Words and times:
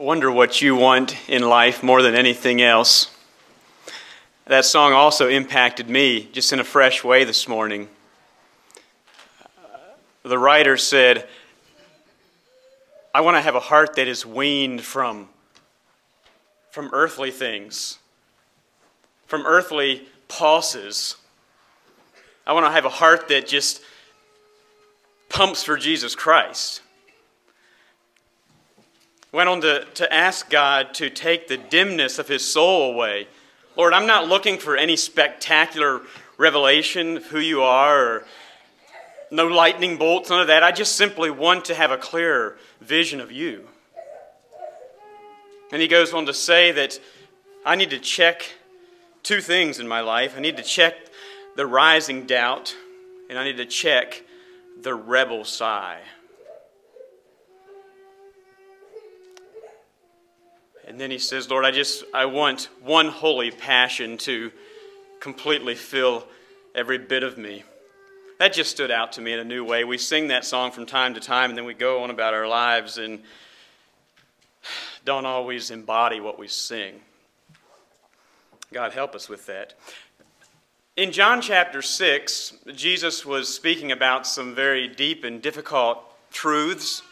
wonder 0.00 0.32
what 0.32 0.62
you 0.62 0.74
want 0.74 1.14
in 1.28 1.42
life 1.42 1.82
more 1.82 2.00
than 2.00 2.14
anything 2.14 2.62
else. 2.62 3.14
That 4.46 4.64
song 4.64 4.94
also 4.94 5.28
impacted 5.28 5.90
me 5.90 6.26
just 6.32 6.54
in 6.54 6.58
a 6.58 6.64
fresh 6.64 7.04
way 7.04 7.24
this 7.24 7.46
morning. 7.46 7.86
The 10.22 10.38
writer 10.38 10.78
said, 10.78 11.28
I 13.14 13.20
want 13.20 13.36
to 13.36 13.42
have 13.42 13.54
a 13.54 13.60
heart 13.60 13.96
that 13.96 14.08
is 14.08 14.24
weaned 14.24 14.80
from, 14.80 15.28
from 16.70 16.88
earthly 16.94 17.30
things, 17.30 17.98
from 19.26 19.44
earthly 19.44 20.08
pulses. 20.28 21.16
I 22.46 22.54
want 22.54 22.64
to 22.64 22.72
have 22.72 22.86
a 22.86 22.88
heart 22.88 23.28
that 23.28 23.46
just 23.46 23.82
pumps 25.28 25.62
for 25.62 25.76
Jesus 25.76 26.14
Christ 26.14 26.80
went 29.32 29.48
on 29.48 29.60
to, 29.60 29.84
to 29.94 30.12
ask 30.12 30.50
God 30.50 30.94
to 30.94 31.10
take 31.10 31.48
the 31.48 31.56
dimness 31.56 32.18
of 32.18 32.28
his 32.28 32.44
soul 32.44 32.92
away. 32.92 33.28
Lord, 33.76 33.92
I'm 33.92 34.06
not 34.06 34.28
looking 34.28 34.58
for 34.58 34.76
any 34.76 34.96
spectacular 34.96 36.00
revelation 36.36 37.18
of 37.18 37.26
who 37.26 37.38
you 37.38 37.62
are 37.62 38.04
or 38.04 38.24
no 39.30 39.46
lightning 39.46 39.96
bolts, 39.96 40.30
none 40.30 40.40
of 40.40 40.48
that. 40.48 40.64
I 40.64 40.72
just 40.72 40.96
simply 40.96 41.30
want 41.30 41.66
to 41.66 41.74
have 41.74 41.90
a 41.90 41.96
clearer 41.96 42.56
vision 42.80 43.20
of 43.20 43.30
you. 43.30 43.68
And 45.70 45.80
he 45.80 45.86
goes 45.86 46.12
on 46.12 46.26
to 46.26 46.34
say 46.34 46.72
that 46.72 46.98
I 47.64 47.76
need 47.76 47.90
to 47.90 48.00
check 48.00 48.54
two 49.22 49.40
things 49.40 49.78
in 49.78 49.86
my 49.86 50.00
life. 50.00 50.34
I 50.36 50.40
need 50.40 50.56
to 50.56 50.64
check 50.64 50.94
the 51.54 51.66
rising 51.66 52.26
doubt, 52.26 52.74
and 53.28 53.38
I 53.38 53.44
need 53.44 53.58
to 53.58 53.66
check 53.66 54.24
the 54.80 54.94
rebel 54.94 55.44
sigh. 55.44 56.00
And 60.90 61.00
then 61.00 61.12
he 61.12 61.20
says, 61.20 61.48
Lord, 61.48 61.64
I 61.64 61.70
just, 61.70 62.02
I 62.12 62.24
want 62.24 62.68
one 62.82 63.06
holy 63.06 63.52
passion 63.52 64.18
to 64.18 64.50
completely 65.20 65.76
fill 65.76 66.26
every 66.74 66.98
bit 66.98 67.22
of 67.22 67.38
me. 67.38 67.62
That 68.40 68.52
just 68.52 68.72
stood 68.72 68.90
out 68.90 69.12
to 69.12 69.20
me 69.20 69.32
in 69.32 69.38
a 69.38 69.44
new 69.44 69.64
way. 69.64 69.84
We 69.84 69.98
sing 69.98 70.26
that 70.28 70.44
song 70.44 70.72
from 70.72 70.86
time 70.86 71.14
to 71.14 71.20
time, 71.20 71.50
and 71.50 71.56
then 71.56 71.64
we 71.64 71.74
go 71.74 72.02
on 72.02 72.10
about 72.10 72.34
our 72.34 72.48
lives 72.48 72.98
and 72.98 73.20
don't 75.04 75.26
always 75.26 75.70
embody 75.70 76.18
what 76.18 76.40
we 76.40 76.48
sing. 76.48 76.94
God 78.72 78.92
help 78.92 79.14
us 79.14 79.28
with 79.28 79.46
that. 79.46 79.74
In 80.96 81.12
John 81.12 81.40
chapter 81.40 81.82
6, 81.82 82.54
Jesus 82.74 83.24
was 83.24 83.54
speaking 83.54 83.92
about 83.92 84.26
some 84.26 84.56
very 84.56 84.88
deep 84.88 85.22
and 85.22 85.40
difficult 85.40 86.02
truths 86.32 87.02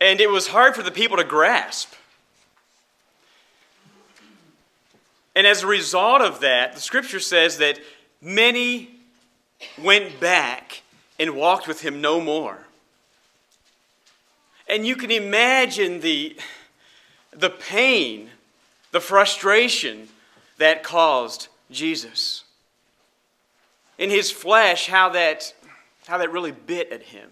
and 0.00 0.20
it 0.20 0.30
was 0.30 0.48
hard 0.48 0.74
for 0.74 0.82
the 0.82 0.90
people 0.90 1.16
to 1.16 1.24
grasp. 1.24 1.94
And 5.34 5.46
as 5.46 5.62
a 5.62 5.66
result 5.66 6.20
of 6.20 6.40
that, 6.40 6.74
the 6.74 6.80
scripture 6.80 7.20
says 7.20 7.58
that 7.58 7.78
many 8.20 8.90
went 9.80 10.18
back 10.20 10.82
and 11.18 11.36
walked 11.36 11.68
with 11.68 11.80
him 11.80 12.00
no 12.00 12.20
more. 12.20 12.66
And 14.68 14.86
you 14.86 14.96
can 14.96 15.10
imagine 15.10 16.00
the, 16.00 16.36
the 17.30 17.50
pain, 17.50 18.30
the 18.90 19.00
frustration 19.00 20.08
that 20.58 20.82
caused 20.82 21.48
Jesus. 21.70 22.44
In 23.96 24.10
his 24.10 24.30
flesh, 24.30 24.88
how 24.88 25.08
that, 25.10 25.54
how 26.06 26.18
that 26.18 26.30
really 26.30 26.52
bit 26.52 26.92
at 26.92 27.02
him. 27.02 27.30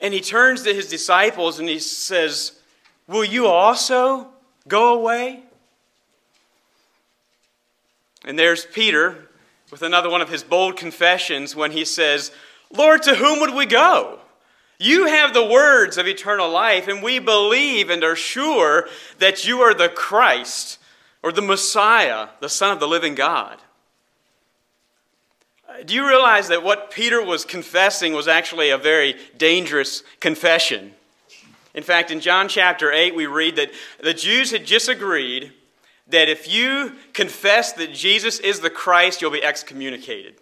And 0.00 0.12
he 0.12 0.20
turns 0.20 0.62
to 0.62 0.74
his 0.74 0.88
disciples 0.88 1.58
and 1.58 1.68
he 1.68 1.78
says, 1.78 2.52
Will 3.06 3.24
you 3.24 3.46
also 3.46 4.28
go 4.68 4.94
away? 4.94 5.42
And 8.24 8.38
there's 8.38 8.66
Peter 8.66 9.28
with 9.70 9.82
another 9.82 10.10
one 10.10 10.20
of 10.20 10.28
his 10.28 10.42
bold 10.42 10.76
confessions 10.76 11.54
when 11.54 11.70
he 11.70 11.84
says, 11.84 12.32
Lord, 12.70 13.02
to 13.04 13.14
whom 13.14 13.40
would 13.40 13.54
we 13.54 13.66
go? 13.66 14.18
You 14.78 15.06
have 15.06 15.32
the 15.32 15.44
words 15.44 15.96
of 15.96 16.06
eternal 16.06 16.50
life, 16.50 16.86
and 16.86 17.02
we 17.02 17.18
believe 17.18 17.88
and 17.88 18.04
are 18.04 18.16
sure 18.16 18.88
that 19.18 19.46
you 19.46 19.60
are 19.60 19.72
the 19.72 19.88
Christ 19.88 20.78
or 21.22 21.32
the 21.32 21.42
Messiah, 21.42 22.28
the 22.40 22.48
Son 22.48 22.72
of 22.72 22.80
the 22.80 22.88
living 22.88 23.14
God. 23.14 23.58
Do 25.84 25.94
you 25.94 26.06
realize 26.06 26.48
that 26.48 26.62
what 26.62 26.90
Peter 26.90 27.22
was 27.22 27.44
confessing 27.44 28.12
was 28.12 28.28
actually 28.28 28.70
a 28.70 28.78
very 28.78 29.16
dangerous 29.36 30.02
confession? 30.20 30.94
In 31.74 31.82
fact, 31.82 32.10
in 32.10 32.20
John 32.20 32.48
chapter 32.48 32.90
8, 32.90 33.14
we 33.14 33.26
read 33.26 33.56
that 33.56 33.70
the 34.00 34.14
Jews 34.14 34.50
had 34.50 34.64
just 34.64 34.88
agreed 34.88 35.52
that 36.08 36.28
if 36.28 36.48
you 36.48 36.92
confess 37.12 37.72
that 37.74 37.92
Jesus 37.92 38.38
is 38.38 38.60
the 38.60 38.70
Christ, 38.70 39.20
you'll 39.20 39.30
be 39.30 39.42
excommunicated 39.42 40.36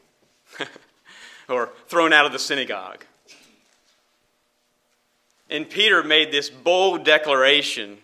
or 1.49 1.71
thrown 1.89 2.13
out 2.13 2.27
of 2.27 2.33
the 2.33 2.39
synagogue. 2.39 3.05
And 5.51 5.69
Peter 5.69 6.03
made 6.03 6.31
this 6.31 6.51
bold 6.51 7.05
declaration 7.05 7.99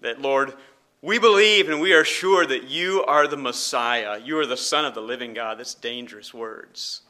that, 0.00 0.20
Lord, 0.20 0.54
we 1.04 1.18
believe 1.18 1.68
and 1.68 1.82
we 1.82 1.92
are 1.92 2.02
sure 2.02 2.46
that 2.46 2.64
you 2.70 3.04
are 3.04 3.28
the 3.28 3.36
Messiah. 3.36 4.18
You 4.18 4.38
are 4.38 4.46
the 4.46 4.56
Son 4.56 4.86
of 4.86 4.94
the 4.94 5.02
living 5.02 5.34
God. 5.34 5.58
That's 5.58 5.74
dangerous 5.74 6.32
words. 6.32 7.02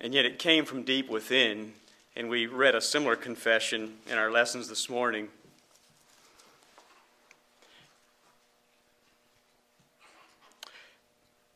And 0.00 0.14
yet 0.14 0.24
it 0.24 0.38
came 0.38 0.64
from 0.64 0.84
deep 0.84 1.10
within, 1.10 1.72
and 2.14 2.28
we 2.28 2.46
read 2.46 2.76
a 2.76 2.80
similar 2.80 3.16
confession 3.16 3.96
in 4.06 4.16
our 4.16 4.30
lessons 4.30 4.68
this 4.68 4.88
morning. 4.88 5.26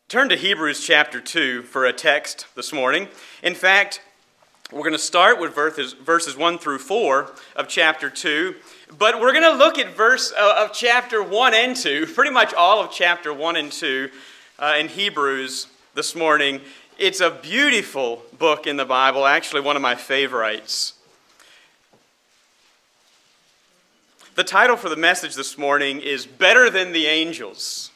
Turn 0.08 0.28
to 0.28 0.36
Hebrews 0.36 0.84
chapter 0.84 1.20
2 1.20 1.62
for 1.62 1.86
a 1.86 1.92
text 1.92 2.46
this 2.56 2.72
morning. 2.72 3.06
In 3.44 3.54
fact, 3.54 4.00
we're 4.72 4.80
going 4.80 4.92
to 4.92 4.98
start 4.98 5.40
with 5.40 5.54
verses, 5.54 5.94
verses 5.94 6.36
1 6.36 6.58
through 6.58 6.78
4 6.78 7.32
of 7.56 7.68
chapter 7.68 8.10
2 8.10 8.54
but 8.96 9.20
we're 9.20 9.32
going 9.32 9.44
to 9.44 9.58
look 9.58 9.78
at 9.78 9.94
verse 9.94 10.32
uh, 10.32 10.64
of 10.64 10.72
chapter 10.72 11.22
1 11.22 11.54
and 11.54 11.76
2, 11.76 12.06
pretty 12.14 12.30
much 12.30 12.54
all 12.54 12.82
of 12.82 12.90
chapter 12.90 13.34
1 13.34 13.56
and 13.56 13.72
2 13.72 14.08
uh, 14.58 14.74
in 14.78 14.88
Hebrews 14.88 15.66
this 15.94 16.14
morning. 16.14 16.60
It's 16.98 17.20
a 17.20 17.30
beautiful 17.30 18.22
book 18.38 18.66
in 18.66 18.76
the 18.76 18.84
Bible, 18.84 19.26
actually, 19.26 19.60
one 19.60 19.76
of 19.76 19.82
my 19.82 19.94
favorites. 19.94 20.94
The 24.36 24.44
title 24.44 24.76
for 24.76 24.88
the 24.88 24.96
message 24.96 25.34
this 25.34 25.58
morning 25.58 26.00
is 26.00 26.24
Better 26.24 26.70
Than 26.70 26.92
the 26.92 27.06
Angels. 27.06 27.90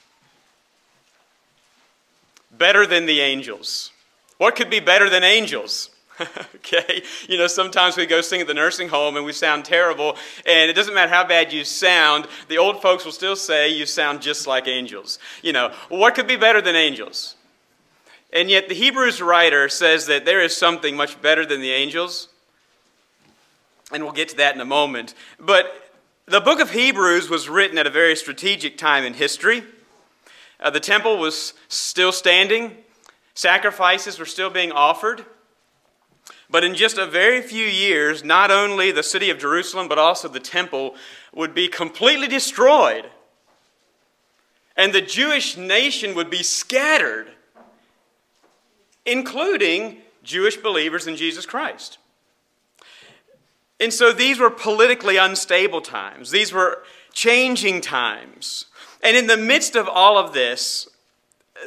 Better 2.51 2.87
Than 2.87 3.07
the 3.07 3.21
Angels. 3.21 3.91
What 4.39 4.57
could 4.57 4.69
be 4.69 4.81
better 4.81 5.09
than 5.09 5.23
angels? 5.23 5.89
okay? 6.57 7.03
You 7.29 7.39
know, 7.39 7.47
sometimes 7.47 7.97
we 7.97 8.07
go 8.07 8.21
sing 8.21 8.41
at 8.41 8.47
the 8.47 8.55
nursing 8.55 8.89
home 8.89 9.17
and 9.17 9.25
we 9.25 9.33
sound 9.33 9.65
terrible, 9.65 10.17
and 10.47 10.71
it 10.71 10.75
doesn't 10.75 10.95
matter 10.95 11.13
how 11.13 11.27
bad 11.27 11.53
you 11.53 11.65
sound, 11.65 12.27
the 12.49 12.59
old 12.59 12.83
folks 12.83 13.05
will 13.05 13.13
still 13.13 13.37
say 13.37 13.69
you 13.69 13.87
sound 13.87 14.23
just 14.23 14.47
like 14.47 14.67
angels. 14.67 15.19
You 15.43 15.53
know, 15.53 15.73
what 15.89 16.15
could 16.15 16.27
be 16.27 16.37
better 16.37 16.61
than 16.61 16.77
angels? 16.77 17.37
And 18.33 18.49
yet 18.49 18.69
the 18.69 18.75
Hebrews 18.75 19.21
writer 19.21 19.69
says 19.69 20.07
that 20.07 20.25
there 20.25 20.41
is 20.41 20.57
something 20.57 20.97
much 20.97 21.21
better 21.21 21.45
than 21.45 21.61
the 21.61 21.73
angels, 21.73 22.29
and 23.93 24.03
we'll 24.03 24.13
get 24.13 24.31
to 24.31 24.37
that 24.37 24.55
in 24.55 24.61
a 24.61 24.67
moment. 24.67 25.15
But 25.39 25.93
the 26.27 26.41
book 26.41 26.61
of 26.61 26.71
Hebrews 26.71 27.29
was 27.29 27.49
written 27.49 27.77
at 27.77 27.87
a 27.87 27.91
very 27.91 28.17
strategic 28.17 28.79
time 28.79 29.05
in 29.05 29.15
history. 29.15 29.65
Uh, 30.59 30.71
the 30.71 30.81
temple 30.81 31.19
was 31.19 31.53
still 31.69 32.13
standing, 32.13 32.77
sacrifices 33.35 34.19
were 34.19 34.27
still 34.27 34.49
being 34.49 34.73
offered. 34.73 35.27
But 36.53 36.65
in 36.65 36.75
just 36.75 36.99
a 36.99 37.07
very 37.07 37.41
few 37.41 37.65
years, 37.65 38.23
not 38.23 38.51
only 38.51 38.93
the 38.93 39.03
city 39.03 39.31
of 39.31 39.39
Jerusalem, 39.39 39.89
but 39.89 39.99
also 39.99 40.29
the 40.29 40.39
temple 40.39 40.95
would 41.35 41.55
be 41.55 41.67
completely 41.67 42.29
destroyed. 42.29 43.09
And 44.77 44.93
the 44.93 45.01
Jewish 45.01 45.57
nation 45.57 46.15
would 46.15 46.29
be 46.29 46.43
scattered, 46.43 47.29
including 49.07 50.03
Jewish 50.23 50.59
believers 50.59 51.07
in 51.07 51.17
Jesus 51.17 51.47
Christ. 51.47 51.97
And 53.81 53.91
so 53.91 54.13
these 54.13 54.39
were 54.39 54.51
politically 54.51 55.17
unstable 55.17 55.81
times, 55.81 56.31
these 56.31 56.53
were 56.53 56.85
changing 57.15 57.81
times. 57.81 58.67
And 59.03 59.17
in 59.17 59.27
the 59.27 59.39
midst 59.39 59.75
of 59.75 59.89
all 59.89 60.19
of 60.19 60.35
this, 60.35 60.87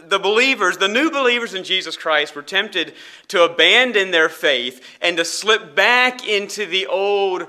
the 0.08 0.20
believers, 0.20 0.78
the 0.78 0.88
new 0.88 1.10
believers 1.12 1.54
in 1.54 1.64
Jesus 1.64 1.98
Christ, 1.98 2.36
were 2.36 2.42
tempted 2.42 2.94
to 3.30 3.44
abandon 3.44 4.12
their 4.12 4.30
faith 4.30 4.84
and 5.02 5.18
to 5.18 5.26
slip 5.26 5.76
back 5.76 6.28
into 6.28 6.66
the 6.66 6.88
old, 6.88 7.48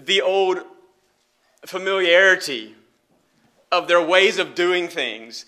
the 0.00 0.22
old 0.22 0.58
familiarity 1.66 2.74
of 3.72 3.88
their 3.88 4.04
ways 4.04 4.38
of 4.38 4.54
doing 4.54 4.88
things, 4.88 5.46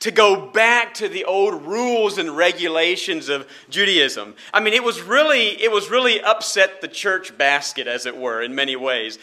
to 0.00 0.10
go 0.10 0.50
back 0.50 0.94
to 0.94 1.08
the 1.08 1.24
old 1.24 1.66
rules 1.66 2.18
and 2.18 2.36
regulations 2.36 3.28
of 3.28 3.48
Judaism. 3.68 4.34
I 4.54 4.60
mean, 4.60 4.74
it 4.74 4.84
was 4.84 5.00
really, 5.02 5.60
it 5.60 5.72
was 5.72 5.90
really 5.90 6.20
upset 6.20 6.80
the 6.80 6.88
church 6.88 7.36
basket, 7.36 7.86
as 7.86 8.06
it 8.06 8.16
were, 8.16 8.40
in 8.42 8.54
many 8.54 8.76
ways. 8.76 9.18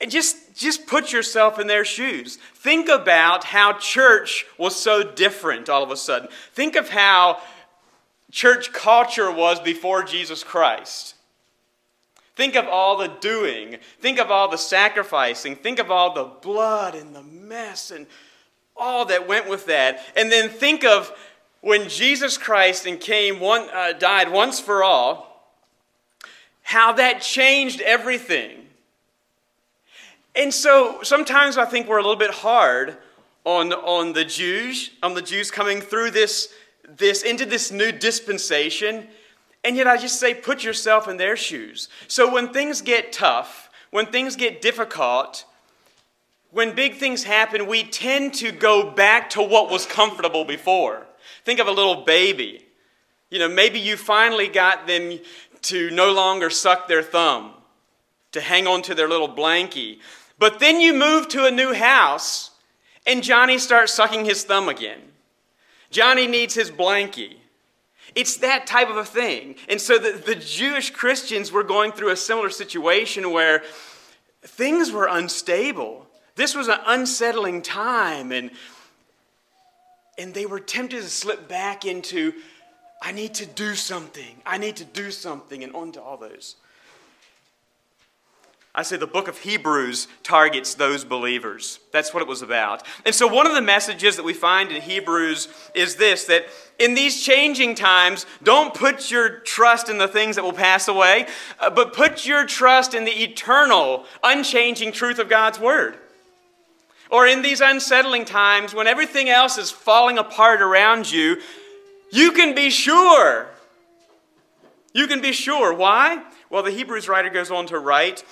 And 0.00 0.10
just, 0.10 0.36
just 0.54 0.86
put 0.86 1.12
yourself 1.12 1.58
in 1.58 1.66
their 1.66 1.84
shoes. 1.84 2.36
Think 2.54 2.88
about 2.88 3.44
how 3.44 3.74
church 3.74 4.46
was 4.56 4.76
so 4.76 5.02
different 5.02 5.68
all 5.68 5.82
of 5.82 5.90
a 5.90 5.96
sudden. 5.96 6.28
Think 6.52 6.76
of 6.76 6.90
how 6.90 7.40
church 8.30 8.72
culture 8.72 9.30
was 9.30 9.60
before 9.60 10.02
Jesus 10.04 10.44
Christ. 10.44 11.14
Think 12.36 12.56
of 12.56 12.66
all 12.66 12.96
the 12.96 13.08
doing. 13.08 13.76
Think 14.00 14.18
of 14.18 14.30
all 14.30 14.48
the 14.48 14.58
sacrificing. 14.58 15.56
Think 15.56 15.78
of 15.78 15.90
all 15.90 16.14
the 16.14 16.24
blood 16.24 16.94
and 16.94 17.14
the 17.14 17.22
mess 17.22 17.90
and 17.90 18.06
all 18.76 19.04
that 19.06 19.28
went 19.28 19.48
with 19.48 19.66
that. 19.66 20.00
And 20.16 20.32
then 20.32 20.48
think 20.48 20.84
of 20.84 21.16
when 21.60 21.88
Jesus 21.88 22.36
Christ 22.36 22.86
and 22.86 23.00
came 23.00 23.40
one, 23.40 23.68
uh, 23.72 23.92
died 23.92 24.30
once 24.30 24.60
for 24.60 24.82
all, 24.82 25.52
how 26.62 26.92
that 26.92 27.22
changed 27.22 27.80
everything. 27.80 28.63
And 30.36 30.52
so 30.52 31.00
sometimes 31.02 31.56
I 31.56 31.64
think 31.64 31.88
we're 31.88 31.98
a 31.98 32.02
little 32.02 32.16
bit 32.16 32.32
hard 32.32 32.96
on, 33.44 33.72
on 33.72 34.12
the 34.12 34.24
Jews, 34.24 34.90
on 35.02 35.14
the 35.14 35.22
Jews 35.22 35.50
coming 35.50 35.80
through 35.80 36.10
this, 36.10 36.52
this 36.88 37.22
into 37.22 37.46
this 37.46 37.70
new 37.70 37.92
dispensation. 37.92 39.06
And 39.62 39.76
yet 39.76 39.86
I 39.86 39.96
just 39.96 40.18
say, 40.18 40.34
put 40.34 40.64
yourself 40.64 41.08
in 41.08 41.16
their 41.16 41.36
shoes. 41.36 41.88
So 42.08 42.32
when 42.32 42.52
things 42.52 42.82
get 42.82 43.12
tough, 43.12 43.70
when 43.90 44.06
things 44.06 44.34
get 44.36 44.60
difficult, 44.60 45.44
when 46.50 46.74
big 46.74 46.96
things 46.96 47.24
happen, 47.24 47.66
we 47.66 47.84
tend 47.84 48.34
to 48.34 48.52
go 48.52 48.90
back 48.90 49.30
to 49.30 49.42
what 49.42 49.70
was 49.70 49.86
comfortable 49.86 50.44
before. 50.44 51.06
Think 51.44 51.60
of 51.60 51.66
a 51.66 51.72
little 51.72 52.04
baby. 52.04 52.64
You 53.30 53.38
know, 53.38 53.48
maybe 53.48 53.78
you 53.78 53.96
finally 53.96 54.48
got 54.48 54.86
them 54.86 55.18
to 55.62 55.90
no 55.90 56.12
longer 56.12 56.50
suck 56.50 56.88
their 56.88 57.02
thumb, 57.02 57.54
to 58.32 58.40
hang 58.40 58.66
on 58.66 58.82
to 58.82 58.94
their 58.94 59.08
little 59.08 59.28
blankie. 59.28 59.98
But 60.38 60.58
then 60.58 60.80
you 60.80 60.92
move 60.92 61.28
to 61.28 61.46
a 61.46 61.50
new 61.50 61.72
house, 61.72 62.50
and 63.06 63.22
Johnny 63.22 63.58
starts 63.58 63.92
sucking 63.92 64.24
his 64.24 64.44
thumb 64.44 64.68
again. 64.68 65.00
Johnny 65.90 66.26
needs 66.26 66.54
his 66.54 66.70
blankie. 66.70 67.36
It's 68.14 68.36
that 68.38 68.66
type 68.66 68.88
of 68.88 68.96
a 68.96 69.04
thing. 69.04 69.56
And 69.68 69.80
so 69.80 69.98
the, 69.98 70.12
the 70.12 70.34
Jewish 70.34 70.90
Christians 70.90 71.50
were 71.50 71.64
going 71.64 71.92
through 71.92 72.10
a 72.10 72.16
similar 72.16 72.50
situation 72.50 73.30
where 73.30 73.62
things 74.42 74.92
were 74.92 75.06
unstable. 75.06 76.06
This 76.36 76.54
was 76.54 76.68
an 76.68 76.78
unsettling 76.86 77.62
time, 77.62 78.32
and, 78.32 78.50
and 80.18 80.34
they 80.34 80.46
were 80.46 80.60
tempted 80.60 81.02
to 81.02 81.08
slip 81.08 81.48
back 81.48 81.84
into, 81.84 82.34
I 83.02 83.12
need 83.12 83.34
to 83.34 83.46
do 83.46 83.74
something, 83.74 84.42
I 84.44 84.58
need 84.58 84.76
to 84.76 84.84
do 84.84 85.10
something, 85.10 85.62
and 85.62 85.74
onto 85.74 86.00
all 86.00 86.16
those. 86.16 86.56
I 88.76 88.82
say 88.82 88.96
the 88.96 89.06
book 89.06 89.28
of 89.28 89.38
Hebrews 89.38 90.08
targets 90.24 90.74
those 90.74 91.04
believers. 91.04 91.78
That's 91.92 92.12
what 92.12 92.22
it 92.22 92.28
was 92.28 92.42
about. 92.42 92.82
And 93.06 93.14
so, 93.14 93.28
one 93.28 93.46
of 93.46 93.54
the 93.54 93.62
messages 93.62 94.16
that 94.16 94.24
we 94.24 94.34
find 94.34 94.72
in 94.72 94.82
Hebrews 94.82 95.46
is 95.76 95.94
this 95.94 96.24
that 96.24 96.46
in 96.80 96.94
these 96.94 97.22
changing 97.22 97.76
times, 97.76 98.26
don't 98.42 98.74
put 98.74 99.12
your 99.12 99.38
trust 99.40 99.88
in 99.88 99.98
the 99.98 100.08
things 100.08 100.34
that 100.34 100.42
will 100.42 100.52
pass 100.52 100.88
away, 100.88 101.28
uh, 101.60 101.70
but 101.70 101.92
put 101.92 102.26
your 102.26 102.44
trust 102.46 102.94
in 102.94 103.04
the 103.04 103.12
eternal, 103.12 104.06
unchanging 104.24 104.90
truth 104.90 105.20
of 105.20 105.28
God's 105.28 105.60
Word. 105.60 105.96
Or 107.10 107.28
in 107.28 107.42
these 107.42 107.60
unsettling 107.60 108.24
times 108.24 108.74
when 108.74 108.88
everything 108.88 109.28
else 109.28 109.56
is 109.56 109.70
falling 109.70 110.18
apart 110.18 110.60
around 110.60 111.12
you, 111.12 111.40
you 112.10 112.32
can 112.32 112.56
be 112.56 112.70
sure. 112.70 113.46
You 114.92 115.06
can 115.06 115.20
be 115.20 115.32
sure. 115.32 115.72
Why? 115.72 116.24
Well, 116.50 116.64
the 116.64 116.72
Hebrews 116.72 117.08
writer 117.08 117.30
goes 117.30 117.52
on 117.52 117.66
to 117.66 117.78
write 117.78 118.24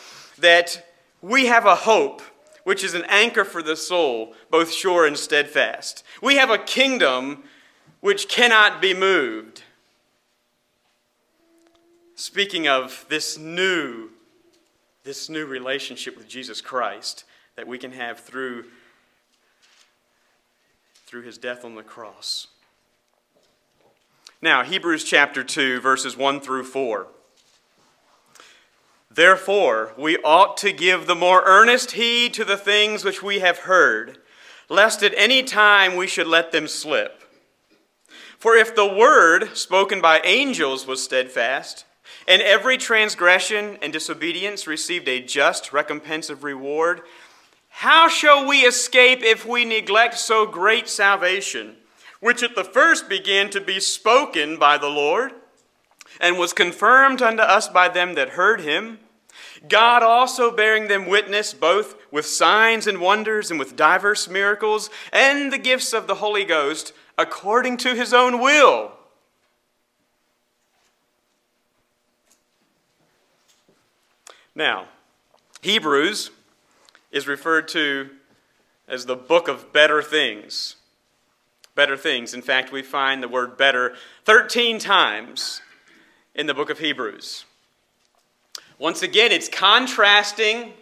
that 0.42 0.86
we 1.20 1.46
have 1.46 1.66
a 1.66 1.74
hope 1.74 2.22
which 2.64 2.84
is 2.84 2.94
an 2.94 3.04
anchor 3.08 3.44
for 3.44 3.62
the 3.62 3.74
soul, 3.74 4.34
both 4.50 4.70
sure 4.70 5.04
and 5.04 5.18
steadfast. 5.18 6.04
We 6.22 6.36
have 6.36 6.50
a 6.50 6.58
kingdom 6.58 7.42
which 8.00 8.28
cannot 8.28 8.80
be 8.80 8.94
moved. 8.94 9.62
Speaking 12.14 12.68
of 12.68 13.04
this 13.08 13.36
new 13.36 14.10
this 15.04 15.28
new 15.28 15.46
relationship 15.46 16.16
with 16.16 16.28
Jesus 16.28 16.60
Christ, 16.60 17.24
that 17.56 17.66
we 17.66 17.78
can 17.78 17.92
have 17.92 18.20
through, 18.20 18.66
through 21.06 21.22
his 21.22 21.38
death 21.38 21.64
on 21.64 21.74
the 21.74 21.82
cross. 21.82 22.46
Now, 24.40 24.62
Hebrews 24.62 25.04
chapter 25.04 25.44
2, 25.44 25.80
verses 25.80 26.16
1 26.16 26.40
through 26.40 26.64
4. 26.64 27.08
Therefore, 29.14 29.92
we 29.98 30.16
ought 30.18 30.56
to 30.58 30.72
give 30.72 31.06
the 31.06 31.14
more 31.14 31.42
earnest 31.44 31.92
heed 31.92 32.32
to 32.34 32.44
the 32.44 32.56
things 32.56 33.04
which 33.04 33.22
we 33.22 33.40
have 33.40 33.58
heard, 33.58 34.18
lest 34.70 35.02
at 35.02 35.12
any 35.16 35.42
time 35.42 35.96
we 35.96 36.06
should 36.06 36.26
let 36.26 36.50
them 36.50 36.66
slip. 36.66 37.22
For 38.38 38.56
if 38.56 38.74
the 38.74 38.86
word 38.86 39.54
spoken 39.54 40.00
by 40.00 40.20
angels 40.24 40.86
was 40.86 41.02
steadfast, 41.02 41.84
and 42.26 42.40
every 42.40 42.78
transgression 42.78 43.76
and 43.82 43.92
disobedience 43.92 44.66
received 44.66 45.08
a 45.08 45.20
just 45.20 45.74
recompense 45.74 46.30
of 46.30 46.42
reward, 46.42 47.02
how 47.68 48.08
shall 48.08 48.46
we 48.46 48.60
escape 48.60 49.22
if 49.22 49.44
we 49.44 49.66
neglect 49.66 50.16
so 50.16 50.46
great 50.46 50.88
salvation, 50.88 51.76
which 52.20 52.42
at 52.42 52.54
the 52.54 52.64
first 52.64 53.10
began 53.10 53.50
to 53.50 53.60
be 53.60 53.78
spoken 53.78 54.58
by 54.58 54.78
the 54.78 54.88
Lord, 54.88 55.32
and 56.20 56.38
was 56.38 56.52
confirmed 56.52 57.22
unto 57.22 57.42
us 57.42 57.68
by 57.68 57.88
them 57.88 58.14
that 58.14 58.30
heard 58.30 58.60
him? 58.60 58.98
God 59.68 60.02
also 60.02 60.54
bearing 60.54 60.88
them 60.88 61.06
witness 61.06 61.54
both 61.54 61.94
with 62.10 62.26
signs 62.26 62.86
and 62.86 63.00
wonders 63.00 63.50
and 63.50 63.58
with 63.58 63.76
diverse 63.76 64.28
miracles 64.28 64.90
and 65.12 65.52
the 65.52 65.58
gifts 65.58 65.92
of 65.92 66.06
the 66.06 66.16
Holy 66.16 66.44
Ghost 66.44 66.92
according 67.16 67.76
to 67.78 67.94
his 67.94 68.12
own 68.12 68.40
will. 68.40 68.92
Now, 74.54 74.88
Hebrews 75.62 76.30
is 77.10 77.26
referred 77.26 77.68
to 77.68 78.10
as 78.86 79.06
the 79.06 79.16
book 79.16 79.48
of 79.48 79.72
better 79.72 80.02
things. 80.02 80.76
Better 81.74 81.96
things. 81.96 82.34
In 82.34 82.42
fact, 82.42 82.70
we 82.70 82.82
find 82.82 83.22
the 83.22 83.28
word 83.28 83.56
better 83.56 83.94
13 84.24 84.78
times 84.78 85.62
in 86.34 86.46
the 86.46 86.54
book 86.54 86.70
of 86.70 86.78
Hebrews. 86.78 87.44
Once 88.78 89.02
again, 89.02 89.32
it's 89.32 89.48
contrasting 89.48 90.72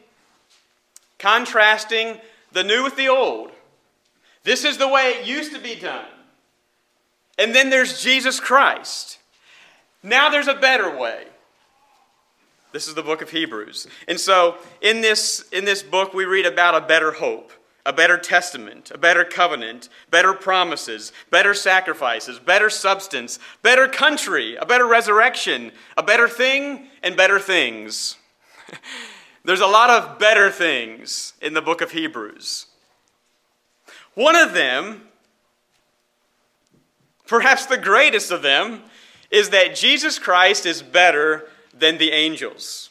contrasting 1.21 2.19
the 2.51 2.65
new 2.65 2.83
with 2.83 2.97
the 2.97 3.09
old. 3.09 3.53
This 4.43 4.65
is 4.65 4.79
the 4.79 4.89
way 4.89 5.11
it 5.11 5.27
used 5.27 5.53
to 5.53 5.61
be 5.61 5.77
done. 5.77 6.07
And 7.39 7.55
then 7.55 7.71
there's 7.71 8.03
Jesus 8.03 8.41
Christ. 8.41 9.19
Now 10.03 10.31
there's 10.31 10.49
a 10.49 10.55
better 10.55 10.97
way. 10.97 11.27
This 12.73 12.89
is 12.89 12.95
the 12.95 13.03
book 13.03 13.21
of 13.23 13.31
Hebrews. 13.31 13.87
And 14.09 14.19
so 14.19 14.57
in 14.81 15.01
this, 15.01 15.47
in 15.53 15.65
this 15.65 15.83
book, 15.83 16.15
we 16.15 16.25
read 16.25 16.47
about 16.47 16.75
a 16.75 16.87
better 16.87 17.13
hope, 17.13 17.53
a 17.87 17.93
better 17.93 18.19
testament, 18.19 18.91
a 18.91 18.99
better 18.99 19.25
covenant, 19.25 19.89
better 20.11 20.35
promises, 20.35 21.13
better 21.31 21.55
sacrifices, 21.55 22.39
better 22.39 22.69
substance, 22.69 23.39
better 23.63 23.89
country, 23.89 24.57
a 24.57 24.67
better 24.67 24.87
resurrection, 24.87 25.73
a 25.97 26.03
better 26.03 26.29
thing, 26.29 26.89
and 27.03 27.17
better 27.17 27.39
things. 27.39 28.17
There's 29.45 29.61
a 29.61 29.67
lot 29.67 29.91
of 29.91 30.19
better 30.19 30.51
things 30.51 31.33
in 31.41 31.55
the 31.55 31.63
book 31.63 31.81
of 31.81 31.93
Hebrews. 31.93 32.67
One 34.15 34.37
of 34.37 34.53
them, 34.53 35.09
perhaps 37.27 37.67
the 37.67 37.79
greatest 37.79 38.31
of 38.31 38.43
them, 38.43 38.83
is 39.31 39.51
that 39.51 39.75
Jesus 39.75 40.19
Christ 40.19 40.67
is 40.67 40.83
better 40.83 41.49
than 41.73 41.99
the 41.99 42.11
angels. 42.11 42.91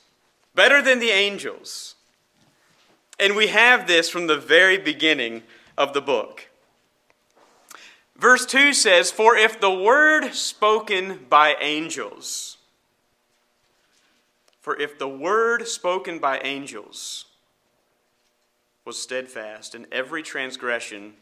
Better 0.56 0.82
than 0.82 1.00
the 1.00 1.12
angels. 1.12 1.89
And 3.20 3.36
we 3.36 3.48
have 3.48 3.86
this 3.86 4.10
from 4.10 4.28
the 4.28 4.38
very 4.38 4.78
beginning 4.78 5.44
of 5.78 5.94
the 5.94 6.02
book. 6.02 6.48
Verse 8.16 8.46
2 8.46 8.74
says, 8.74 9.12
For 9.12 9.36
if 9.36 9.60
the 9.60 9.74
word 9.74 10.34
spoken 10.34 11.26
by 11.30 11.56
angels, 11.60 12.58
for 14.62 14.80
if 14.80 14.98
the 14.98 15.08
word 15.08 15.68
spoken 15.68 16.20
by 16.20 16.40
angels 16.40 17.26
was 18.86 19.02
steadfast, 19.02 19.76
and 19.76 19.86
every 19.92 20.24
transgression, 20.24 21.14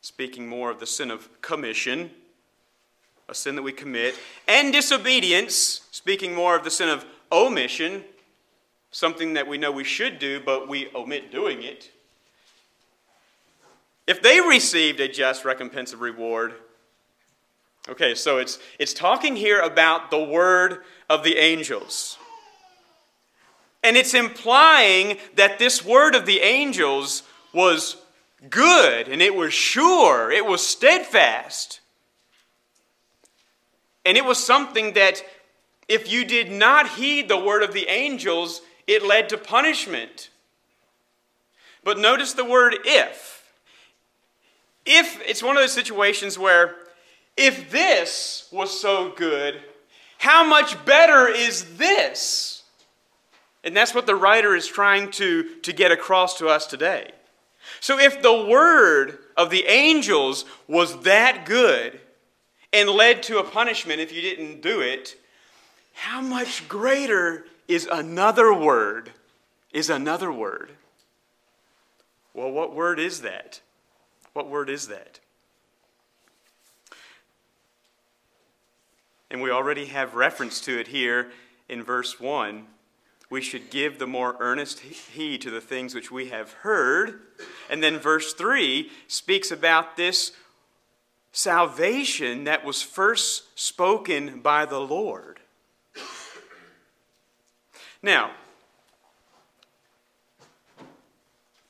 speaking 0.00 0.48
more 0.48 0.70
of 0.70 0.80
the 0.80 0.86
sin 0.86 1.10
of 1.10 1.28
commission, 1.40 2.10
a 3.28 3.34
sin 3.34 3.56
that 3.56 3.62
we 3.62 3.72
commit, 3.72 4.14
and 4.46 4.72
disobedience, 4.72 5.82
speaking 5.90 6.34
more 6.34 6.56
of 6.56 6.64
the 6.64 6.70
sin 6.70 6.88
of 6.88 7.04
omission, 7.30 8.04
something 8.90 9.34
that 9.34 9.46
we 9.46 9.58
know 9.58 9.70
we 9.70 9.84
should 9.84 10.18
do, 10.18 10.40
but 10.40 10.68
we 10.68 10.88
omit 10.94 11.30
doing 11.30 11.62
it. 11.62 11.90
if 14.08 14.22
they 14.22 14.40
received 14.40 15.00
a 15.00 15.06
just 15.06 15.44
recompense 15.44 15.92
of 15.92 16.00
reward. 16.00 16.54
Okay, 17.90 18.14
so 18.14 18.38
it's, 18.38 18.58
it's 18.78 18.94
talking 18.94 19.36
here 19.36 19.60
about 19.60 20.10
the 20.10 20.22
word 20.22 20.82
of 21.10 21.22
the 21.22 21.36
angels. 21.36 22.16
And 23.84 23.96
it's 23.98 24.14
implying 24.14 25.18
that 25.36 25.58
this 25.58 25.84
word 25.84 26.14
of 26.14 26.24
the 26.24 26.40
angels 26.40 27.22
was 27.52 27.96
good 28.48 29.08
and 29.08 29.20
it 29.20 29.34
was 29.34 29.52
sure, 29.52 30.30
it 30.30 30.46
was 30.46 30.66
steadfast. 30.66 31.80
And 34.06 34.16
it 34.16 34.24
was 34.24 34.42
something 34.42 34.94
that 34.94 35.22
if 35.86 36.10
you 36.10 36.24
did 36.24 36.50
not 36.50 36.88
heed 36.88 37.28
the 37.28 37.38
word 37.38 37.62
of 37.62 37.74
the 37.74 37.88
angels, 37.88 38.62
it 38.88 39.04
led 39.04 39.28
to 39.28 39.38
punishment. 39.38 40.30
But 41.84 41.98
notice 41.98 42.32
the 42.32 42.44
word 42.44 42.74
if. 42.84 43.44
If 44.84 45.20
it's 45.26 45.42
one 45.42 45.56
of 45.56 45.62
those 45.62 45.74
situations 45.74 46.38
where 46.38 46.74
if 47.36 47.70
this 47.70 48.48
was 48.50 48.80
so 48.80 49.12
good, 49.14 49.60
how 50.16 50.42
much 50.42 50.84
better 50.84 51.28
is 51.28 51.76
this? 51.76 52.62
And 53.62 53.76
that's 53.76 53.94
what 53.94 54.06
the 54.06 54.16
writer 54.16 54.56
is 54.56 54.66
trying 54.66 55.10
to, 55.12 55.56
to 55.60 55.72
get 55.72 55.92
across 55.92 56.38
to 56.38 56.48
us 56.48 56.66
today. 56.66 57.12
So 57.80 57.98
if 57.98 58.22
the 58.22 58.46
word 58.46 59.18
of 59.36 59.50
the 59.50 59.66
angels 59.66 60.46
was 60.66 61.00
that 61.02 61.44
good 61.44 62.00
and 62.72 62.88
led 62.88 63.22
to 63.24 63.38
a 63.38 63.44
punishment 63.44 64.00
if 64.00 64.12
you 64.12 64.22
didn't 64.22 64.62
do 64.62 64.80
it, 64.80 65.16
how 65.92 66.22
much 66.22 66.66
greater 66.68 67.44
is 67.68 67.86
another 67.90 68.52
word? 68.52 69.12
Is 69.72 69.90
another 69.90 70.32
word. 70.32 70.70
Well, 72.34 72.50
what 72.50 72.74
word 72.74 72.98
is 72.98 73.20
that? 73.20 73.60
What 74.32 74.48
word 74.48 74.70
is 74.70 74.88
that? 74.88 75.20
And 79.30 79.42
we 79.42 79.50
already 79.50 79.86
have 79.86 80.14
reference 80.14 80.60
to 80.62 80.80
it 80.80 80.88
here 80.88 81.30
in 81.68 81.82
verse 81.82 82.18
1 82.18 82.66
we 83.30 83.40
should 83.42 83.70
give 83.70 83.98
the 83.98 84.06
more 84.06 84.36
earnest 84.40 84.80
heed 84.80 85.42
to 85.42 85.50
the 85.50 85.60
things 85.60 85.94
which 85.94 86.10
we 86.10 86.28
have 86.28 86.52
heard. 86.52 87.20
And 87.68 87.82
then 87.82 87.98
verse 87.98 88.32
3 88.32 88.90
speaks 89.06 89.50
about 89.50 89.96
this 89.96 90.32
salvation 91.32 92.44
that 92.44 92.64
was 92.64 92.82
first 92.82 93.58
spoken 93.58 94.40
by 94.40 94.64
the 94.64 94.80
Lord. 94.80 95.40
Now, 98.02 98.30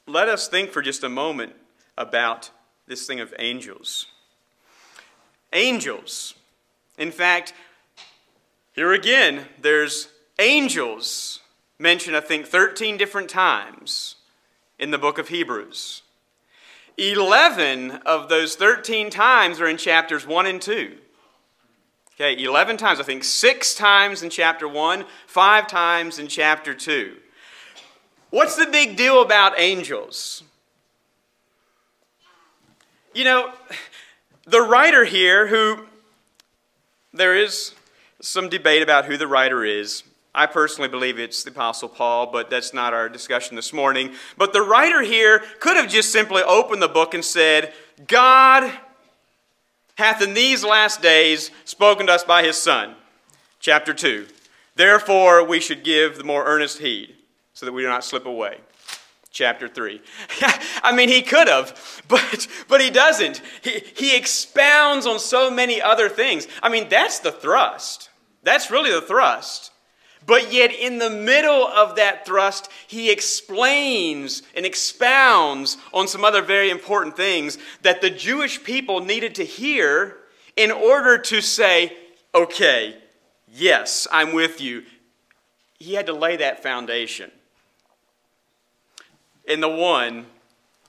let 0.06 0.28
us 0.28 0.48
think 0.48 0.70
for 0.70 0.82
just 0.82 1.04
a 1.04 1.08
moment 1.08 1.54
about 1.96 2.50
this 2.86 3.06
thing 3.06 3.20
of 3.20 3.34
angels. 3.38 4.06
Angels. 5.52 6.34
In 6.98 7.10
fact, 7.10 7.54
here 8.72 8.92
again, 8.92 9.46
there's 9.60 10.08
angels 10.38 11.40
mentioned, 11.78 12.16
I 12.16 12.20
think, 12.20 12.46
13 12.46 12.96
different 12.96 13.28
times 13.30 14.16
in 14.78 14.90
the 14.90 14.98
book 14.98 15.18
of 15.18 15.28
Hebrews. 15.28 16.02
11 16.96 17.92
of 18.04 18.28
those 18.28 18.56
13 18.56 19.08
times 19.10 19.60
are 19.60 19.68
in 19.68 19.76
chapters 19.76 20.26
1 20.26 20.46
and 20.46 20.60
2. 20.60 20.96
Okay, 22.20 22.42
11 22.42 22.78
times, 22.78 22.98
I 22.98 23.04
think, 23.04 23.22
six 23.22 23.76
times 23.76 24.24
in 24.24 24.30
chapter 24.30 24.66
1, 24.66 25.04
five 25.28 25.68
times 25.68 26.18
in 26.18 26.26
chapter 26.26 26.74
2. 26.74 27.14
What's 28.30 28.56
the 28.56 28.66
big 28.66 28.96
deal 28.96 29.22
about 29.22 29.52
angels? 29.56 30.42
You 33.14 33.22
know, 33.22 33.52
the 34.46 34.60
writer 34.60 35.04
here, 35.04 35.46
who 35.46 35.86
there 37.12 37.36
is 37.36 37.74
some 38.20 38.48
debate 38.48 38.82
about 38.82 39.04
who 39.04 39.16
the 39.16 39.28
writer 39.28 39.64
is, 39.64 40.02
I 40.34 40.46
personally 40.46 40.88
believe 40.88 41.20
it's 41.20 41.44
the 41.44 41.50
Apostle 41.50 41.88
Paul, 41.88 42.32
but 42.32 42.50
that's 42.50 42.74
not 42.74 42.94
our 42.94 43.08
discussion 43.08 43.54
this 43.54 43.72
morning. 43.72 44.12
But 44.36 44.52
the 44.52 44.62
writer 44.62 45.02
here 45.02 45.44
could 45.60 45.76
have 45.76 45.88
just 45.88 46.10
simply 46.10 46.42
opened 46.42 46.82
the 46.82 46.88
book 46.88 47.14
and 47.14 47.24
said, 47.24 47.72
God 48.08 48.72
hath 49.98 50.22
in 50.22 50.32
these 50.32 50.64
last 50.64 51.02
days 51.02 51.50
spoken 51.64 52.06
to 52.06 52.12
us 52.12 52.22
by 52.22 52.44
his 52.44 52.56
Son. 52.56 52.94
Chapter 53.58 53.92
2. 53.92 54.26
Therefore, 54.76 55.44
we 55.44 55.58
should 55.58 55.82
give 55.82 56.16
the 56.16 56.24
more 56.24 56.44
earnest 56.46 56.78
heed 56.78 57.16
so 57.52 57.66
that 57.66 57.72
we 57.72 57.82
do 57.82 57.88
not 57.88 58.04
slip 58.04 58.24
away. 58.24 58.58
Chapter 59.32 59.66
3. 59.66 60.00
I 60.82 60.94
mean, 60.94 61.08
he 61.08 61.20
could 61.20 61.48
have, 61.48 62.02
but, 62.06 62.46
but 62.68 62.80
he 62.80 62.90
doesn't. 62.90 63.42
He, 63.60 63.82
he 63.96 64.16
expounds 64.16 65.04
on 65.04 65.18
so 65.18 65.50
many 65.50 65.82
other 65.82 66.08
things. 66.08 66.46
I 66.62 66.68
mean, 66.68 66.88
that's 66.88 67.18
the 67.18 67.32
thrust. 67.32 68.08
That's 68.44 68.70
really 68.70 68.92
the 68.92 69.02
thrust. 69.02 69.72
But 70.28 70.52
yet, 70.52 70.74
in 70.74 70.98
the 70.98 71.08
middle 71.08 71.66
of 71.66 71.96
that 71.96 72.26
thrust, 72.26 72.68
he 72.86 73.10
explains 73.10 74.42
and 74.54 74.66
expounds 74.66 75.78
on 75.94 76.06
some 76.06 76.22
other 76.22 76.42
very 76.42 76.68
important 76.68 77.16
things 77.16 77.56
that 77.80 78.02
the 78.02 78.10
Jewish 78.10 78.62
people 78.62 79.00
needed 79.00 79.34
to 79.36 79.44
hear 79.44 80.18
in 80.54 80.70
order 80.70 81.16
to 81.16 81.40
say, 81.40 81.96
okay, 82.34 82.98
yes, 83.50 84.06
I'm 84.12 84.34
with 84.34 84.60
you. 84.60 84.84
He 85.78 85.94
had 85.94 86.04
to 86.06 86.12
lay 86.12 86.36
that 86.36 86.62
foundation. 86.62 87.30
And 89.48 89.62
the 89.62 89.68
one 89.70 90.26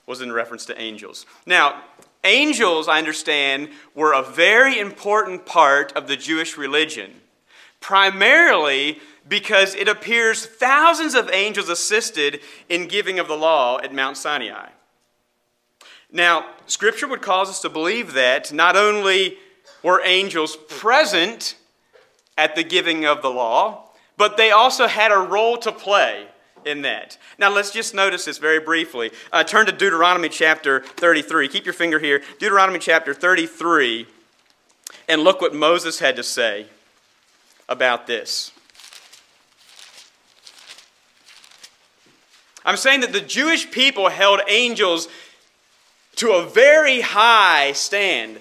was 0.06 0.20
in 0.20 0.34
reference 0.34 0.66
to 0.66 0.82
angels. 0.82 1.26
Now, 1.46 1.82
angels, 2.26 2.90
I 2.90 2.98
understand, 2.98 3.70
were 3.96 4.12
a 4.12 4.22
very 4.22 4.78
important 4.78 5.46
part 5.46 5.94
of 5.94 6.10
the 6.10 6.18
Jewish 6.18 6.58
religion. 6.58 7.22
Primarily 7.80 9.00
because 9.30 9.76
it 9.76 9.88
appears 9.88 10.46
thousands 10.46 11.14
of 11.14 11.30
angels 11.32 11.70
assisted 11.70 12.42
in 12.68 12.88
giving 12.88 13.20
of 13.20 13.28
the 13.28 13.38
law 13.38 13.80
at 13.80 13.94
Mount 13.94 14.18
Sinai. 14.18 14.70
Now, 16.12 16.48
Scripture 16.66 17.08
would 17.08 17.22
cause 17.22 17.50
us 17.50 17.62
to 17.62 17.70
believe 17.70 18.14
that 18.14 18.52
not 18.52 18.76
only 18.76 19.38
were 19.84 20.02
angels 20.04 20.58
present 20.68 21.56
at 22.38 22.56
the 22.56 22.64
giving 22.64 23.06
of 23.06 23.22
the 23.22 23.30
law, 23.30 23.92
but 24.18 24.36
they 24.36 24.50
also 24.50 24.88
had 24.88 25.12
a 25.12 25.18
role 25.18 25.58
to 25.58 25.72
play 25.72 26.28
in 26.66 26.82
that. 26.82 27.18
Now, 27.38 27.50
let's 27.50 27.72
just 27.72 27.94
notice 27.94 28.26
this 28.26 28.38
very 28.40 28.60
briefly. 28.60 29.12
Uh, 29.32 29.44
turn 29.44 29.68
to 29.68 29.72
Deuteronomy 29.72 30.30
chapter 30.30 30.82
33. 30.82 31.48
Keep 31.48 31.66
your 31.66 31.74
finger 31.74 32.00
here. 32.00 32.22
Deuteronomy 32.40 32.80
chapter 32.80 33.14
33, 33.14 34.08
and 35.08 35.22
look 35.22 35.42
what 35.42 35.54
Moses 35.54 36.00
had 36.00 36.16
to 36.16 36.24
say 36.24 36.66
about 37.70 38.08
this. 38.08 38.52
I'm 42.66 42.78
saying 42.78 43.02
that 43.02 43.14
the 43.14 43.22
Jewish 43.22 43.72
people 43.72 44.10
held 44.10 44.42
angels 44.48 45.08
to 46.18 46.32
a 46.32 46.46
very 46.46 47.02
high 47.02 47.72
stand 47.72 48.40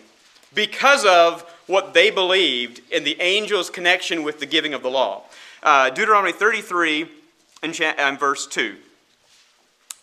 because 0.55 1.05
of 1.05 1.43
what 1.67 1.95
they 1.95 2.11
believed 2.11 2.81
in 2.91 3.05
the 3.05 3.21
angel's 3.21 3.71
connection 3.71 4.25
with 4.25 4.41
the 4.41 4.47
giving 4.47 4.75
of 4.75 4.83
the 4.83 4.91
law. 4.91 5.23
Uh, 5.63 5.91
Deuteronomy 5.91 6.33
33 6.33 7.09
and, 7.63 7.81
and 7.81 8.19
verse 8.19 8.47
2. 8.47 8.77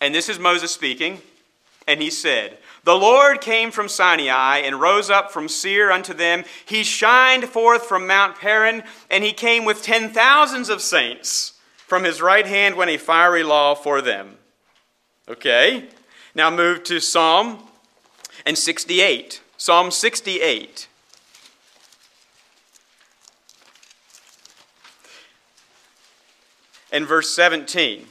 And 0.00 0.14
this 0.14 0.28
is 0.28 0.38
Moses 0.38 0.70
speaking, 0.70 1.20
and 1.86 2.00
he 2.00 2.10
said, 2.10 2.58
The 2.84 2.94
Lord 2.94 3.40
came 3.40 3.70
from 3.70 3.88
Sinai 3.88 4.58
and 4.58 4.80
rose 4.80 5.10
up 5.10 5.32
from 5.32 5.48
Seir 5.48 5.90
unto 5.90 6.12
them. 6.14 6.44
He 6.66 6.84
shined 6.84 7.44
forth 7.44 7.86
from 7.86 8.06
Mount 8.06 8.36
Paran, 8.36 8.82
and 9.10 9.24
he 9.24 9.32
came 9.32 9.64
with 9.64 9.82
ten 9.82 10.10
thousands 10.10 10.68
of 10.68 10.82
saints. 10.82 11.54
From 11.86 12.02
his 12.02 12.20
right 12.20 12.46
hand 12.46 12.74
went 12.74 12.90
a 12.90 12.98
fiery 12.98 13.44
law 13.44 13.76
for 13.76 14.02
them. 14.02 14.38
Okay? 15.28 15.88
Now 16.34 16.50
move 16.50 16.82
to 16.84 17.00
Psalm 17.00 17.60
and 18.44 18.58
68. 18.58 19.40
Psalm 19.56 19.92
68. 19.92 20.88
And 26.90 27.06
verse 27.06 27.30
17. 27.30 28.06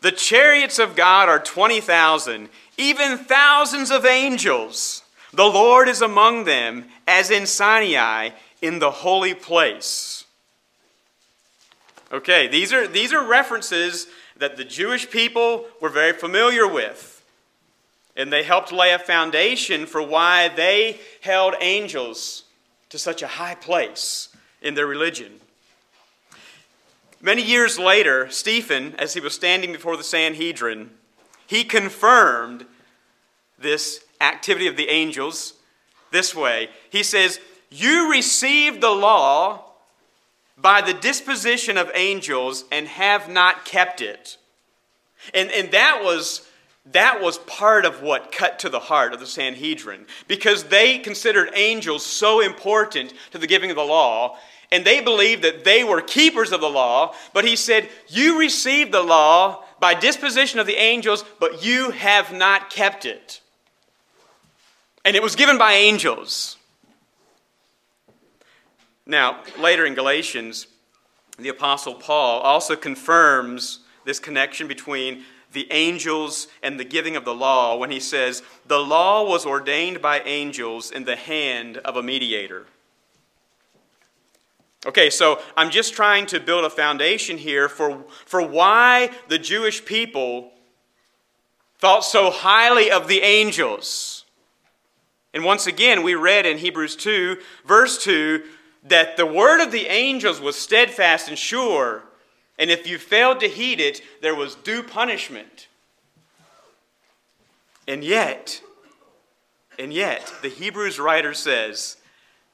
The 0.00 0.12
chariots 0.12 0.78
of 0.78 0.94
God 0.94 1.28
are 1.28 1.38
20,000, 1.38 2.48
even 2.76 3.18
thousands 3.18 3.90
of 3.90 4.04
angels. 4.04 5.02
The 5.32 5.44
Lord 5.44 5.88
is 5.88 6.02
among 6.02 6.44
them, 6.44 6.86
as 7.06 7.30
in 7.30 7.46
Sinai 7.46 8.30
in 8.62 8.78
the 8.78 8.90
holy 8.90 9.34
place. 9.34 10.24
Okay, 12.12 12.48
these 12.48 12.72
are, 12.72 12.86
these 12.86 13.12
are 13.12 13.24
references 13.24 14.06
that 14.36 14.56
the 14.56 14.64
Jewish 14.64 15.10
people 15.10 15.66
were 15.80 15.88
very 15.88 16.12
familiar 16.12 16.66
with. 16.66 17.22
And 18.16 18.32
they 18.32 18.42
helped 18.42 18.72
lay 18.72 18.92
a 18.92 18.98
foundation 18.98 19.86
for 19.86 20.02
why 20.02 20.48
they 20.48 20.98
held 21.20 21.54
angels 21.60 22.44
to 22.88 22.98
such 22.98 23.22
a 23.22 23.28
high 23.28 23.54
place 23.54 24.28
in 24.60 24.74
their 24.74 24.86
religion. 24.86 25.40
Many 27.22 27.42
years 27.42 27.78
later, 27.78 28.28
Stephen, 28.30 28.94
as 28.98 29.14
he 29.14 29.20
was 29.20 29.34
standing 29.34 29.72
before 29.72 29.96
the 29.96 30.02
Sanhedrin, 30.02 30.90
he 31.46 31.64
confirmed 31.64 32.66
this 33.58 34.02
activity 34.20 34.66
of 34.66 34.76
the 34.76 34.88
angels 34.88 35.54
this 36.10 36.34
way. 36.34 36.70
He 36.90 37.02
says, 37.02 37.38
You 37.70 38.10
received 38.10 38.80
the 38.80 38.90
law 38.90 39.64
by 40.58 40.80
the 40.80 40.94
disposition 40.94 41.78
of 41.78 41.90
angels 41.94 42.64
and 42.70 42.86
have 42.86 43.28
not 43.28 43.64
kept 43.64 44.00
it. 44.00 44.36
And, 45.32 45.50
and 45.50 45.70
that 45.72 46.02
was 46.02 46.46
that 46.92 47.20
was 47.20 47.38
part 47.38 47.84
of 47.84 48.02
what 48.02 48.32
cut 48.32 48.58
to 48.60 48.68
the 48.68 48.80
heart 48.80 49.12
of 49.12 49.20
the 49.20 49.26
Sanhedrin 49.26 50.06
because 50.26 50.64
they 50.64 50.98
considered 50.98 51.50
angels 51.54 52.04
so 52.04 52.40
important 52.40 53.12
to 53.30 53.38
the 53.38 53.46
giving 53.46 53.70
of 53.70 53.76
the 53.76 53.82
law 53.82 54.38
and 54.72 54.84
they 54.84 55.00
believed 55.00 55.42
that 55.42 55.64
they 55.64 55.84
were 55.84 56.00
keepers 56.00 56.52
of 56.52 56.60
the 56.60 56.70
law. 56.70 57.14
But 57.32 57.44
he 57.44 57.56
said, 57.56 57.88
You 58.08 58.38
received 58.38 58.92
the 58.92 59.02
law 59.02 59.64
by 59.80 59.94
disposition 59.94 60.60
of 60.60 60.66
the 60.66 60.76
angels, 60.76 61.24
but 61.38 61.64
you 61.64 61.90
have 61.90 62.32
not 62.32 62.70
kept 62.70 63.04
it. 63.04 63.40
And 65.04 65.16
it 65.16 65.22
was 65.22 65.34
given 65.34 65.58
by 65.58 65.72
angels. 65.72 66.56
Now, 69.10 69.42
later 69.58 69.84
in 69.84 69.94
Galatians, 69.94 70.68
the 71.36 71.48
Apostle 71.48 71.94
Paul 71.94 72.38
also 72.42 72.76
confirms 72.76 73.80
this 74.04 74.20
connection 74.20 74.68
between 74.68 75.24
the 75.52 75.66
angels 75.72 76.46
and 76.62 76.78
the 76.78 76.84
giving 76.84 77.16
of 77.16 77.24
the 77.24 77.34
law 77.34 77.76
when 77.76 77.90
he 77.90 77.98
says, 77.98 78.44
The 78.66 78.78
law 78.78 79.28
was 79.28 79.44
ordained 79.44 80.00
by 80.00 80.20
angels 80.20 80.92
in 80.92 81.06
the 81.06 81.16
hand 81.16 81.78
of 81.78 81.96
a 81.96 82.04
mediator. 82.04 82.66
Okay, 84.86 85.10
so 85.10 85.40
I'm 85.56 85.70
just 85.70 85.92
trying 85.92 86.26
to 86.26 86.38
build 86.38 86.64
a 86.64 86.70
foundation 86.70 87.36
here 87.36 87.68
for, 87.68 88.04
for 88.26 88.40
why 88.40 89.10
the 89.26 89.40
Jewish 89.40 89.84
people 89.84 90.52
thought 91.80 92.04
so 92.04 92.30
highly 92.30 92.92
of 92.92 93.08
the 93.08 93.22
angels. 93.22 94.24
And 95.34 95.44
once 95.44 95.66
again, 95.66 96.04
we 96.04 96.14
read 96.14 96.46
in 96.46 96.58
Hebrews 96.58 96.94
2, 96.94 97.38
verse 97.64 98.02
2, 98.04 98.44
that 98.84 99.16
the 99.16 99.26
word 99.26 99.62
of 99.62 99.72
the 99.72 99.86
angels 99.86 100.40
was 100.40 100.56
steadfast 100.56 101.28
and 101.28 101.38
sure, 101.38 102.02
and 102.58 102.70
if 102.70 102.86
you 102.86 102.98
failed 102.98 103.40
to 103.40 103.48
heed 103.48 103.80
it, 103.80 104.02
there 104.20 104.34
was 104.34 104.54
due 104.54 104.82
punishment. 104.82 105.68
And 107.86 108.04
yet, 108.04 108.62
and 109.78 109.92
yet, 109.92 110.32
the 110.42 110.48
Hebrews 110.48 110.98
writer 110.98 111.34
says, 111.34 111.96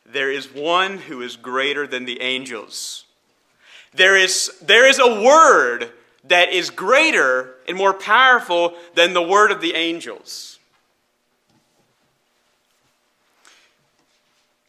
there 0.05 0.31
is 0.31 0.53
one 0.53 0.99
who 0.99 1.23
is 1.23 1.37
greater 1.37 1.87
than 1.87 2.05
the 2.05 2.21
angels. 2.21 3.05
There 3.93 4.17
is, 4.17 4.53
there 4.63 4.89
is 4.89 4.99
a 4.99 5.23
word 5.23 5.91
that 6.25 6.53
is 6.53 6.71
greater 6.71 7.55
and 7.69 7.77
more 7.77 7.95
powerful 7.95 8.75
than 8.95 9.13
the 9.13 9.23
word 9.23 9.51
of 9.51 9.61
the 9.61 9.75
angels. 9.75 10.59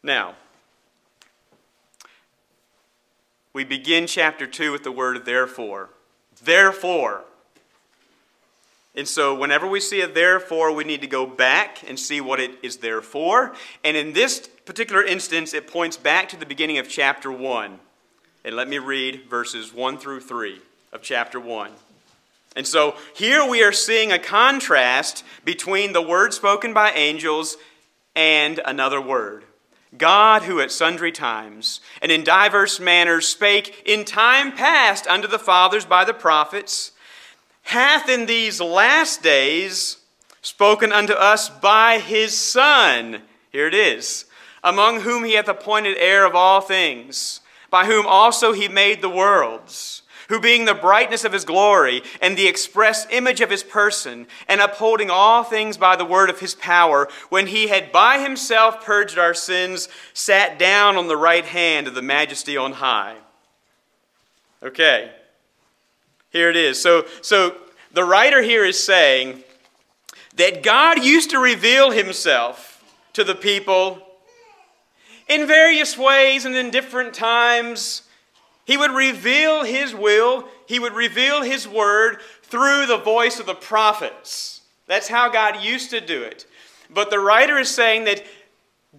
Now, 0.01 0.35
we 3.57 3.63
begin 3.63 4.05
chapter 4.05 4.45
2 4.45 4.71
with 4.71 4.83
the 4.83 4.91
word 4.91 5.25
therefore. 5.25 5.89
Therefore. 6.43 7.23
And 8.93 9.07
so, 9.07 9.33
whenever 9.33 9.65
we 9.65 9.79
see 9.79 10.01
a 10.01 10.07
therefore, 10.07 10.71
we 10.71 10.83
need 10.83 11.01
to 11.01 11.07
go 11.07 11.25
back 11.25 11.79
and 11.89 11.99
see 11.99 12.21
what 12.21 12.39
it 12.39 12.51
is 12.61 12.77
there 12.77 13.01
for. 13.01 13.55
And 13.83 13.97
in 13.97 14.13
this 14.13 14.47
particular 14.65 15.03
instance, 15.03 15.55
it 15.55 15.65
points 15.65 15.97
back 15.97 16.29
to 16.29 16.37
the 16.37 16.45
beginning 16.45 16.77
of 16.77 16.87
chapter 16.87 17.31
1. 17.31 17.79
And 18.45 18.55
let 18.55 18.67
me 18.67 18.77
read 18.77 19.23
verses 19.27 19.73
1 19.73 19.97
through 19.97 20.19
3 20.19 20.61
of 20.93 21.01
chapter 21.01 21.39
1. 21.39 21.71
And 22.55 22.67
so, 22.67 22.95
here 23.15 23.43
we 23.43 23.63
are 23.63 23.71
seeing 23.71 24.11
a 24.11 24.19
contrast 24.19 25.23
between 25.43 25.93
the 25.93 26.01
word 26.03 26.31
spoken 26.31 26.75
by 26.75 26.91
angels 26.91 27.57
and 28.15 28.61
another 28.63 29.01
word. 29.01 29.45
God, 29.97 30.43
who 30.43 30.59
at 30.59 30.71
sundry 30.71 31.11
times 31.11 31.79
and 32.01 32.11
in 32.11 32.23
divers 32.23 32.79
manners 32.79 33.27
spake 33.27 33.83
in 33.85 34.05
time 34.05 34.51
past 34.51 35.07
unto 35.07 35.27
the 35.27 35.39
fathers 35.39 35.85
by 35.85 36.05
the 36.05 36.13
prophets, 36.13 36.91
hath 37.63 38.07
in 38.09 38.25
these 38.25 38.61
last 38.61 39.21
days 39.21 39.97
spoken 40.41 40.91
unto 40.91 41.13
us 41.13 41.49
by 41.49 41.99
his 41.99 42.37
Son. 42.37 43.21
Here 43.51 43.67
it 43.67 43.73
is. 43.73 44.25
Among 44.63 45.01
whom 45.01 45.23
he 45.23 45.33
hath 45.33 45.47
appointed 45.47 45.97
heir 45.97 46.25
of 46.25 46.35
all 46.35 46.61
things, 46.61 47.41
by 47.69 47.85
whom 47.85 48.05
also 48.05 48.53
he 48.53 48.67
made 48.67 49.01
the 49.01 49.09
worlds, 49.09 50.03
who 50.29 50.39
being 50.39 50.65
the 50.65 50.73
brightness 50.73 51.23
of 51.23 51.33
his 51.33 51.45
glory 51.45 52.01
and 52.21 52.37
the 52.37 52.47
express 52.47 53.07
image 53.09 53.41
of 53.41 53.49
his 53.49 53.63
person, 53.63 54.27
and 54.47 54.61
upholding 54.61 55.09
all 55.09 55.43
things 55.43 55.77
by 55.77 55.95
the 55.95 56.05
word 56.05 56.29
of 56.29 56.39
his 56.39 56.55
power, 56.55 57.07
when 57.29 57.47
he 57.47 57.67
had 57.67 57.91
by 57.91 58.19
himself 58.19 58.83
purged 58.83 59.17
our 59.17 59.33
sins, 59.33 59.87
sat 60.13 60.59
down 60.59 60.97
on 60.97 61.07
the 61.07 61.17
right 61.17 61.45
hand 61.45 61.87
of 61.87 61.95
the 61.95 62.01
majesty 62.01 62.57
on 62.57 62.73
high. 62.73 63.15
Okay. 64.61 65.11
Here 66.29 66.49
it 66.49 66.57
is. 66.57 66.81
So, 66.81 67.05
so 67.21 67.55
the 67.91 68.03
writer 68.03 68.41
here 68.41 68.65
is 68.65 68.83
saying 68.83 69.43
that 70.35 70.61
God 70.61 71.03
used 71.03 71.29
to 71.31 71.39
reveal 71.39 71.91
himself 71.91 72.83
to 73.13 73.23
the 73.23 73.35
people 73.35 74.03
in 75.27 75.47
various 75.47 75.97
ways 75.97 76.45
and 76.45 76.55
in 76.55 76.69
different 76.69 77.13
times. 77.13 78.03
He 78.67 78.75
would 78.75 78.91
reveal 78.91 79.63
his 79.63 79.95
will, 79.95 80.45
he 80.65 80.77
would 80.77 80.91
reveal 80.91 81.41
his 81.41 81.65
word 81.65 82.17
through 82.43 82.85
the 82.85 82.97
voice 82.97 83.39
of 83.39 83.45
the 83.45 83.55
prophets. 83.55 84.59
That's 84.87 85.07
how 85.07 85.29
God 85.29 85.63
used 85.63 85.89
to 85.91 86.01
do 86.01 86.21
it. 86.21 86.45
But 86.89 87.09
the 87.09 87.19
writer 87.19 87.57
is 87.57 87.69
saying 87.69 88.03
that 88.03 88.25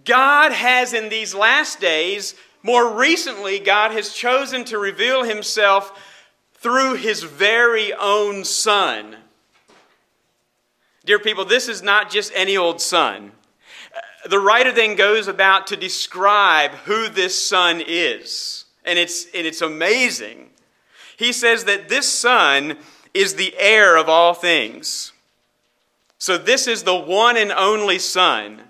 God 0.03 0.51
has, 0.51 0.93
in 0.93 1.09
these 1.09 1.35
last 1.35 1.79
days, 1.79 2.33
more 2.63 2.97
recently, 2.97 3.59
God 3.59 3.91
has 3.91 4.11
chosen 4.11 4.65
to 4.65 4.79
reveal 4.79 5.23
himself 5.23 6.03
through 6.55 6.95
his 6.95 7.21
very 7.21 7.93
own 7.93 8.45
son. 8.45 9.17
Dear 11.05 11.19
people, 11.19 11.45
this 11.45 11.67
is 11.67 11.83
not 11.83 12.09
just 12.09 12.31
any 12.33 12.57
old 12.57 12.81
son. 12.81 13.33
The 14.27 14.39
writer 14.39 14.71
then 14.71 14.95
goes 14.95 15.27
about 15.27 15.67
to 15.67 15.75
describe 15.75 16.71
who 16.71 17.07
this 17.07 17.47
son 17.47 17.83
is. 17.85 18.58
And 18.89 18.97
it's, 18.97 19.25
and 19.35 19.45
it's 19.45 19.61
amazing. 19.61 20.49
He 21.15 21.31
says 21.31 21.65
that 21.65 21.89
this 21.89 22.09
son 22.09 22.77
is 23.13 23.35
the 23.35 23.53
heir 23.57 23.95
of 23.95 24.09
all 24.09 24.33
things. 24.33 25.11
So, 26.17 26.37
this 26.37 26.67
is 26.67 26.83
the 26.83 26.95
one 26.95 27.37
and 27.37 27.51
only 27.51 27.97
Son. 27.97 28.61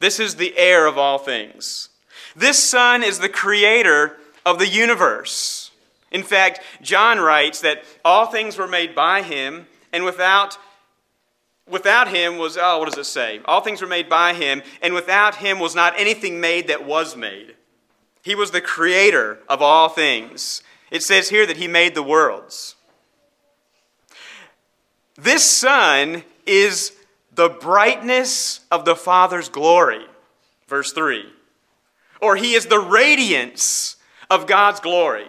This 0.00 0.18
is 0.18 0.34
the 0.34 0.58
heir 0.58 0.86
of 0.86 0.98
all 0.98 1.18
things. 1.18 1.88
This 2.34 2.62
Son 2.62 3.04
is 3.04 3.20
the 3.20 3.28
creator 3.28 4.16
of 4.44 4.58
the 4.58 4.66
universe. 4.66 5.70
In 6.10 6.24
fact, 6.24 6.60
John 6.82 7.20
writes 7.20 7.60
that 7.60 7.84
all 8.04 8.26
things 8.26 8.58
were 8.58 8.66
made 8.66 8.94
by 8.94 9.22
him, 9.22 9.68
and 9.92 10.04
without, 10.04 10.58
without 11.68 12.08
him 12.08 12.38
was, 12.38 12.58
oh, 12.60 12.78
what 12.78 12.88
does 12.88 12.98
it 12.98 13.04
say? 13.04 13.40
All 13.44 13.60
things 13.60 13.80
were 13.80 13.86
made 13.86 14.08
by 14.08 14.34
him, 14.34 14.62
and 14.82 14.92
without 14.92 15.36
him 15.36 15.60
was 15.60 15.76
not 15.76 15.94
anything 15.96 16.40
made 16.40 16.66
that 16.68 16.84
was 16.84 17.14
made. 17.16 17.54
He 18.22 18.34
was 18.34 18.50
the 18.50 18.60
creator 18.60 19.38
of 19.48 19.62
all 19.62 19.88
things. 19.88 20.62
It 20.90 21.02
says 21.02 21.30
here 21.30 21.46
that 21.46 21.56
he 21.56 21.68
made 21.68 21.94
the 21.94 22.02
worlds. 22.02 22.76
This 25.16 25.44
Son 25.44 26.24
is 26.46 26.92
the 27.34 27.48
brightness 27.48 28.60
of 28.70 28.84
the 28.84 28.96
Father's 28.96 29.48
glory. 29.48 30.06
Verse 30.66 30.92
3. 30.92 31.24
Or 32.20 32.36
he 32.36 32.54
is 32.54 32.66
the 32.66 32.80
radiance 32.80 33.96
of 34.30 34.46
God's 34.46 34.80
glory. 34.80 35.28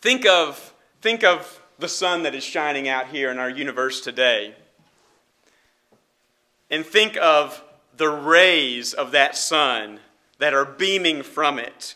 Think 0.00 0.26
of, 0.26 0.74
think 1.00 1.24
of 1.24 1.60
the 1.78 1.88
sun 1.88 2.22
that 2.22 2.34
is 2.34 2.44
shining 2.44 2.88
out 2.88 3.08
here 3.08 3.30
in 3.30 3.38
our 3.38 3.50
universe 3.50 4.00
today. 4.00 4.54
And 6.70 6.86
think 6.86 7.16
of 7.16 7.62
the 7.96 8.08
rays 8.08 8.94
of 8.94 9.12
that 9.12 9.36
sun 9.36 10.00
that 10.42 10.54
are 10.54 10.64
beaming 10.64 11.22
from 11.22 11.56
it. 11.56 11.94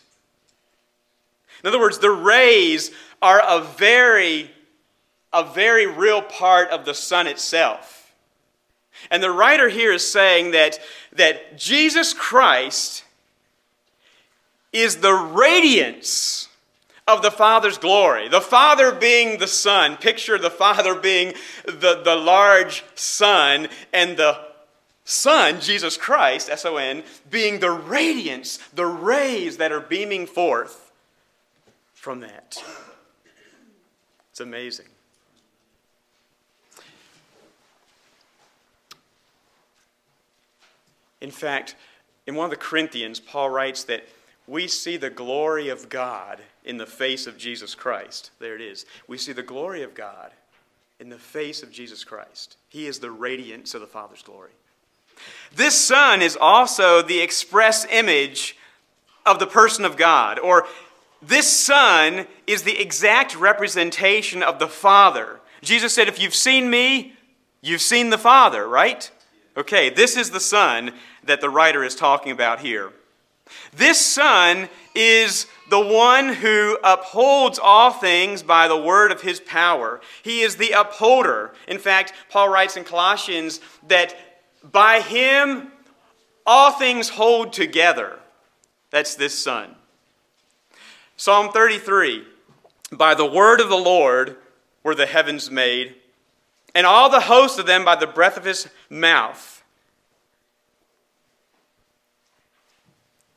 In 1.65 1.69
other 1.69 1.81
words, 1.81 1.99
the 1.99 2.13
rays 2.13 2.93
are 3.21 3.43
a 3.45 3.61
very, 3.61 4.53
a 5.33 5.43
very 5.43 5.85
real 5.85 6.23
part 6.23 6.71
of 6.71 6.85
the 6.85 6.95
sun 6.95 7.27
itself. 7.27 8.15
And 9.11 9.21
the 9.21 9.33
writer 9.33 9.69
here 9.69 9.93
is 9.93 10.09
saying 10.09 10.53
that, 10.53 10.79
that 11.15 11.59
Jesus 11.59 12.15
Christ 12.15 13.03
is 14.73 14.99
the 14.99 15.13
radiance 15.13 16.49
of 17.09 17.23
the 17.23 17.33
Father's 17.33 17.79
glory. 17.79 18.29
The 18.29 18.41
Father 18.41 18.93
being 18.93 19.41
the 19.41 19.49
sun. 19.49 19.97
Picture 19.97 20.39
the 20.39 20.51
Father 20.51 20.95
being 20.95 21.35
the, 21.65 22.01
the 22.05 22.15
large 22.15 22.85
sun, 22.95 23.67
and 23.93 24.17
the 24.17 24.46
Son, 25.09 25.61
Jesus 25.61 25.97
Christ, 25.97 26.51
S 26.51 26.65
O 26.65 26.79
N, 26.79 27.05
being 27.31 27.61
the 27.61 27.71
radiance, 27.71 28.59
the 28.75 28.87
rays 28.87 29.57
that 29.59 29.71
are 29.71 29.81
beaming 29.81 30.27
forth 30.27 30.91
from 31.95 32.21
that. 32.21 32.63
It's 34.33 34.41
amazing. 34.41 34.87
In 41.21 41.31
fact, 41.31 41.77
in 42.27 42.35
one 42.35 42.47
of 42.47 42.51
the 42.51 42.57
Corinthians, 42.57 43.21
Paul 43.21 43.51
writes 43.51 43.85
that 43.85 44.09
we 44.49 44.67
see 44.67 44.97
the 44.97 45.09
glory 45.09 45.69
of 45.69 45.89
God 45.89 46.41
in 46.65 46.79
the 46.79 46.87
face 46.87 47.29
of 47.29 47.39
Jesus 47.39 47.77
Christ. 47.77 48.33
There 48.41 48.57
it 48.57 48.61
is. 48.61 48.85
We 49.07 49.19
see 49.19 49.33
the 49.33 49.45
glory 49.45 49.85
of 49.85 49.95
God 49.95 50.33
in 50.99 51.11
the 51.11 51.19
face 51.19 51.63
of 51.63 51.71
Jesus 51.71 52.03
Christ. 52.03 52.57
He 52.69 52.89
is 52.89 52.99
the 52.99 53.13
radiance 53.13 53.73
of 53.73 53.81
the 53.81 53.87
Father's 53.87 54.23
glory. 54.23 54.51
This 55.57 55.75
Son 55.75 56.21
is 56.21 56.37
also 56.39 57.01
the 57.01 57.21
express 57.21 57.87
image 57.87 58.57
of 59.25 59.39
the 59.39 59.47
person 59.47 59.87
of 59.87 59.97
God, 59.97 60.39
or 60.39 60.67
this 61.23 61.49
Son 61.49 62.27
is 62.47 62.63
the 62.63 62.79
exact 62.79 63.35
representation 63.35 64.43
of 64.43 64.59
the 64.59 64.69
Father. 64.69 65.41
Jesus 65.63 65.95
said, 65.95 66.09
If 66.09 66.21
you've 66.21 66.35
seen 66.35 66.69
me, 66.69 67.15
you've 67.63 67.81
seen 67.81 68.11
the 68.11 68.19
Father, 68.19 68.69
right? 68.69 69.11
Okay, 69.57 69.89
this 69.89 70.17
is 70.17 70.31
the 70.31 70.41
Son 70.41 70.93
that 71.25 71.41
the 71.41 71.49
writer 71.49 71.83
is 71.83 71.95
talking 71.95 72.33
about 72.33 72.61
here. 72.61 72.93
This 73.75 73.99
Son 74.05 74.69
is 74.95 75.47
the 75.71 75.81
one 75.81 76.35
who 76.35 76.79
upholds 76.85 77.59
all 77.59 77.93
things 77.93 78.43
by 78.43 78.69
the 78.69 78.77
word 78.77 79.11
of 79.11 79.23
his 79.23 79.41
power. 79.41 80.03
He 80.23 80.43
is 80.43 80.57
the 80.57 80.73
upholder. 80.73 81.55
In 81.67 81.79
fact, 81.79 82.13
Paul 82.29 82.51
writes 82.51 82.77
in 82.77 82.85
Colossians 82.85 83.61
that 83.89 84.15
by 84.73 85.01
him 85.01 85.71
all 86.45 86.73
things 86.73 87.09
hold 87.09 87.53
together. 87.53 88.19
That's 88.91 89.15
this 89.15 89.39
Son. 89.39 89.75
Psalm 91.17 91.51
33 91.51 92.25
By 92.93 93.15
the 93.15 93.27
word 93.27 93.61
of 93.61 93.69
the 93.69 93.77
Lord 93.77 94.37
were 94.83 94.95
the 94.95 95.07
heavens 95.07 95.51
made, 95.51 95.97
and 96.75 96.87
all 96.87 97.11
the 97.11 97.21
host 97.21 97.59
of 97.59 97.67
them 97.67 97.85
by 97.85 97.97
the 97.97 98.07
breath 98.07 98.37
of 98.37 98.45
his 98.45 98.69
mouth. 98.89 99.65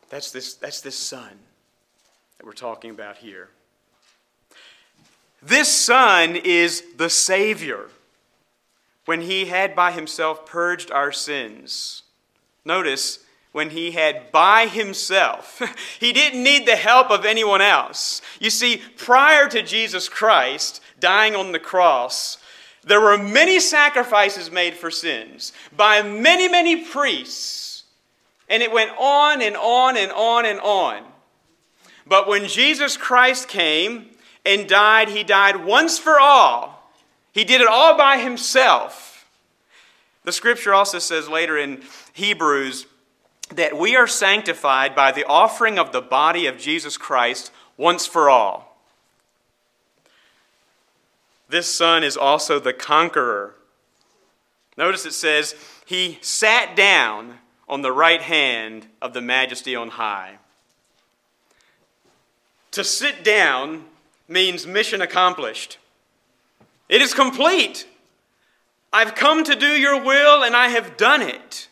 That's 0.10 0.32
this, 0.32 0.56
that's 0.56 0.82
this 0.82 0.96
Son 0.96 1.40
that 2.38 2.46
we're 2.46 2.54
talking 2.54 2.92
about 2.92 3.18
here. 3.18 3.50
This 5.42 5.70
Son 5.70 6.36
is 6.36 6.84
the 6.98 7.10
Savior 7.10 7.90
when 9.10 9.22
he 9.22 9.46
had 9.46 9.76
by 9.76 9.92
himself 9.92 10.46
purged 10.46 10.92
our 10.92 11.12
sins. 11.12 12.04
Notice, 12.64 13.18
when 13.52 13.72
he 13.72 13.90
had 13.90 14.32
by 14.32 14.68
himself. 14.68 15.60
he 16.00 16.14
didn't 16.14 16.44
need 16.44 16.68
the 16.68 16.76
help 16.76 17.10
of 17.10 17.26
anyone 17.26 17.60
else. 17.60 18.22
You 18.40 18.52
see, 18.52 18.84
prior 18.98 19.50
to 19.50 19.64
Jesus 19.64 20.08
Christ 20.08 20.80
dying 21.00 21.36
on 21.36 21.54
the 21.54 21.60
cross, 21.60 22.38
there 22.84 23.02
were 23.02 23.18
many 23.18 23.60
sacrifices 23.60 24.52
made 24.52 24.76
for 24.76 24.92
sins 24.92 25.54
by 25.76 26.04
many, 26.04 26.48
many 26.48 26.86
priests. 26.86 27.86
And 28.48 28.62
it 28.62 28.72
went 28.72 28.92
on 28.96 29.42
and 29.42 29.58
on 29.58 29.98
and 29.98 30.12
on 30.12 30.46
and 30.46 30.60
on. 30.60 31.04
But 32.06 32.28
when 32.28 32.48
Jesus 32.48 32.96
Christ 32.96 33.48
came 33.48 34.12
and 34.46 34.70
died, 34.70 35.10
he 35.10 35.24
died 35.24 35.66
once 35.66 35.98
for 35.98 36.20
all. 36.20 36.79
He 37.32 37.44
did 37.44 37.62
it 37.62 37.68
all 37.68 37.98
by 37.98 38.18
himself. 38.18 39.28
The 40.24 40.32
scripture 40.32 40.74
also 40.74 41.00
says 41.00 41.30
later 41.30 41.58
in 41.58 41.84
Hebrews 42.14 42.86
that 43.56 43.78
we 43.78 43.96
are 43.96 44.08
sanctified 44.08 44.96
by 44.96 45.12
the 45.12 45.26
offering 45.26 45.80
of 45.80 45.92
the 45.92 46.02
body 46.02 46.46
of 46.46 46.58
Jesus 46.58 46.98
Christ 46.98 47.52
once 47.78 48.06
for 48.06 48.30
all. 48.30 48.78
This 51.50 51.74
Son 51.74 52.04
is 52.04 52.16
also 52.16 52.60
the 52.60 52.74
conqueror. 52.74 53.56
Notice 54.78 55.06
it 55.06 55.14
says, 55.14 55.56
He 55.86 56.20
sat 56.22 56.76
down 56.76 57.40
on 57.68 57.82
the 57.82 57.92
right 57.92 58.22
hand 58.22 58.88
of 59.02 59.14
the 59.14 59.22
majesty 59.22 59.76
on 59.76 59.90
high. 59.90 60.38
To 62.72 62.84
sit 62.84 63.24
down 63.24 63.86
means 64.28 64.68
mission 64.68 65.02
accomplished. 65.02 65.80
It 66.90 67.02
is 67.02 67.14
complete. 67.14 67.88
I've 68.92 69.16
come 69.16 69.44
to 69.44 69.56
do 69.56 69.68
your 69.68 70.04
will 70.04 70.44
and 70.44 70.56
I 70.56 70.70
have 70.70 70.98
done 70.98 71.22
it. 71.22 71.68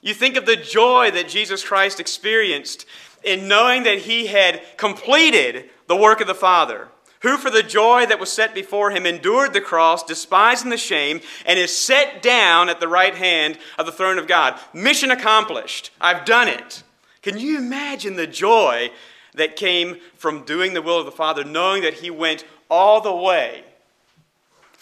You 0.00 0.14
think 0.14 0.36
of 0.36 0.46
the 0.46 0.56
joy 0.56 1.10
that 1.12 1.28
Jesus 1.28 1.64
Christ 1.64 2.00
experienced 2.00 2.86
in 3.22 3.48
knowing 3.48 3.84
that 3.84 4.00
he 4.00 4.26
had 4.26 4.62
completed 4.76 5.70
the 5.86 5.96
work 5.96 6.20
of 6.20 6.26
the 6.26 6.34
Father, 6.34 6.88
who 7.20 7.36
for 7.36 7.50
the 7.50 7.62
joy 7.62 8.04
that 8.06 8.20
was 8.20 8.30
set 8.30 8.54
before 8.54 8.90
him 8.90 9.06
endured 9.06 9.52
the 9.52 9.60
cross, 9.60 10.02
despising 10.02 10.70
the 10.70 10.76
shame, 10.76 11.20
and 11.46 11.58
is 11.58 11.76
set 11.76 12.22
down 12.22 12.68
at 12.68 12.80
the 12.80 12.88
right 12.88 13.14
hand 13.14 13.58
of 13.78 13.86
the 13.86 13.92
throne 13.92 14.18
of 14.18 14.26
God. 14.26 14.58
Mission 14.72 15.10
accomplished. 15.10 15.90
I've 16.00 16.24
done 16.24 16.48
it. 16.48 16.82
Can 17.22 17.38
you 17.38 17.56
imagine 17.56 18.16
the 18.16 18.26
joy 18.26 18.90
that 19.34 19.56
came 19.56 19.96
from 20.16 20.44
doing 20.44 20.74
the 20.74 20.82
will 20.82 20.98
of 20.98 21.06
the 21.06 21.12
Father, 21.12 21.44
knowing 21.44 21.82
that 21.82 21.94
He 21.94 22.10
went 22.10 22.44
all 22.70 23.00
the 23.00 23.14
way. 23.14 23.63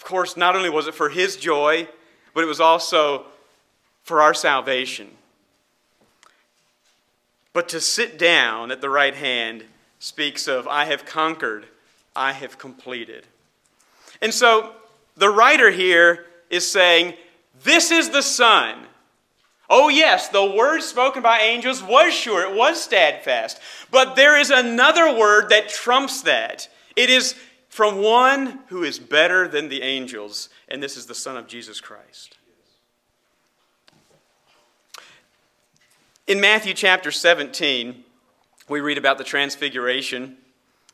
Of 0.03 0.09
course, 0.09 0.35
not 0.35 0.53
only 0.53 0.69
was 0.69 0.87
it 0.87 0.93
for 0.93 1.07
His 1.07 1.37
joy, 1.37 1.87
but 2.33 2.43
it 2.43 2.47
was 2.47 2.59
also 2.59 3.23
for 4.03 4.21
our 4.21 4.33
salvation. 4.33 5.09
But 7.53 7.69
to 7.69 7.79
sit 7.79 8.19
down 8.19 8.69
at 8.69 8.81
the 8.81 8.89
right 8.89 9.15
hand 9.15 9.63
speaks 9.99 10.49
of, 10.49 10.67
I 10.67 10.83
have 10.83 11.05
conquered, 11.05 11.67
I 12.17 12.33
have 12.33 12.57
completed. 12.57 13.25
And 14.21 14.33
so 14.33 14.73
the 15.15 15.29
writer 15.29 15.71
here 15.71 16.25
is 16.49 16.69
saying, 16.69 17.13
This 17.63 17.89
is 17.89 18.09
the 18.09 18.23
Son 18.23 18.85
Oh, 19.69 19.87
yes, 19.87 20.27
the 20.27 20.45
word 20.45 20.81
spoken 20.81 21.23
by 21.23 21.39
angels 21.39 21.81
was 21.81 22.13
sure, 22.13 22.43
it 22.43 22.53
was 22.53 22.83
steadfast. 22.83 23.59
But 23.89 24.15
there 24.15 24.37
is 24.37 24.49
another 24.49 25.17
word 25.17 25.49
that 25.49 25.69
trumps 25.69 26.23
that. 26.23 26.67
It 26.97 27.09
is 27.09 27.35
from 27.73 28.03
one 28.03 28.59
who 28.67 28.83
is 28.83 28.99
better 28.99 29.47
than 29.47 29.67
the 29.67 29.81
angels, 29.81 30.47
and 30.67 30.81
this 30.81 30.95
is 30.95 31.07
the 31.07 31.15
Son 31.15 31.35
of 31.35 31.47
Jesus 31.47 31.81
Christ. 31.81 32.37
In 36.27 36.39
Matthew 36.39 36.75
chapter 36.75 37.09
17, 37.09 38.03
we 38.69 38.79
read 38.79 38.99
about 38.99 39.17
the 39.17 39.23
transfiguration, 39.23 40.37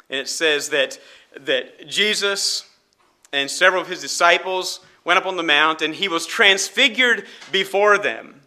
and 0.09 0.21
it 0.21 0.29
says 0.29 0.69
that, 0.69 0.97
that 1.41 1.85
Jesus 1.89 2.65
and 3.33 3.51
several 3.51 3.81
of 3.81 3.89
his 3.89 3.99
disciples 3.99 4.79
went 5.03 5.19
up 5.19 5.25
on 5.25 5.35
the 5.35 5.43
mount, 5.43 5.81
and 5.81 5.93
he 5.93 6.07
was 6.07 6.25
transfigured 6.25 7.27
before 7.51 7.97
them. 7.97 8.39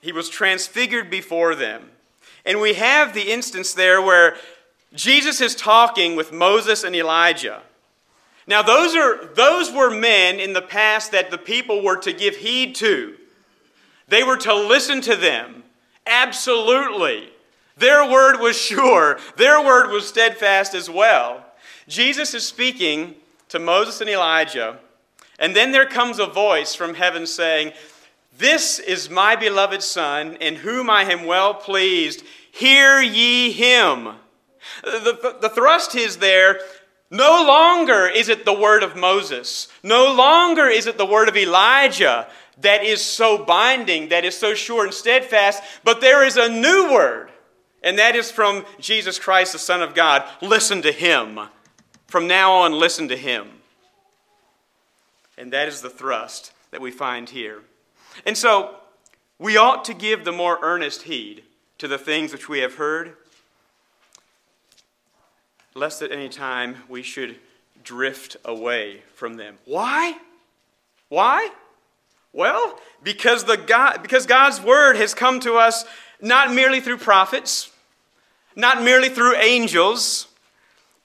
He 0.00 0.12
was 0.12 0.28
transfigured 0.28 1.10
before 1.10 1.56
them. 1.56 1.90
And 2.44 2.60
we 2.60 2.74
have 2.74 3.12
the 3.12 3.32
instance 3.32 3.74
there 3.74 4.00
where 4.00 4.36
Jesus 4.94 5.40
is 5.40 5.54
talking 5.54 6.16
with 6.16 6.32
Moses 6.32 6.84
and 6.84 6.94
Elijah. 6.94 7.62
Now, 8.46 8.62
those, 8.62 8.94
are, 8.94 9.26
those 9.34 9.72
were 9.72 9.90
men 9.90 10.38
in 10.38 10.52
the 10.52 10.62
past 10.62 11.12
that 11.12 11.30
the 11.30 11.38
people 11.38 11.82
were 11.82 11.96
to 11.98 12.12
give 12.12 12.36
heed 12.36 12.74
to. 12.76 13.16
They 14.08 14.22
were 14.22 14.36
to 14.38 14.54
listen 14.54 15.00
to 15.02 15.16
them. 15.16 15.64
Absolutely. 16.06 17.30
Their 17.76 18.08
word 18.08 18.38
was 18.38 18.56
sure, 18.56 19.18
their 19.36 19.64
word 19.64 19.90
was 19.90 20.06
steadfast 20.06 20.74
as 20.74 20.88
well. 20.88 21.44
Jesus 21.88 22.34
is 22.34 22.46
speaking 22.46 23.16
to 23.48 23.58
Moses 23.58 24.00
and 24.00 24.08
Elijah, 24.08 24.78
and 25.38 25.56
then 25.56 25.72
there 25.72 25.86
comes 25.86 26.18
a 26.18 26.26
voice 26.26 26.74
from 26.74 26.94
heaven 26.94 27.26
saying, 27.26 27.72
this 28.36 28.80
is 28.80 29.10
my 29.10 29.36
beloved 29.36 29.82
Son, 29.82 30.36
in 30.36 30.56
whom 30.56 30.90
I 30.90 31.02
am 31.04 31.24
well 31.24 31.54
pleased. 31.54 32.24
Hear 32.50 33.00
ye 33.00 33.52
him. 33.52 34.08
The, 34.82 35.36
the, 35.40 35.48
thrust 35.48 35.94
is 35.94 36.18
there. 36.18 36.60
No 37.10 37.44
longer 37.46 38.06
is 38.06 38.28
it 38.28 38.44
the 38.44 38.58
word 38.58 38.82
of 38.82 38.96
Moses. 38.96 39.68
No 39.82 40.12
longer 40.12 40.66
is 40.66 40.86
it 40.86 40.98
the 40.98 41.06
word 41.06 41.28
of 41.28 41.36
Elijah 41.36 42.28
that 42.60 42.84
is 42.84 43.04
so 43.04 43.44
binding, 43.44 44.08
that 44.08 44.24
is 44.24 44.36
so 44.36 44.54
sure 44.54 44.84
and 44.84 44.94
steadfast, 44.94 45.62
but 45.82 46.00
there 46.00 46.24
is 46.24 46.36
a 46.36 46.48
new 46.48 46.92
word, 46.92 47.30
and 47.82 47.98
that 47.98 48.16
is 48.16 48.30
from 48.30 48.64
Jesus 48.78 49.18
Christ, 49.18 49.52
the 49.52 49.58
Son 49.58 49.82
of 49.82 49.94
God. 49.94 50.24
Listen 50.40 50.82
to 50.82 50.92
him. 50.92 51.40
From 52.06 52.26
now 52.28 52.52
on, 52.52 52.72
listen 52.72 53.08
to 53.08 53.16
him. 53.16 53.48
And 55.36 55.52
that 55.52 55.66
is 55.66 55.80
the 55.80 55.90
thrust 55.90 56.52
that 56.70 56.80
we 56.80 56.90
find 56.90 57.28
here. 57.28 57.62
And 58.24 58.38
so, 58.38 58.76
we 59.38 59.56
ought 59.56 59.84
to 59.86 59.94
give 59.94 60.24
the 60.24 60.32
more 60.32 60.58
earnest 60.62 61.02
heed 61.02 61.42
to 61.78 61.88
the 61.88 61.98
things 61.98 62.32
which 62.32 62.48
we 62.48 62.60
have 62.60 62.76
heard, 62.76 63.16
lest 65.74 66.02
at 66.02 66.12
any 66.12 66.28
time 66.28 66.76
we 66.88 67.02
should 67.02 67.36
drift 67.82 68.36
away 68.44 69.02
from 69.14 69.36
them. 69.36 69.58
Why? 69.64 70.18
Why? 71.08 71.50
Well, 72.32 72.80
because, 73.02 73.44
the 73.44 73.56
God, 73.56 74.02
because 74.02 74.26
God's 74.26 74.60
word 74.60 74.96
has 74.96 75.14
come 75.14 75.40
to 75.40 75.54
us 75.54 75.84
not 76.20 76.52
merely 76.52 76.80
through 76.80 76.98
prophets, 76.98 77.70
not 78.56 78.82
merely 78.82 79.08
through 79.08 79.36
angels, 79.36 80.28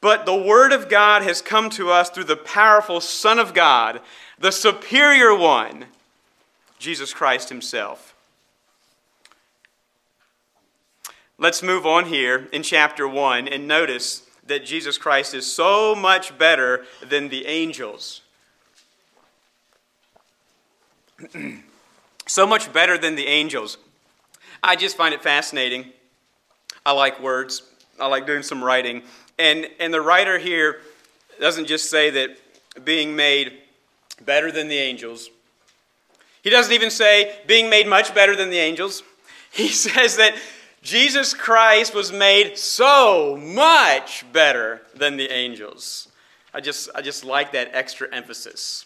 But 0.01 0.25
the 0.25 0.36
Word 0.36 0.71
of 0.71 0.89
God 0.89 1.23
has 1.23 1.41
come 1.41 1.69
to 1.71 1.91
us 1.91 2.10
through 2.10 2.25
the 2.25 2.38
powerful 2.38 3.01
Son 3.01 3.38
of 3.38 3.53
God, 3.53 3.99
the 4.38 4.51
superior 4.51 5.36
one, 5.36 5.86
Jesus 6.77 7.13
Christ 7.13 7.49
Himself. 7.49 8.15
Let's 11.38 11.63
move 11.63 11.86
on 11.86 12.05
here 12.05 12.47
in 12.51 12.63
chapter 12.63 13.08
1 13.08 13.47
and 13.47 13.67
notice 13.67 14.23
that 14.49 14.65
Jesus 14.65 14.97
Christ 14.97 15.33
is 15.33 15.51
so 15.51 15.95
much 15.95 16.38
better 16.38 16.85
than 17.07 17.29
the 17.29 17.47
angels. 17.47 18.21
so 22.27 22.45
much 22.45 22.71
better 22.73 22.97
than 22.97 23.15
the 23.15 23.27
angels. 23.27 23.77
I 24.62 24.75
just 24.75 24.97
find 24.97 25.13
it 25.13 25.23
fascinating. 25.23 25.85
I 26.85 26.91
like 26.91 27.19
words, 27.21 27.63
I 27.99 28.07
like 28.07 28.25
doing 28.25 28.43
some 28.43 28.63
writing. 28.63 29.03
And, 29.38 29.67
and 29.79 29.93
the 29.93 30.01
writer 30.01 30.38
here 30.38 30.81
doesn't 31.39 31.65
just 31.65 31.89
say 31.89 32.09
that 32.09 32.38
being 32.83 33.15
made 33.15 33.53
better 34.25 34.51
than 34.51 34.67
the 34.67 34.77
angels, 34.77 35.29
he 36.41 36.49
doesn't 36.49 36.73
even 36.73 36.89
say 36.89 37.39
being 37.47 37.69
made 37.69 37.88
much 37.88 38.13
better 38.13 38.35
than 38.35 38.49
the 38.49 38.57
angels. 38.57 39.03
He 39.51 39.67
says 39.69 40.17
that 40.17 40.35
Jesus 40.81 41.33
Christ 41.33 41.93
was 41.93 42.11
made 42.11 42.57
so 42.57 43.37
much 43.37 44.25
better 44.31 44.81
than 44.95 45.17
the 45.17 45.31
angels. 45.31 46.07
I 46.53 46.61
just, 46.61 46.89
I 46.95 47.01
just 47.01 47.25
like 47.25 47.51
that 47.51 47.71
extra 47.73 48.13
emphasis. 48.13 48.85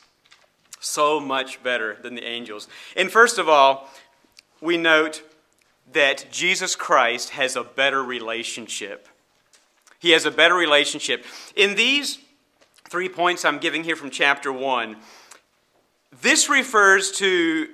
So 0.80 1.20
much 1.20 1.64
better 1.64 1.98
than 2.02 2.16
the 2.16 2.26
angels. 2.26 2.68
And 2.96 3.12
first 3.12 3.38
of 3.38 3.48
all, 3.48 3.90
we 4.60 4.78
note 4.78 5.22
that 5.94 6.26
Jesus 6.32 6.76
Christ 6.76 7.32
has 7.32 7.56
a 7.56 7.64
better 7.64 8.04
relationship. 8.04 9.08
He 10.00 10.12
has 10.12 10.26
a 10.26 10.32
better 10.32 10.56
relationship. 10.56 11.26
In 11.56 11.76
these 11.76 12.18
three 12.90 13.10
points 13.10 13.46
I'm 13.46 13.60
giving 13.60 13.84
here 13.84 13.96
from 13.96 14.10
chapter 14.10 14.52
1, 14.52 14.98
this 16.22 16.50
refers 16.50 17.12
to 17.14 17.70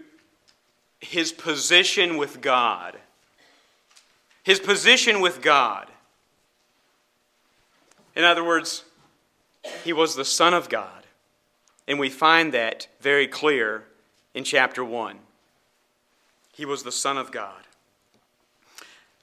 his 0.99 1.31
position 1.31 2.17
with 2.17 2.41
God. 2.41 2.97
His 4.49 4.59
position 4.59 5.21
with 5.21 5.43
God. 5.43 5.85
In 8.15 8.23
other 8.23 8.43
words, 8.43 8.83
he 9.83 9.93
was 9.93 10.15
the 10.15 10.25
Son 10.25 10.55
of 10.55 10.69
God. 10.69 11.03
And 11.87 11.99
we 11.99 12.09
find 12.09 12.51
that 12.55 12.87
very 12.99 13.27
clear 13.27 13.83
in 14.33 14.43
chapter 14.43 14.83
1. 14.83 15.19
He 16.51 16.65
was 16.65 16.81
the 16.81 16.91
Son 16.91 17.15
of 17.15 17.31
God. 17.31 17.61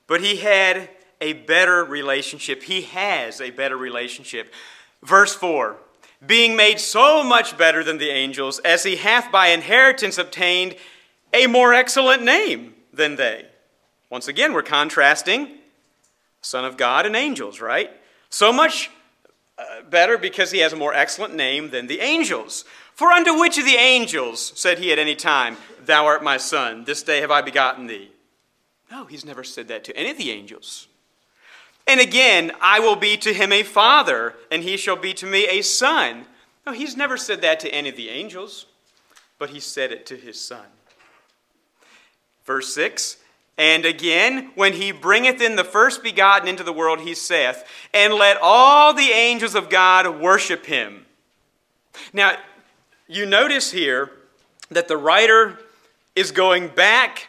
But 0.06 0.20
he 0.20 0.36
had 0.36 0.90
a 1.20 1.32
better 1.32 1.84
relationship. 1.84 2.62
He 2.62 2.82
has 2.82 3.40
a 3.40 3.50
better 3.50 3.76
relationship. 3.76 4.54
Verse 5.02 5.34
4 5.34 5.76
Being 6.24 6.54
made 6.54 6.78
so 6.78 7.24
much 7.24 7.58
better 7.58 7.82
than 7.82 7.98
the 7.98 8.10
angels, 8.10 8.60
as 8.60 8.84
he 8.84 8.94
hath 8.94 9.32
by 9.32 9.48
inheritance 9.48 10.18
obtained 10.18 10.76
a 11.34 11.48
more 11.48 11.74
excellent 11.74 12.22
name 12.22 12.74
than 12.92 13.16
they. 13.16 13.46
Once 14.10 14.28
again, 14.28 14.52
we're 14.52 14.62
contrasting 14.62 15.58
Son 16.40 16.64
of 16.64 16.76
God 16.76 17.06
and 17.06 17.16
angels, 17.16 17.60
right? 17.60 17.90
So 18.30 18.52
much 18.52 18.90
uh, 19.58 19.82
better 19.90 20.16
because 20.16 20.52
he 20.52 20.58
has 20.58 20.72
a 20.72 20.76
more 20.76 20.94
excellent 20.94 21.34
name 21.34 21.70
than 21.70 21.86
the 21.86 22.00
angels. 22.00 22.64
For 22.94 23.10
unto 23.10 23.38
which 23.38 23.58
of 23.58 23.64
the 23.64 23.76
angels 23.76 24.52
said 24.54 24.78
he 24.78 24.92
at 24.92 24.98
any 24.98 25.16
time, 25.16 25.56
Thou 25.84 26.06
art 26.06 26.22
my 26.22 26.36
son, 26.36 26.84
this 26.84 27.02
day 27.02 27.20
have 27.20 27.30
I 27.30 27.42
begotten 27.42 27.86
thee? 27.86 28.10
No, 28.90 29.04
he's 29.06 29.24
never 29.24 29.42
said 29.42 29.68
that 29.68 29.84
to 29.84 29.96
any 29.96 30.10
of 30.10 30.18
the 30.18 30.30
angels. 30.30 30.88
And 31.86 32.00
again, 32.00 32.52
I 32.60 32.80
will 32.80 32.96
be 32.96 33.16
to 33.18 33.32
him 33.32 33.52
a 33.52 33.62
father, 33.62 34.34
and 34.50 34.62
he 34.62 34.76
shall 34.76 34.96
be 34.96 35.14
to 35.14 35.26
me 35.26 35.46
a 35.48 35.62
son. 35.62 36.26
No, 36.66 36.72
he's 36.72 36.96
never 36.96 37.16
said 37.16 37.42
that 37.42 37.60
to 37.60 37.74
any 37.74 37.88
of 37.88 37.96
the 37.96 38.08
angels, 38.08 38.66
but 39.38 39.50
he 39.50 39.60
said 39.60 39.92
it 39.92 40.06
to 40.06 40.16
his 40.16 40.40
son. 40.40 40.66
Verse 42.44 42.72
6 42.74 43.18
And 43.58 43.86
again, 43.86 44.50
when 44.54 44.74
he 44.74 44.92
bringeth 44.92 45.40
in 45.40 45.56
the 45.56 45.64
first 45.64 46.02
begotten 46.02 46.46
into 46.46 46.62
the 46.62 46.72
world, 46.72 47.00
he 47.00 47.14
saith, 47.14 47.64
And 47.94 48.14
let 48.14 48.36
all 48.42 48.92
the 48.92 49.10
angels 49.10 49.54
of 49.54 49.70
God 49.70 50.20
worship 50.20 50.66
him. 50.66 51.06
Now, 52.12 52.36
you 53.08 53.24
notice 53.24 53.72
here 53.72 54.10
that 54.70 54.88
the 54.88 54.96
writer 54.96 55.58
is 56.14 56.32
going 56.32 56.68
back 56.68 57.28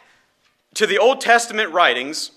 to 0.74 0.86
the 0.86 0.98
Old 0.98 1.20
Testament 1.20 1.72
writings, 1.72 2.32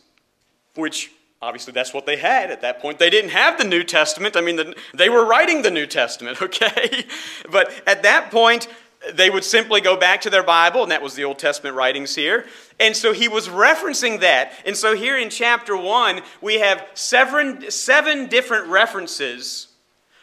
which 0.76 1.12
obviously 1.42 1.74
that's 1.74 1.94
what 1.94 2.06
they 2.06 2.18
had 2.18 2.52
at 2.52 2.62
that 2.62 2.80
point. 2.80 2.98
They 2.98 3.10
didn't 3.10 3.32
have 3.32 3.58
the 3.58 3.64
New 3.66 3.84
Testament. 3.84 4.38
I 4.38 4.42
mean, 4.42 4.56
the, 4.56 4.76
they 4.94 5.10
were 5.10 5.26
writing 5.26 5.64
the 5.64 5.72
New 5.72 5.88
Testament, 5.88 6.42
okay? 6.42 7.06
but 7.50 7.72
at 7.88 8.04
that 8.04 8.32
point, 8.32 8.68
they 9.14 9.30
would 9.30 9.44
simply 9.44 9.82
go 9.82 9.98
back 9.98 10.22
to 10.22 10.30
their 10.30 10.44
Bible, 10.44 10.84
and 10.84 10.92
that 10.92 11.02
was 11.02 11.16
the 11.16 11.24
Old 11.24 11.40
Testament 11.40 11.76
writings 11.76 12.16
here. 12.16 12.46
And 12.80 12.96
so 12.96 13.14
he 13.14 13.28
was 13.28 13.48
referencing 13.48 14.20
that. 14.20 14.54
And 14.66 14.78
so 14.78 14.96
here 14.96 15.18
in 15.18 15.30
chapter 15.30 15.76
1, 15.76 16.22
we 16.42 16.60
have 16.60 16.86
seven, 16.94 17.72
seven 17.72 18.28
different 18.28 18.68
references. 18.68 19.68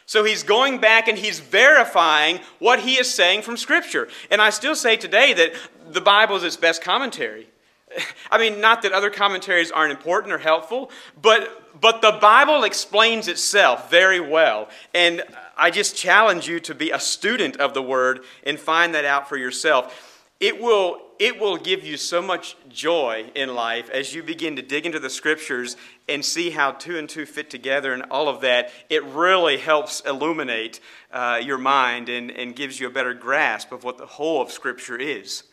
So 0.05 0.23
he's 0.23 0.43
going 0.43 0.79
back 0.79 1.07
and 1.07 1.17
he's 1.17 1.39
verifying 1.39 2.39
what 2.57 2.79
he 2.79 2.95
is 2.95 3.13
saying 3.13 3.43
from 3.43 3.57
Scripture. 3.57 4.07
And 4.31 4.41
I 4.41 4.49
still 4.49 4.75
say 4.75 4.97
today 4.97 5.33
that 5.33 5.53
the 5.91 6.01
Bible 6.01 6.37
is 6.37 6.43
its 6.43 6.57
best 6.57 6.81
commentary. 6.81 7.47
I 8.31 8.37
mean, 8.37 8.61
not 8.61 8.81
that 8.83 8.91
other 8.91 9.09
commentaries 9.09 9.71
aren't 9.71 9.91
important 9.91 10.33
or 10.33 10.37
helpful, 10.37 10.89
but, 11.21 11.79
but 11.79 12.01
the 12.01 12.17
Bible 12.21 12.63
explains 12.63 13.27
itself 13.27 13.91
very 13.91 14.19
well. 14.19 14.69
And 14.93 15.21
I 15.59 15.71
just 15.71 15.95
challenge 15.95 16.47
you 16.47 16.59
to 16.61 16.73
be 16.73 16.91
a 16.91 16.99
student 16.99 17.57
of 17.57 17.73
the 17.73 17.81
Word 17.81 18.21
and 18.45 18.57
find 18.57 18.95
that 18.95 19.03
out 19.03 19.27
for 19.27 19.37
yourself. 19.37 20.25
It 20.39 20.61
will, 20.61 21.01
it 21.19 21.37
will 21.37 21.57
give 21.57 21.85
you 21.85 21.97
so 21.97 22.21
much 22.21 22.55
joy 22.69 23.29
in 23.35 23.53
life 23.53 23.89
as 23.89 24.15
you 24.15 24.23
begin 24.23 24.55
to 24.55 24.61
dig 24.61 24.85
into 24.85 24.99
the 24.99 25.09
Scriptures 25.09 25.75
and 26.07 26.23
see 26.23 26.51
how 26.51 26.71
two 26.71 26.97
and 26.97 27.09
two 27.09 27.25
fit 27.25 27.49
together 27.49 27.91
and 27.93 28.03
all 28.03 28.29
of 28.29 28.39
that. 28.41 28.71
It 28.89 29.03
really 29.03 29.57
helps 29.57 29.99
illuminate 30.01 30.79
uh, 31.11 31.41
your 31.43 31.57
mind 31.57 32.07
and, 32.07 32.31
and 32.31 32.55
gives 32.55 32.79
you 32.79 32.87
a 32.87 32.91
better 32.91 33.13
grasp 33.13 33.73
of 33.73 33.83
what 33.83 33.97
the 33.97 34.05
whole 34.05 34.41
of 34.41 34.51
Scripture 34.51 34.95
is. 34.95 35.43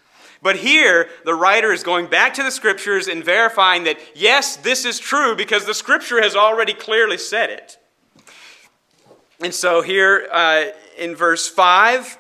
But 0.40 0.57
here, 0.57 1.09
the 1.25 1.35
writer 1.35 1.73
is 1.73 1.83
going 1.83 2.07
back 2.07 2.35
to 2.35 2.42
the 2.42 2.51
scriptures 2.51 3.09
and 3.09 3.25
verifying 3.25 3.85
that, 3.85 3.99
yes, 4.14 4.57
this 4.57 4.85
is 4.85 4.99
true 5.01 5.35
because 5.35 5.64
the 5.64 5.75
scripture 5.75 6.23
has 6.23 6.37
already 6.37 6.75
clearly 6.75 7.19
said 7.19 7.51
it. 7.51 7.79
And 9.40 9.55
so 9.55 9.83
here 9.83 10.29
uh, 10.33 10.66
in 10.99 11.14
verse 11.14 11.46
5, 11.49 12.18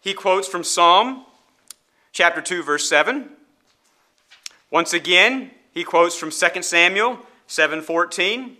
he 0.00 0.14
quotes 0.14 0.48
from 0.48 0.64
Psalm 0.64 1.24
chapter 2.12 2.40
2, 2.40 2.62
verse 2.62 2.88
7. 2.88 3.28
Once 4.70 4.92
again, 4.92 5.50
he 5.72 5.84
quotes 5.84 6.16
from 6.16 6.30
2 6.30 6.62
Samuel 6.62 7.18
7:14. 7.48 8.56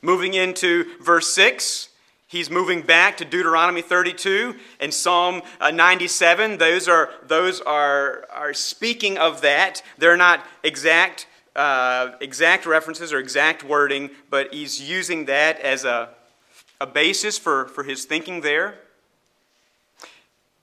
Moving 0.00 0.34
into 0.34 0.98
verse 1.00 1.32
6, 1.34 1.90
He's 2.32 2.48
moving 2.48 2.80
back 2.80 3.18
to 3.18 3.26
Deuteronomy 3.26 3.82
32 3.82 4.56
and 4.80 4.94
Psalm 4.94 5.42
uh, 5.60 5.70
97. 5.70 6.56
Those 6.56 6.88
are, 6.88 7.10
those 7.26 7.60
are, 7.60 8.26
are 8.32 8.54
speaking 8.54 9.18
of 9.18 9.42
that. 9.42 9.82
They're 9.98 10.16
not 10.16 10.42
exact, 10.62 11.26
uh, 11.54 12.12
exact 12.22 12.64
references 12.64 13.12
or 13.12 13.18
exact 13.18 13.62
wording, 13.62 14.12
but 14.30 14.54
he's 14.54 14.80
using 14.80 15.26
that 15.26 15.60
as 15.60 15.84
a, 15.84 16.08
a 16.82 16.86
basis 16.86 17.38
for, 17.38 17.66
for 17.68 17.84
his 17.84 18.04
thinking 18.04 18.40
there. 18.40 18.78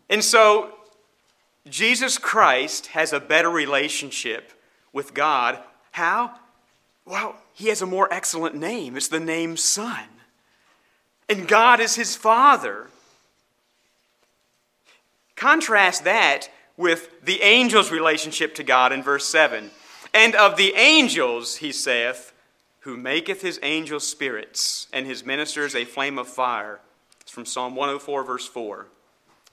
And 0.09 0.23
so, 0.23 0.73
Jesus 1.67 2.17
Christ 2.17 2.87
has 2.87 3.13
a 3.13 3.19
better 3.19 3.49
relationship 3.49 4.51
with 4.91 5.13
God. 5.13 5.59
How? 5.91 6.35
Well, 7.05 7.35
he 7.53 7.67
has 7.67 7.81
a 7.81 7.85
more 7.85 8.11
excellent 8.11 8.55
name. 8.55 8.97
It's 8.97 9.07
the 9.07 9.19
name 9.19 9.57
Son 9.57 10.05
and 11.29 11.47
God 11.47 11.79
is 11.79 11.95
his 11.95 12.15
father. 12.15 12.87
Contrast 15.35 16.03
that 16.03 16.49
with 16.75 17.23
the 17.23 17.41
angel's 17.43 17.91
relationship 17.91 18.55
to 18.55 18.63
God 18.63 18.91
in 18.91 19.03
verse 19.03 19.25
7. 19.27 19.69
And 20.13 20.35
of 20.35 20.57
the 20.57 20.73
angels, 20.75 21.57
he 21.57 21.71
saith, 21.71 22.28
who 22.81 22.97
maketh 22.97 23.41
his 23.41 23.59
angels 23.61 24.07
spirits 24.07 24.87
and 24.93 25.05
his 25.05 25.25
ministers 25.25 25.75
a 25.75 25.85
flame 25.85 26.17
of 26.17 26.27
fire. 26.27 26.79
It's 27.21 27.31
from 27.31 27.45
Psalm 27.45 27.75
104, 27.75 28.23
verse 28.23 28.47
4. 28.47 28.87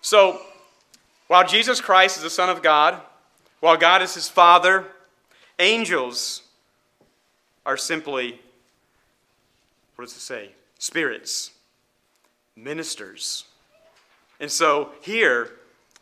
So, 0.00 0.40
while 1.26 1.46
Jesus 1.46 1.80
Christ 1.80 2.16
is 2.16 2.22
the 2.22 2.30
Son 2.30 2.48
of 2.48 2.62
God, 2.62 3.00
while 3.60 3.76
God 3.76 4.02
is 4.02 4.14
his 4.14 4.28
Father, 4.28 4.84
angels 5.58 6.42
are 7.64 7.76
simply, 7.76 8.40
what 9.96 10.04
does 10.04 10.16
it 10.16 10.20
say? 10.20 10.50
Spirits 10.78 11.50
ministers. 12.56 13.44
And 14.40 14.50
so 14.50 14.90
here, 15.02 15.50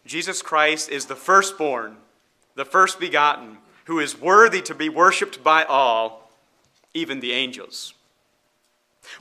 Jesus 0.06 0.40
Christ 0.40 0.88
is 0.88 1.06
the 1.06 1.16
firstborn, 1.16 1.96
the 2.54 2.64
first 2.64 3.00
begotten, 3.00 3.58
who 3.86 3.98
is 3.98 4.18
worthy 4.18 4.62
to 4.62 4.74
be 4.74 4.88
worshiped 4.88 5.42
by 5.42 5.64
all, 5.64 6.23
even 6.94 7.20
the 7.20 7.32
angels. 7.32 7.92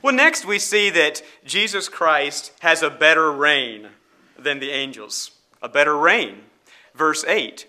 Well, 0.02 0.14
next 0.14 0.46
we 0.46 0.58
see 0.58 0.90
that 0.90 1.22
Jesus 1.44 1.88
Christ 1.88 2.52
has 2.60 2.82
a 2.82 2.90
better 2.90 3.30
reign 3.30 3.88
than 4.38 4.60
the 4.60 4.70
angels. 4.70 5.32
A 5.60 5.68
better 5.68 5.96
reign. 5.96 6.42
Verse 6.94 7.24
8 7.24 7.66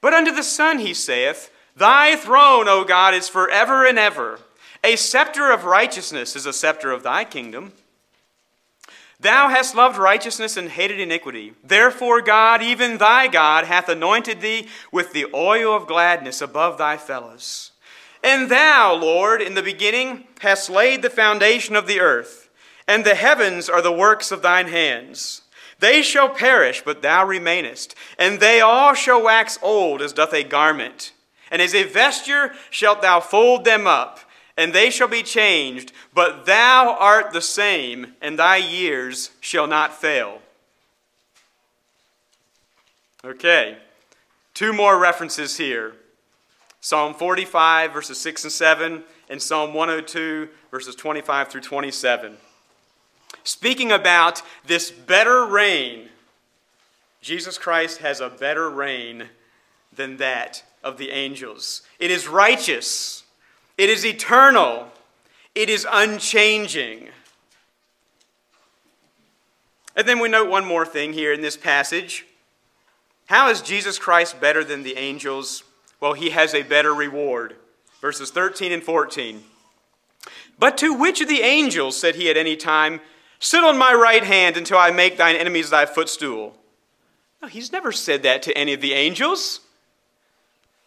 But 0.00 0.14
unto 0.14 0.32
the 0.32 0.42
Son 0.42 0.78
he 0.78 0.94
saith, 0.94 1.50
Thy 1.76 2.16
throne, 2.16 2.68
O 2.68 2.84
God, 2.84 3.14
is 3.14 3.28
forever 3.28 3.86
and 3.86 3.98
ever. 3.98 4.40
A 4.82 4.96
scepter 4.96 5.50
of 5.50 5.64
righteousness 5.64 6.34
is 6.36 6.46
a 6.46 6.52
scepter 6.52 6.90
of 6.90 7.02
thy 7.02 7.24
kingdom. 7.24 7.72
Thou 9.20 9.50
hast 9.50 9.74
loved 9.74 9.98
righteousness 9.98 10.56
and 10.56 10.70
hated 10.70 10.98
iniquity. 10.98 11.52
Therefore, 11.62 12.22
God, 12.22 12.62
even 12.62 12.96
thy 12.96 13.28
God, 13.28 13.66
hath 13.66 13.90
anointed 13.90 14.40
thee 14.40 14.68
with 14.90 15.12
the 15.12 15.26
oil 15.34 15.76
of 15.76 15.86
gladness 15.86 16.40
above 16.40 16.78
thy 16.78 16.96
fellows. 16.96 17.69
And 18.22 18.50
thou, 18.50 18.94
Lord, 18.94 19.40
in 19.40 19.54
the 19.54 19.62
beginning 19.62 20.24
hast 20.40 20.68
laid 20.68 21.02
the 21.02 21.10
foundation 21.10 21.74
of 21.76 21.86
the 21.86 22.00
earth, 22.00 22.50
and 22.86 23.04
the 23.04 23.14
heavens 23.14 23.68
are 23.68 23.82
the 23.82 23.92
works 23.92 24.30
of 24.30 24.42
thine 24.42 24.68
hands. 24.68 25.42
They 25.78 26.02
shall 26.02 26.28
perish, 26.28 26.82
but 26.84 27.00
thou 27.00 27.24
remainest, 27.24 27.94
and 28.18 28.38
they 28.38 28.60
all 28.60 28.94
shall 28.94 29.22
wax 29.22 29.58
old 29.62 30.02
as 30.02 30.12
doth 30.12 30.34
a 30.34 30.44
garment. 30.44 31.12
And 31.50 31.62
as 31.62 31.74
a 31.74 31.84
vesture 31.84 32.52
shalt 32.70 33.02
thou 33.02 33.20
fold 33.20 33.64
them 33.64 33.86
up 33.86 34.20
and 34.60 34.74
they 34.74 34.90
shall 34.90 35.08
be 35.08 35.22
changed, 35.22 35.90
but 36.12 36.44
thou 36.44 36.94
art 37.00 37.32
the 37.32 37.40
same, 37.40 38.14
and 38.20 38.38
thy 38.38 38.58
years 38.58 39.30
shall 39.40 39.66
not 39.66 39.98
fail. 39.98 40.42
Okay, 43.24 43.78
two 44.52 44.74
more 44.74 44.98
references 44.98 45.56
here 45.56 45.94
Psalm 46.80 47.14
45, 47.14 47.92
verses 47.92 48.18
6 48.20 48.44
and 48.44 48.52
7, 48.52 49.04
and 49.28 49.42
Psalm 49.42 49.74
102, 49.74 50.48
verses 50.70 50.94
25 50.94 51.48
through 51.48 51.60
27. 51.60 52.36
Speaking 53.44 53.92
about 53.92 54.42
this 54.66 54.90
better 54.90 55.44
reign, 55.44 56.08
Jesus 57.20 57.58
Christ 57.58 57.98
has 57.98 58.20
a 58.20 58.30
better 58.30 58.70
reign 58.70 59.28
than 59.94 60.16
that 60.16 60.62
of 60.82 60.96
the 60.96 61.10
angels. 61.10 61.82
It 61.98 62.10
is 62.10 62.26
righteous 62.26 63.24
it 63.80 63.88
is 63.88 64.04
eternal. 64.04 64.88
It 65.54 65.70
is 65.70 65.86
unchanging. 65.90 67.08
And 69.96 70.06
then 70.06 70.18
we 70.18 70.28
note 70.28 70.50
one 70.50 70.66
more 70.66 70.84
thing 70.84 71.14
here 71.14 71.32
in 71.32 71.40
this 71.40 71.56
passage. 71.56 72.26
How 73.24 73.48
is 73.48 73.62
Jesus 73.62 73.98
Christ 73.98 74.38
better 74.38 74.62
than 74.62 74.82
the 74.82 74.98
angels? 74.98 75.64
Well, 76.00 76.14
he 76.14 76.30
has 76.30 76.54
a 76.54 76.62
better 76.62 76.94
reward. 76.94 77.56
Verses 78.00 78.30
13 78.30 78.72
and 78.72 78.82
14. 78.82 79.42
But 80.58 80.78
to 80.78 80.94
which 80.94 81.20
of 81.20 81.28
the 81.28 81.42
angels, 81.42 81.98
said 81.98 82.14
he 82.14 82.30
at 82.30 82.36
any 82.36 82.56
time, 82.56 83.00
Sit 83.38 83.64
on 83.64 83.78
my 83.78 83.94
right 83.94 84.24
hand 84.24 84.56
until 84.56 84.78
I 84.78 84.90
make 84.90 85.16
thine 85.16 85.36
enemies 85.36 85.70
thy 85.70 85.86
footstool? 85.86 86.56
No, 87.40 87.48
he's 87.48 87.72
never 87.72 87.92
said 87.92 88.22
that 88.22 88.42
to 88.42 88.56
any 88.56 88.74
of 88.74 88.82
the 88.82 88.92
angels, 88.92 89.60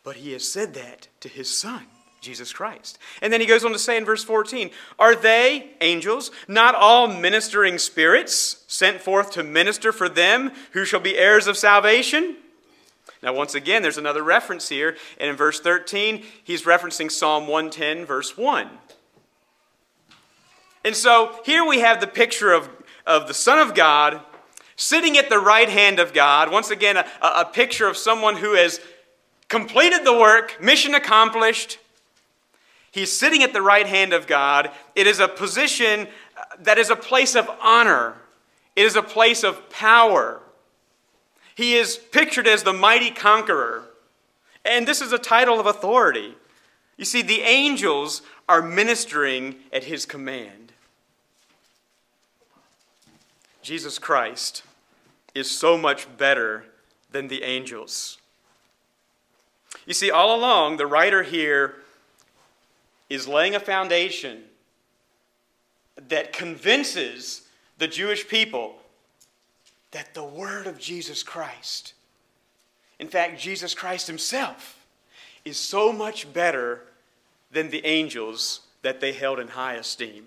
but 0.04 0.18
he 0.18 0.34
has 0.34 0.48
said 0.48 0.76
that 0.76 1.08
to 1.22 1.30
his 1.30 1.56
son. 1.56 1.88
Jesus 2.22 2.54
Christ. 2.54 3.00
And 3.22 3.34
then 3.34 3.42
he 3.42 3.48
goes 3.48 3.66
on 3.66 3.74
to 3.74 3.80
say 3.80 3.98
in 3.98 4.06
verse 4.06 4.24
14 4.24 4.72
Are 4.98 5.14
they, 5.14 5.72
angels, 5.82 6.32
not 6.48 6.74
all 6.74 7.08
ministering 7.08 7.78
spirits 7.78 8.64
sent 8.68 9.02
forth 9.02 9.32
to 9.32 9.44
minister 9.44 9.92
for 9.92 10.08
them 10.08 10.54
who 10.72 10.86
shall 10.86 11.02
be 11.02 11.18
heirs 11.18 11.48
of 11.48 11.58
salvation? 11.58 12.38
Now, 13.24 13.34
once 13.34 13.56
again, 13.56 13.82
there's 13.82 13.98
another 13.98 14.22
reference 14.22 14.68
here. 14.68 14.98
And 15.18 15.30
in 15.30 15.36
verse 15.38 15.62
13, 15.62 16.24
he's 16.44 16.64
referencing 16.64 17.10
Psalm 17.10 17.48
110, 17.48 18.06
verse 18.06 18.38
1. 18.38 18.70
And 20.84 20.96
so 20.96 21.40
here 21.46 21.66
we 21.66 21.80
have 21.80 22.02
the 22.02 22.08
picture 22.08 22.52
of, 22.52 22.70
of 23.08 23.28
the 23.28 23.34
Son 23.34 23.58
of 23.58 23.74
God 23.74 24.20
sitting 24.76 25.18
at 25.18 25.30
the 25.30 25.40
right 25.40 25.70
hand 25.70 26.00
of 26.00 26.14
God. 26.14 26.52
Once 26.52 26.70
again, 26.70 26.98
a, 26.98 27.06
a 27.22 27.46
picture 27.46 27.88
of 27.88 27.96
someone 27.96 28.36
who 28.36 28.56
has 28.56 28.82
completed 29.48 30.04
the 30.04 30.14
work, 30.14 30.62
mission 30.62 30.94
accomplished, 30.94 31.80
He's 32.92 33.12
sitting 33.12 33.42
at 33.42 33.54
the 33.54 33.62
right 33.62 33.88
hand 33.88 34.14
of 34.14 34.28
God. 34.28 34.70
It 34.94 35.08
is 35.08 35.20
a 35.20 35.28
position 35.28 36.08
uh, 36.38 36.44
that 36.60 36.78
is 36.78 36.92
a 36.92 36.96
place 36.96 37.36
of 37.36 37.50
honor, 37.60 38.16
it 38.76 38.86
is 38.86 38.96
a 38.96 39.02
place 39.02 39.44
of 39.44 39.70
power. 39.72 40.40
He 41.56 41.76
is 41.76 41.98
pictured 41.98 42.48
as 42.48 42.64
the 42.64 42.74
mighty 42.74 43.12
conqueror. 43.12 43.84
And 44.66 44.88
this 44.88 45.02
is 45.02 45.12
a 45.12 45.18
title 45.18 45.60
of 45.60 45.66
authority. 45.66 46.36
You 46.98 47.06
see, 47.06 47.22
the 47.22 47.42
angels 47.42 48.22
are 48.48 48.62
ministering 48.62 49.56
at 49.72 49.86
his 49.86 50.06
command. 50.06 50.72
Jesus 53.62 53.98
Christ 53.98 54.64
is 55.34 55.50
so 55.50 55.78
much 55.78 56.08
better 56.18 56.66
than 57.12 57.28
the 57.28 57.44
angels. 57.44 58.18
You 59.86 59.94
see, 59.94 60.12
all 60.12 60.36
along, 60.36 60.78
the 60.78 60.86
writer 60.86 61.24
here 61.24 61.76
is 63.10 63.28
laying 63.28 63.56
a 63.56 63.60
foundation 63.60 64.44
that 66.10 66.34
convinces 66.34 67.44
the 67.78 67.88
Jewish 67.88 68.28
people 68.28 68.76
that 69.94 70.14
the 70.14 70.24
word 70.24 70.68
of 70.68 70.78
Jesus 70.78 71.24
Christ, 71.24 71.94
in 73.00 73.08
fact, 73.08 73.40
Jesus 73.40 73.74
Christ 73.74 74.08
himself, 74.08 74.86
is 75.46 75.58
so 75.58 75.94
much 75.94 76.32
better 76.34 76.82
than 77.52 77.70
the 77.70 77.86
angels 77.86 78.62
that 78.82 79.00
they 79.00 79.14
held 79.14 79.40
in 79.40 79.50
high 79.50 79.76
esteem. 79.76 80.26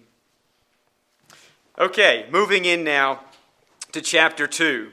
Okay, 1.79 2.27
moving 2.31 2.65
in 2.65 2.85
now 2.85 3.21
to 3.93 4.01
chapter 4.01 4.47
2. 4.47 4.91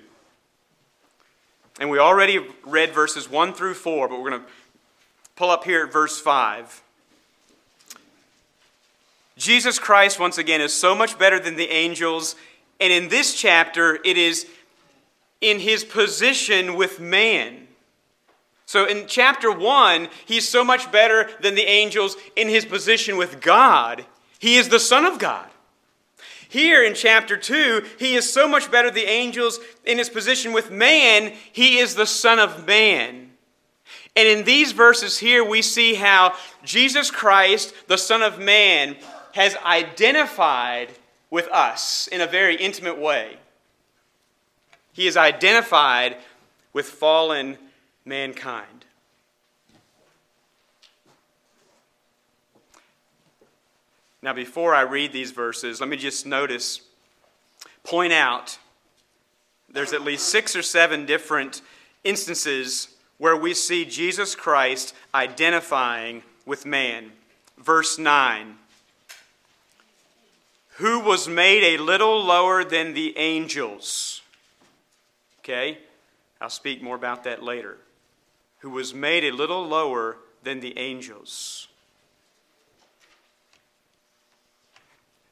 And 1.79 1.89
we 1.89 1.99
already 1.99 2.45
read 2.65 2.93
verses 2.93 3.29
1 3.29 3.53
through 3.53 3.75
4, 3.75 4.07
but 4.07 4.21
we're 4.21 4.29
going 4.29 4.41
to 4.41 4.47
pull 5.36 5.49
up 5.49 5.63
here 5.63 5.86
at 5.86 5.93
verse 5.93 6.19
5. 6.19 6.81
Jesus 9.38 9.79
Christ, 9.79 10.19
once 10.19 10.38
again, 10.38 10.62
is 10.62 10.73
so 10.73 10.93
much 10.93 11.17
better 11.17 11.39
than 11.39 11.55
the 11.55 11.69
angels. 11.69 12.36
And 12.79 12.91
in 12.91 13.09
this 13.09 13.33
chapter, 13.33 13.99
it 14.03 14.17
is 14.17 14.47
in 15.43 15.60
his 15.60 15.84
position 15.84 16.75
with 16.75 16.99
man. 16.99 17.67
So 18.65 18.86
in 18.86 19.08
chapter 19.08 19.51
1, 19.51 20.08
he's 20.25 20.47
so 20.47 20.63
much 20.63 20.91
better 20.91 21.29
than 21.41 21.56
the 21.56 21.69
angels 21.69 22.15
in 22.36 22.47
his 22.47 22.65
position 22.65 23.17
with 23.17 23.41
God. 23.41 24.06
He 24.39 24.56
is 24.56 24.69
the 24.69 24.79
Son 24.79 25.06
of 25.06 25.19
God. 25.19 25.47
Here 26.47 26.84
in 26.84 26.93
chapter 26.93 27.36
2, 27.36 27.84
he 27.99 28.15
is 28.15 28.32
so 28.32 28.47
much 28.47 28.71
better 28.71 28.89
than 28.89 28.95
the 28.95 29.10
angels 29.10 29.60
in 29.86 29.97
his 29.97 30.10
position 30.10 30.53
with 30.53 30.71
man. 30.71 31.34
He 31.51 31.79
is 31.79 31.95
the 31.95 32.06
Son 32.06 32.39
of 32.39 32.65
Man. 32.65 33.32
And 34.15 34.27
in 34.27 34.45
these 34.45 34.71
verses 34.71 35.17
here, 35.17 35.43
we 35.43 35.62
see 35.62 35.95
how 35.95 36.36
Jesus 36.63 37.10
Christ, 37.10 37.73
the 37.88 37.97
Son 37.97 38.21
of 38.21 38.39
Man, 38.39 38.95
has 39.34 39.56
identified 39.58 40.89
with 41.32 41.47
us 41.47 42.08
in 42.08 42.21
a 42.21 42.27
very 42.27 42.56
intimate 42.56 42.99
way. 42.99 43.38
He 44.93 45.08
is 45.08 45.17
identified 45.17 46.17
with 46.71 46.86
fallen 46.86 47.58
mankind. 48.06 48.86
Now, 54.21 54.34
before 54.34 54.73
I 54.73 54.82
read 54.82 55.12
these 55.12 55.32
verses, 55.32 55.82
let 55.82 55.89
me 55.89 55.97
just 55.97 56.25
notice, 56.25 56.79
point 57.84 58.13
out, 58.13 58.58
there's 59.69 59.91
at 59.91 60.03
least 60.03 60.29
six 60.29 60.56
or 60.56 60.62
seven 60.62 61.06
different 61.06 61.62
instances 62.06 62.88
where 63.17 63.36
we 63.36 63.53
see 63.53 63.84
Jesus 63.84 64.34
Christ 64.34 64.93
identifying 65.13 66.23
with 66.45 66.65
man. 66.65 67.12
Verse 67.58 67.97
9 67.97 68.60
who 70.77 70.99
was 70.99 71.27
made 71.27 71.63
a 71.63 71.82
little 71.82 72.23
lower 72.23 72.63
than 72.63 72.93
the 72.93 73.15
angels. 73.17 74.22
Okay? 75.44 75.78
I'll 76.39 76.50
speak 76.50 76.82
more 76.82 76.96
about 76.96 77.26
that 77.26 77.44
later. 77.44 77.78
Who 78.60 78.70
was 78.70 78.94
made 78.94 79.26
a 79.26 79.32
little 79.32 79.68
lower 79.68 80.18
than 80.44 80.60
the 80.60 80.78
angels. 80.78 81.68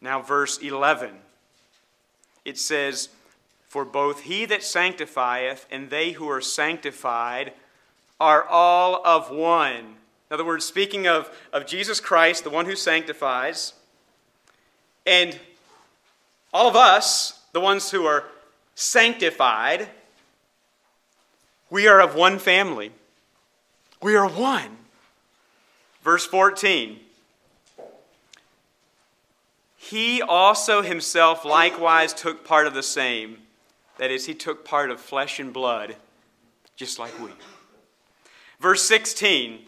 Now, 0.01 0.21
verse 0.21 0.57
11. 0.57 1.11
It 2.43 2.57
says, 2.57 3.09
For 3.67 3.85
both 3.85 4.21
he 4.21 4.45
that 4.45 4.63
sanctifieth 4.63 5.67
and 5.69 5.89
they 5.89 6.11
who 6.11 6.27
are 6.29 6.41
sanctified 6.41 7.53
are 8.19 8.43
all 8.43 9.05
of 9.05 9.29
one. 9.31 9.95
In 10.29 10.33
other 10.33 10.45
words, 10.45 10.65
speaking 10.65 11.07
of, 11.07 11.29
of 11.53 11.67
Jesus 11.67 11.99
Christ, 11.99 12.43
the 12.43 12.49
one 12.49 12.65
who 12.65 12.75
sanctifies, 12.75 13.73
and 15.05 15.37
all 16.53 16.67
of 16.67 16.75
us, 16.75 17.41
the 17.51 17.59
ones 17.59 17.91
who 17.91 18.05
are 18.05 18.25
sanctified, 18.75 19.89
we 21.71 21.87
are 21.87 21.99
of 21.99 22.13
one 22.13 22.37
family. 22.37 22.91
We 24.03 24.15
are 24.15 24.29
one. 24.29 24.77
Verse 26.03 26.27
14 26.27 26.99
he 29.91 30.21
also 30.21 30.81
himself 30.83 31.43
likewise 31.43 32.13
took 32.13 32.45
part 32.45 32.65
of 32.65 32.73
the 32.73 32.81
same. 32.81 33.39
That 33.97 34.09
is, 34.09 34.25
he 34.25 34.33
took 34.33 34.63
part 34.63 34.89
of 34.89 35.01
flesh 35.01 35.37
and 35.37 35.51
blood, 35.51 35.97
just 36.77 36.97
like 36.97 37.19
we. 37.19 37.29
Verse 38.61 38.83
16 38.83 39.65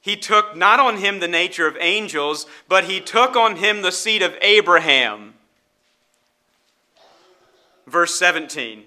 He 0.00 0.16
took 0.16 0.56
not 0.56 0.80
on 0.80 0.96
him 0.96 1.20
the 1.20 1.28
nature 1.28 1.68
of 1.68 1.76
angels, 1.78 2.46
but 2.68 2.84
he 2.84 3.00
took 3.00 3.36
on 3.36 3.56
him 3.56 3.82
the 3.82 3.92
seed 3.92 4.22
of 4.22 4.36
Abraham. 4.42 5.34
Verse 7.86 8.18
17 8.18 8.86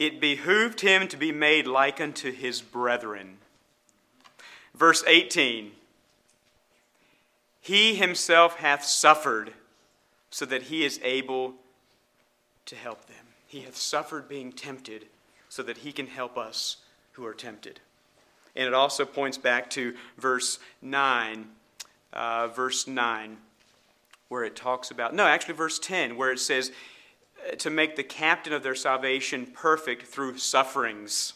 It 0.00 0.18
behooved 0.20 0.80
him 0.80 1.06
to 1.08 1.16
be 1.18 1.30
made 1.30 1.66
like 1.66 2.00
unto 2.00 2.32
his 2.32 2.62
brethren. 2.62 3.36
Verse 4.74 5.04
18 5.06 5.72
He 7.60 7.94
himself 7.94 8.56
hath 8.56 8.82
suffered 8.82 9.52
so 10.30 10.46
that 10.46 10.64
he 10.64 10.84
is 10.84 10.98
able 11.04 11.54
to 12.64 12.74
help 12.74 13.06
them. 13.06 13.26
He 13.46 13.60
hath 13.60 13.76
suffered 13.76 14.28
being 14.28 14.52
tempted 14.52 15.06
so 15.50 15.62
that 15.64 15.78
he 15.78 15.92
can 15.92 16.06
help 16.06 16.38
us 16.38 16.78
who 17.12 17.26
are 17.26 17.34
tempted. 17.34 17.80
And 18.56 18.66
it 18.66 18.74
also 18.74 19.04
points 19.04 19.36
back 19.36 19.68
to 19.70 19.94
verse 20.16 20.58
9. 20.80 21.46
Uh, 22.12 22.48
verse 22.48 22.88
9, 22.88 23.36
where 24.28 24.42
it 24.42 24.56
talks 24.56 24.90
about, 24.90 25.14
no, 25.14 25.26
actually, 25.26 25.54
verse 25.54 25.78
10, 25.78 26.16
where 26.16 26.32
it 26.32 26.40
says, 26.40 26.72
to 27.58 27.70
make 27.70 27.96
the 27.96 28.02
captain 28.02 28.52
of 28.52 28.62
their 28.62 28.74
salvation 28.74 29.46
perfect 29.46 30.06
through 30.06 30.38
sufferings. 30.38 31.34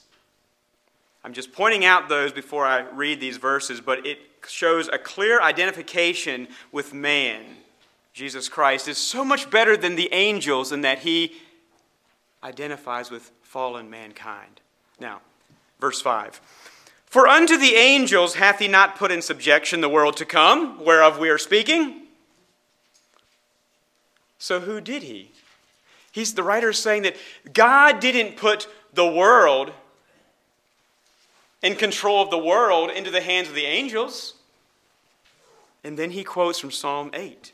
I'm 1.24 1.32
just 1.32 1.52
pointing 1.52 1.84
out 1.84 2.08
those 2.08 2.32
before 2.32 2.66
I 2.66 2.80
read 2.90 3.20
these 3.20 3.38
verses, 3.38 3.80
but 3.80 4.06
it 4.06 4.18
shows 4.46 4.88
a 4.88 4.98
clear 4.98 5.40
identification 5.40 6.48
with 6.70 6.92
man. 6.92 7.42
Jesus 8.12 8.48
Christ 8.48 8.88
is 8.88 8.98
so 8.98 9.24
much 9.24 9.50
better 9.50 9.76
than 9.76 9.96
the 9.96 10.12
angels 10.12 10.70
in 10.70 10.82
that 10.82 11.00
he 11.00 11.32
identifies 12.42 13.10
with 13.10 13.32
fallen 13.42 13.88
mankind. 13.88 14.60
Now, 15.00 15.20
verse 15.80 16.00
5. 16.00 16.40
For 17.06 17.26
unto 17.26 17.56
the 17.56 17.74
angels 17.74 18.34
hath 18.34 18.58
he 18.58 18.68
not 18.68 18.96
put 18.96 19.10
in 19.10 19.22
subjection 19.22 19.80
the 19.80 19.88
world 19.88 20.16
to 20.18 20.24
come, 20.24 20.84
whereof 20.84 21.18
we 21.18 21.30
are 21.30 21.38
speaking. 21.38 22.02
So 24.38 24.60
who 24.60 24.80
did 24.80 25.04
he? 25.04 25.30
He's 26.14 26.34
the 26.34 26.44
writer 26.44 26.72
saying 26.72 27.02
that 27.02 27.16
God 27.52 27.98
didn't 27.98 28.36
put 28.36 28.68
the 28.92 29.04
world 29.04 29.72
in 31.60 31.74
control 31.74 32.22
of 32.22 32.30
the 32.30 32.38
world 32.38 32.92
into 32.92 33.10
the 33.10 33.20
hands 33.20 33.48
of 33.48 33.56
the 33.56 33.64
angels. 33.64 34.34
And 35.82 35.98
then 35.98 36.12
he 36.12 36.22
quotes 36.22 36.60
from 36.60 36.70
Psalm 36.70 37.10
8. 37.14 37.50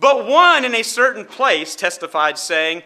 But 0.00 0.26
one 0.26 0.64
in 0.64 0.74
a 0.74 0.82
certain 0.82 1.26
place 1.26 1.76
testified, 1.76 2.38
saying, 2.38 2.84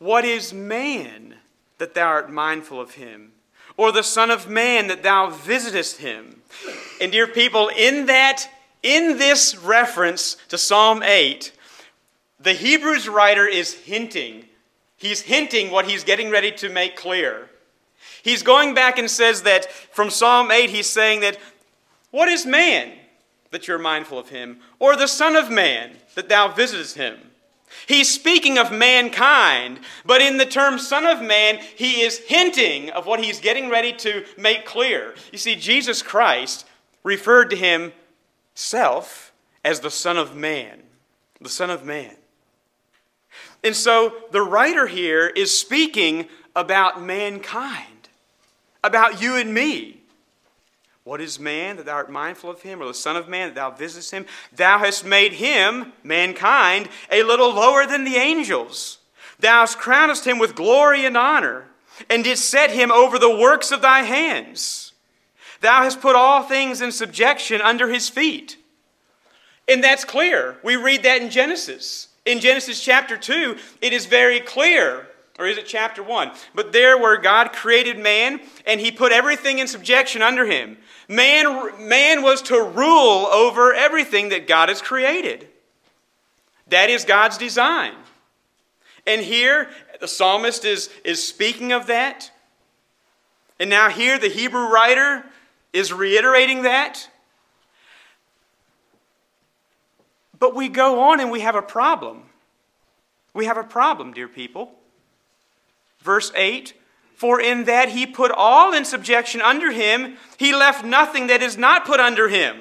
What 0.00 0.24
is 0.24 0.52
man 0.52 1.36
that 1.78 1.94
thou 1.94 2.08
art 2.08 2.28
mindful 2.28 2.80
of 2.80 2.94
him? 2.94 3.30
Or 3.76 3.92
the 3.92 4.02
Son 4.02 4.28
of 4.28 4.48
Man 4.48 4.88
that 4.88 5.04
thou 5.04 5.30
visitest 5.30 5.98
him? 5.98 6.42
And 7.00 7.12
dear 7.12 7.28
people, 7.28 7.70
in 7.76 8.06
that, 8.06 8.48
in 8.82 9.18
this 9.18 9.56
reference 9.56 10.36
to 10.48 10.58
Psalm 10.58 11.04
8, 11.04 11.52
the 12.42 12.52
Hebrews 12.52 13.08
writer 13.08 13.46
is 13.46 13.74
hinting. 13.74 14.46
He's 14.96 15.22
hinting 15.22 15.70
what 15.70 15.88
he's 15.88 16.04
getting 16.04 16.30
ready 16.30 16.52
to 16.52 16.68
make 16.68 16.96
clear. 16.96 17.48
He's 18.22 18.42
going 18.42 18.74
back 18.74 18.98
and 18.98 19.10
says 19.10 19.42
that 19.42 19.70
from 19.70 20.10
Psalm 20.10 20.50
8, 20.50 20.70
he's 20.70 20.88
saying 20.88 21.20
that, 21.20 21.38
What 22.10 22.28
is 22.28 22.46
man 22.46 22.92
that 23.50 23.66
you're 23.66 23.78
mindful 23.78 24.18
of 24.18 24.28
him? 24.28 24.60
Or 24.78 24.96
the 24.96 25.08
Son 25.08 25.36
of 25.36 25.50
Man 25.50 25.96
that 26.14 26.28
thou 26.28 26.48
visitest 26.48 26.96
him? 26.96 27.18
He's 27.86 28.12
speaking 28.12 28.58
of 28.58 28.70
mankind, 28.70 29.80
but 30.04 30.20
in 30.20 30.36
the 30.36 30.46
term 30.46 30.78
Son 30.78 31.06
of 31.06 31.22
Man, 31.22 31.58
he 31.74 32.02
is 32.02 32.18
hinting 32.18 32.90
of 32.90 33.06
what 33.06 33.22
he's 33.22 33.40
getting 33.40 33.70
ready 33.70 33.92
to 33.94 34.24
make 34.38 34.66
clear. 34.66 35.14
You 35.32 35.38
see, 35.38 35.56
Jesus 35.56 36.02
Christ 36.02 36.66
referred 37.02 37.50
to 37.50 37.92
himself 38.54 39.32
as 39.64 39.80
the 39.80 39.90
Son 39.90 40.16
of 40.16 40.36
Man. 40.36 40.82
The 41.40 41.48
Son 41.48 41.70
of 41.70 41.84
Man. 41.84 42.14
And 43.64 43.76
so 43.76 44.14
the 44.30 44.42
writer 44.42 44.86
here 44.86 45.26
is 45.28 45.56
speaking 45.56 46.28
about 46.54 47.02
mankind 47.02 47.86
about 48.84 49.22
you 49.22 49.36
and 49.36 49.52
me. 49.52 49.98
What 51.04 51.20
is 51.20 51.40
man 51.40 51.76
that 51.76 51.86
thou 51.86 51.94
art 51.94 52.10
mindful 52.10 52.50
of 52.50 52.62
him, 52.62 52.80
or 52.80 52.86
the 52.86 52.94
Son 52.94 53.16
of 53.16 53.28
Man 53.28 53.48
that 53.48 53.54
thou 53.54 53.70
visitest 53.70 54.12
him? 54.12 54.26
Thou 54.54 54.78
hast 54.78 55.04
made 55.04 55.32
him, 55.32 55.92
mankind, 56.04 56.88
a 57.10 57.24
little 57.24 57.52
lower 57.52 57.86
than 57.86 58.04
the 58.04 58.16
angels. 58.16 58.98
Thou 59.40 59.60
hast 59.60 59.78
crownest 59.78 60.24
him 60.24 60.38
with 60.38 60.54
glory 60.54 61.04
and 61.04 61.16
honor, 61.16 61.66
and 62.08 62.22
didst 62.22 62.48
set 62.48 62.70
him 62.70 62.92
over 62.92 63.18
the 63.18 63.36
works 63.36 63.72
of 63.72 63.82
thy 63.82 64.02
hands. 64.02 64.92
Thou 65.60 65.82
hast 65.82 66.00
put 66.00 66.14
all 66.14 66.44
things 66.44 66.80
in 66.80 66.92
subjection 66.92 67.60
under 67.60 67.88
his 67.88 68.08
feet. 68.08 68.56
And 69.68 69.82
that's 69.82 70.04
clear. 70.04 70.58
We 70.62 70.76
read 70.76 71.02
that 71.02 71.20
in 71.20 71.30
Genesis. 71.30 72.08
In 72.24 72.40
Genesis 72.40 72.82
chapter 72.82 73.16
2, 73.16 73.56
it 73.80 73.92
is 73.92 74.06
very 74.06 74.40
clear 74.40 75.08
or 75.38 75.46
is 75.46 75.56
it 75.56 75.66
chapter 75.66 76.02
1? 76.02 76.30
But 76.54 76.72
there 76.72 76.98
where 76.98 77.16
God 77.16 77.52
created 77.52 77.98
man 77.98 78.40
and 78.66 78.80
he 78.80 78.92
put 78.92 79.12
everything 79.12 79.58
in 79.58 79.66
subjection 79.66 80.22
under 80.22 80.46
him. 80.46 80.76
Man, 81.08 81.88
man 81.88 82.22
was 82.22 82.42
to 82.42 82.62
rule 82.62 83.26
over 83.26 83.74
everything 83.74 84.28
that 84.28 84.46
God 84.46 84.68
has 84.68 84.82
created. 84.82 85.48
That 86.68 86.90
is 86.90 87.04
God's 87.04 87.38
design. 87.38 87.94
And 89.06 89.20
here, 89.20 89.68
the 90.00 90.06
psalmist 90.08 90.64
is, 90.64 90.90
is 91.04 91.26
speaking 91.26 91.72
of 91.72 91.88
that. 91.88 92.30
And 93.58 93.68
now, 93.68 93.90
here, 93.90 94.18
the 94.18 94.28
Hebrew 94.28 94.68
writer 94.68 95.24
is 95.72 95.92
reiterating 95.92 96.62
that. 96.62 97.08
But 100.42 100.56
we 100.56 100.68
go 100.68 100.98
on 101.02 101.20
and 101.20 101.30
we 101.30 101.38
have 101.38 101.54
a 101.54 101.62
problem. 101.62 102.24
We 103.32 103.44
have 103.44 103.56
a 103.56 103.62
problem, 103.62 104.12
dear 104.12 104.26
people. 104.26 104.72
Verse 106.00 106.32
8 106.34 106.74
For 107.14 107.40
in 107.40 107.62
that 107.66 107.90
he 107.90 108.06
put 108.06 108.32
all 108.32 108.74
in 108.74 108.84
subjection 108.84 109.40
under 109.40 109.70
him, 109.70 110.16
he 110.38 110.52
left 110.52 110.84
nothing 110.84 111.28
that 111.28 111.42
is 111.42 111.56
not 111.56 111.86
put 111.86 112.00
under 112.00 112.28
him. 112.28 112.56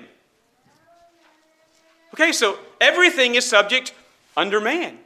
Okay, 2.13 2.31
so 2.31 2.59
everything 2.79 3.33
is 3.33 3.49
subject 3.49 3.95
under 4.37 4.61
man. 4.61 4.99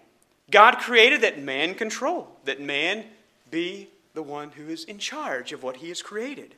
God 0.52 0.80
created 0.80 1.22
that 1.22 1.42
man 1.42 1.76
control, 1.76 2.28
that 2.44 2.60
man 2.60 3.06
be 3.50 3.88
the 4.16 4.22
one 4.22 4.50
who 4.50 4.68
is 4.68 4.84
in 4.84 4.98
charge 4.98 5.54
of 5.54 5.64
what 5.64 5.78
he 5.78 5.88
has 5.88 6.02
created. 6.02 6.56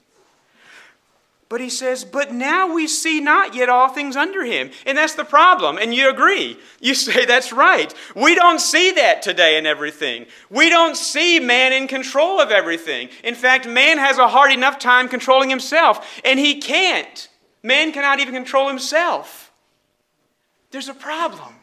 But 1.50 1.62
he 1.62 1.70
says, 1.70 2.04
But 2.04 2.34
now 2.34 2.74
we 2.74 2.88
see 2.88 3.22
not 3.22 3.56
yet 3.56 3.70
all 3.70 3.88
things 3.88 4.16
under 4.16 4.43
him. 4.43 4.72
And 4.86 4.98
that's 4.98 5.16
the 5.16 5.24
problem. 5.24 5.78
And 5.78 5.93
you 5.93 6.10
agree. 6.10 6.58
You 6.82 6.93
say, 6.95 7.26
That's 7.26 7.54
right. 7.54 7.93
We 8.16 8.36
don't 8.36 8.60
see 8.60 8.91
that 8.91 9.22
today 9.22 9.58
in 9.58 9.66
everything. 9.66 10.26
We 10.50 10.70
don't 10.70 10.98
see 10.98 11.39
man 11.39 11.74
in 11.74 11.88
control 11.88 12.41
of 12.41 12.52
everything. 12.52 13.10
In 13.24 13.36
fact, 13.36 13.68
man 13.68 13.98
has 13.98 14.18
a 14.18 14.28
hard 14.28 14.52
enough 14.52 14.80
time 14.80 15.08
controlling 15.08 15.50
himself, 15.50 16.20
and 16.26 16.39
he 16.39 16.60
can't. 16.60 17.30
Man 17.64 17.91
cannot 17.91 18.20
even 18.20 18.34
control 18.34 18.68
himself. 18.68 19.52
There's 20.72 20.89
a 20.89 20.93
problem. 20.93 21.56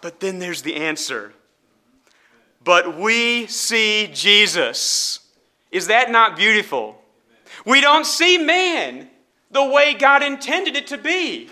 But 0.00 0.18
then 0.18 0.40
there's 0.40 0.62
the 0.62 0.74
answer. 0.74 1.32
But 2.64 2.98
we 2.98 3.46
see 3.46 4.10
Jesus. 4.12 5.20
Is 5.70 5.86
that 5.86 6.10
not 6.10 6.36
beautiful? 6.36 7.01
We 7.64 7.80
don't 7.80 8.06
see 8.06 8.38
man 8.38 9.08
the 9.50 9.64
way 9.64 9.94
God 9.94 10.22
intended 10.22 10.76
it 10.76 10.86
to 10.88 10.98
be. 10.98 11.50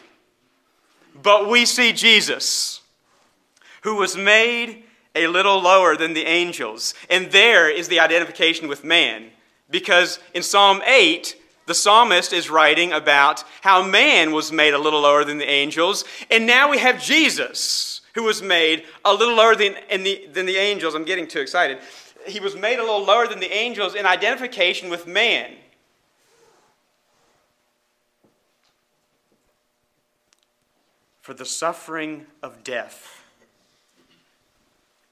But 1.22 1.48
we 1.48 1.66
see 1.66 1.92
Jesus, 1.92 2.80
who 3.82 3.96
was 3.96 4.16
made 4.16 4.84
a 5.14 5.26
little 5.26 5.60
lower 5.60 5.96
than 5.96 6.14
the 6.14 6.24
angels. 6.24 6.94
And 7.08 7.30
there 7.30 7.68
is 7.68 7.88
the 7.88 8.00
identification 8.00 8.68
with 8.68 8.84
man. 8.84 9.30
Because 9.68 10.18
in 10.34 10.42
Psalm 10.42 10.82
8, 10.86 11.36
the 11.66 11.74
psalmist 11.74 12.32
is 12.32 12.50
writing 12.50 12.92
about 12.92 13.44
how 13.60 13.86
man 13.86 14.32
was 14.32 14.50
made 14.50 14.74
a 14.74 14.78
little 14.78 15.02
lower 15.02 15.24
than 15.24 15.38
the 15.38 15.48
angels. 15.48 16.04
And 16.30 16.46
now 16.46 16.70
we 16.70 16.78
have 16.78 17.02
Jesus, 17.02 18.00
who 18.14 18.24
was 18.24 18.42
made 18.42 18.84
a 19.04 19.14
little 19.14 19.36
lower 19.36 19.54
than, 19.54 19.74
the, 19.88 20.26
than 20.32 20.46
the 20.46 20.56
angels. 20.56 20.94
I'm 20.94 21.04
getting 21.04 21.28
too 21.28 21.40
excited. 21.40 21.78
He 22.26 22.40
was 22.40 22.56
made 22.56 22.78
a 22.78 22.82
little 22.82 23.04
lower 23.04 23.26
than 23.28 23.40
the 23.40 23.52
angels 23.52 23.94
in 23.94 24.06
identification 24.06 24.90
with 24.90 25.06
man. 25.06 25.52
For 31.30 31.34
the 31.34 31.44
suffering 31.44 32.26
of 32.42 32.64
death, 32.64 33.22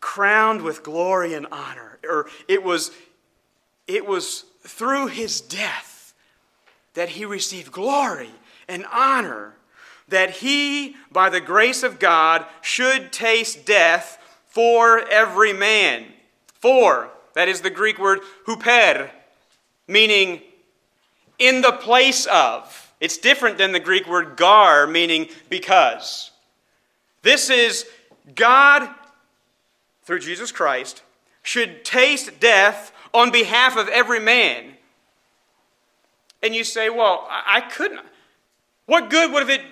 crowned 0.01 0.63
with 0.63 0.83
glory 0.83 1.33
and 1.33 1.47
honor. 1.53 2.01
Or 2.03 2.27
it 2.49 2.65
was, 2.65 2.91
it 3.87 4.05
was 4.05 4.45
through 4.63 5.07
his 5.07 5.41
death 5.41 6.15
that 6.95 7.11
he 7.11 7.25
received 7.25 7.71
glory 7.71 8.33
and 8.67 8.85
honor 8.91 9.55
that 10.09 10.31
he, 10.31 10.97
by 11.13 11.31
the 11.31 11.41
grace 11.41 11.85
of 11.85 12.01
God, 12.01 12.45
should 12.63 13.13
taste 13.13 13.65
death 13.65 14.19
for 14.49 14.99
every 15.09 15.53
man. 15.53 16.05
For, 16.55 17.11
that 17.35 17.47
is 17.47 17.61
the 17.61 17.71
Greek 17.71 17.97
word 17.97 18.23
huper, 18.45 19.09
meaning 19.87 20.43
in 21.39 21.61
the 21.61 21.75
place 21.75 22.27
of. 22.27 22.88
It's 23.01 23.19
different 23.19 23.59
than 23.59 23.73
the 23.73 23.81
Greek 23.81 24.09
word 24.09 24.37
gar, 24.37 24.87
meaning 24.87 25.29
because. 25.49 26.31
This 27.23 27.51
is 27.51 27.87
God, 28.35 28.89
through 30.05 30.21
Jesus 30.21 30.53
Christ, 30.53 31.03
should 31.43 31.85
taste 31.85 32.41
death 32.41 32.93
on 33.15 33.31
behalf 33.31 33.77
of 33.77 33.89
every 33.89 34.21
man. 34.21 34.75
And 36.43 36.55
you 36.55 36.65
say, 36.65 36.91
well, 36.91 37.27
I 37.29 37.61
couldn't. 37.61 38.01
What 38.87 39.11
good 39.11 39.33
would 39.33 39.41
have 39.41 39.51
it 39.51 39.63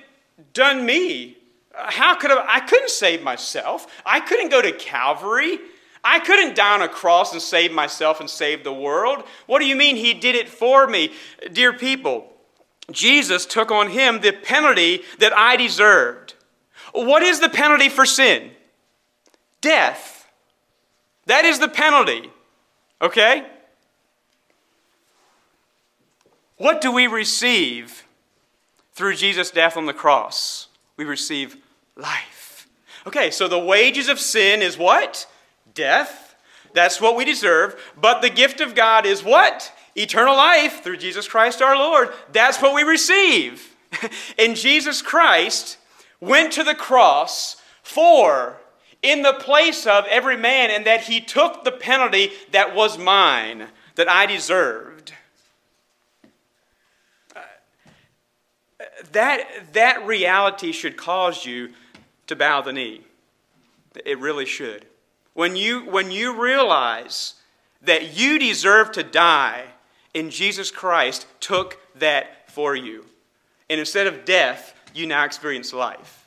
done 0.53 0.85
me? 0.85 1.37
How 1.75 2.15
could 2.17 2.31
I? 2.31 2.45
I 2.57 2.61
couldn't 2.61 2.91
save 2.91 3.23
myself. 3.23 3.87
I 4.05 4.21
couldn't 4.21 4.51
go 4.51 4.63
to 4.63 4.73
Calvary. 4.73 5.59
I 6.03 6.21
couldn't 6.21 6.55
die 6.55 6.75
on 6.75 6.83
a 6.83 6.89
cross 6.89 7.33
and 7.33 7.43
save 7.43 7.73
myself 7.73 8.21
and 8.21 8.31
save 8.31 8.63
the 8.65 8.73
world. 8.73 9.25
What 9.47 9.59
do 9.59 9.67
you 9.67 9.77
mean 9.77 9.97
he 9.97 10.15
did 10.15 10.35
it 10.35 10.49
for 10.49 10.87
me? 10.87 11.13
Dear 11.53 11.73
people, 11.73 12.33
Jesus 12.91 13.47
took 13.47 13.71
on 13.71 13.91
him 13.91 14.21
the 14.21 14.33
penalty 14.33 15.03
that 15.19 15.37
I 15.37 15.57
deserved. 15.57 16.35
What 16.93 17.23
is 17.23 17.41
the 17.41 17.49
penalty 17.49 17.89
for 17.89 18.07
sin? 18.07 18.51
Death. 19.61 20.29
That 21.27 21.45
is 21.45 21.59
the 21.59 21.69
penalty. 21.69 22.31
Okay? 23.03 23.45
What 26.57 26.81
do 26.81 26.91
we 26.91 27.07
receive 27.07 28.05
through 28.95 29.17
Jesus' 29.17 29.51
death 29.51 29.77
on 29.77 29.87
the 29.87 29.93
cross? 29.93 30.69
We 30.97 31.05
receive 31.05 31.57
life. 31.97 32.67
Okay, 33.07 33.31
so 33.31 33.47
the 33.47 33.59
wages 33.59 34.09
of 34.09 34.19
sin 34.19 34.63
is 34.63 34.79
what? 34.79 35.27
Death. 35.75 36.35
That's 36.73 37.01
what 37.01 37.17
we 37.17 37.25
deserve. 37.25 37.81
But 38.01 38.23
the 38.23 38.31
gift 38.31 38.61
of 38.61 38.75
God 38.75 39.07
is 39.07 39.23
what? 39.23 39.73
Eternal 39.97 40.37
life 40.37 40.83
through 40.83 40.99
Jesus 40.99 41.27
Christ 41.27 41.63
our 41.63 41.77
Lord. 41.77 42.11
That's 42.33 42.61
what 42.61 42.75
we 42.75 42.83
receive. 42.83 43.75
and 44.39 44.57
Jesus 44.57 45.03
Christ 45.03 45.79
went 46.21 46.53
to 46.53 46.65
the 46.65 46.75
cross 46.75 47.57
for, 47.83 48.57
in 49.03 49.23
the 49.23 49.33
place 49.33 49.87
of 49.87 50.05
every 50.11 50.37
man, 50.37 50.71
and 50.71 50.87
that 50.87 51.05
he 51.05 51.21
took 51.21 51.65
the 51.65 51.73
penalty 51.73 52.33
that 52.51 52.75
was 52.75 52.99
mine, 52.99 53.69
that 53.95 54.09
I 54.09 54.27
deserved. 54.27 55.13
Uh, 57.35 57.41
that, 59.13 59.73
that 59.73 60.07
reality 60.07 60.73
should 60.73 60.97
cause 60.97 61.47
you 61.47 61.73
to 62.27 62.37
bow 62.37 62.61
the 62.61 62.73
knee. 62.73 63.03
It 64.05 64.19
really 64.19 64.47
should. 64.47 64.87
When 65.33 65.57
you, 65.57 65.85
when 65.87 66.11
you 66.11 66.41
realize 66.41 67.35
that 67.83 68.17
you 68.17 68.39
deserve 68.39 68.93
to 68.93 69.03
die, 69.03 69.65
and 70.17 70.31
Jesus 70.31 70.71
Christ 70.71 71.27
took 71.41 71.79
that 71.97 72.51
for 72.51 72.75
you. 72.75 73.05
And 73.69 73.79
instead 73.79 74.07
of 74.07 74.25
death, 74.25 74.75
you 74.95 75.07
now 75.07 75.25
experience 75.25 75.73
life. 75.73 76.27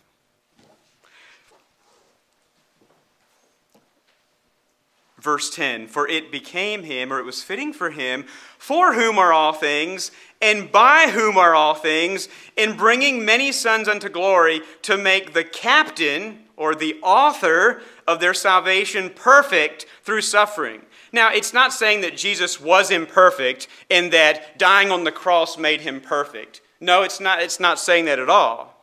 Verse 5.20 5.50
10 5.50 5.88
For 5.88 6.08
it 6.08 6.32
became 6.32 6.84
him, 6.84 7.12
or 7.12 7.20
it 7.20 7.26
was 7.26 7.42
fitting 7.42 7.74
for 7.74 7.90
him, 7.90 8.26
for 8.58 8.94
whom 8.94 9.18
are 9.18 9.34
all 9.34 9.54
things, 9.54 10.12
and 10.42 10.72
by 10.72 11.10
whom 11.12 11.38
are 11.38 11.56
all 11.56 11.74
things, 11.74 12.30
in 12.56 12.78
bringing 12.78 13.26
many 13.26 13.52
sons 13.52 13.88
unto 13.88 14.08
glory, 14.08 14.62
to 14.84 14.98
make 14.98 15.34
the 15.34 15.44
captain 15.44 16.44
or 16.56 16.76
the 16.76 16.98
author 17.02 17.82
of 18.08 18.20
their 18.20 18.34
salvation 18.34 19.10
perfect 19.10 19.86
through 20.04 20.22
suffering. 20.22 20.82
Now, 21.12 21.32
it's 21.32 21.54
not 21.54 21.74
saying 21.74 22.02
that 22.02 22.18
Jesus 22.18 22.60
was 22.60 22.92
imperfect 22.92 23.68
and 23.90 24.12
that 24.14 24.58
dying 24.60 24.92
on 24.92 25.04
the 25.04 25.12
cross 25.12 25.58
made 25.58 25.82
him 25.82 26.02
perfect. 26.02 26.62
No, 26.80 27.04
it's 27.04 27.20
not, 27.20 27.42
it's 27.42 27.60
not 27.60 27.80
saying 27.80 28.06
that 28.06 28.20
at 28.20 28.30
all. 28.30 28.76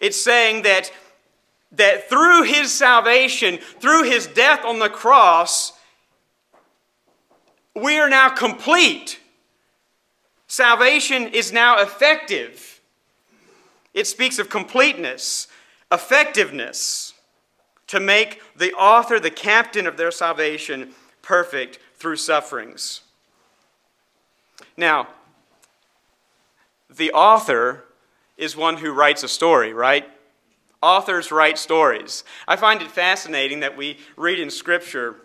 It's 0.00 0.20
saying 0.20 0.62
that, 0.62 0.92
that 1.72 2.08
through 2.08 2.44
his 2.44 2.72
salvation, 2.72 3.58
through 3.80 4.04
his 4.04 4.26
death 4.26 4.64
on 4.64 4.78
the 4.78 4.88
cross, 4.88 5.72
we 7.74 7.98
are 7.98 8.08
now 8.08 8.28
complete. 8.28 9.20
Salvation 10.46 11.28
is 11.28 11.52
now 11.52 11.80
effective. 11.82 12.80
It 13.92 14.06
speaks 14.06 14.38
of 14.38 14.48
completeness, 14.48 15.48
effectiveness, 15.90 17.14
to 17.88 18.00
make 18.00 18.42
the 18.56 18.72
author, 18.72 19.20
the 19.20 19.30
captain 19.30 19.86
of 19.86 19.96
their 19.96 20.10
salvation, 20.10 20.92
perfect 21.26 21.80
through 21.96 22.16
sufferings. 22.16 23.00
Now, 24.76 25.08
the 26.88 27.10
author 27.12 27.84
is 28.36 28.56
one 28.56 28.76
who 28.76 28.92
writes 28.92 29.24
a 29.24 29.28
story, 29.28 29.72
right? 29.72 30.08
Authors 30.80 31.32
write 31.32 31.58
stories. 31.58 32.22
I 32.46 32.54
find 32.54 32.80
it 32.80 32.90
fascinating 32.90 33.60
that 33.60 33.76
we 33.76 33.98
read 34.16 34.38
in 34.38 34.50
Scripture 34.50 35.16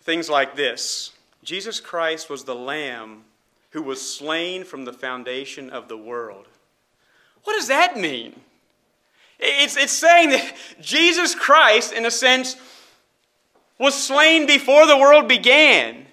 things 0.00 0.30
like 0.30 0.56
this 0.56 1.12
Jesus 1.44 1.80
Christ 1.80 2.30
was 2.30 2.44
the 2.44 2.54
Lamb 2.54 3.24
who 3.72 3.82
was 3.82 4.00
slain 4.00 4.64
from 4.64 4.86
the 4.86 4.92
foundation 4.92 5.68
of 5.68 5.88
the 5.88 5.98
world. 5.98 6.46
What 7.44 7.56
does 7.56 7.68
that 7.68 7.98
mean? 7.98 8.40
It's, 9.38 9.76
it's 9.76 9.92
saying 9.92 10.30
that 10.30 10.54
Jesus 10.80 11.34
Christ, 11.34 11.92
in 11.92 12.06
a 12.06 12.10
sense, 12.10 12.56
was 13.78 13.94
slain 13.94 14.46
before 14.46 14.86
the 14.86 14.98
world 14.98 15.28
began. 15.28 16.06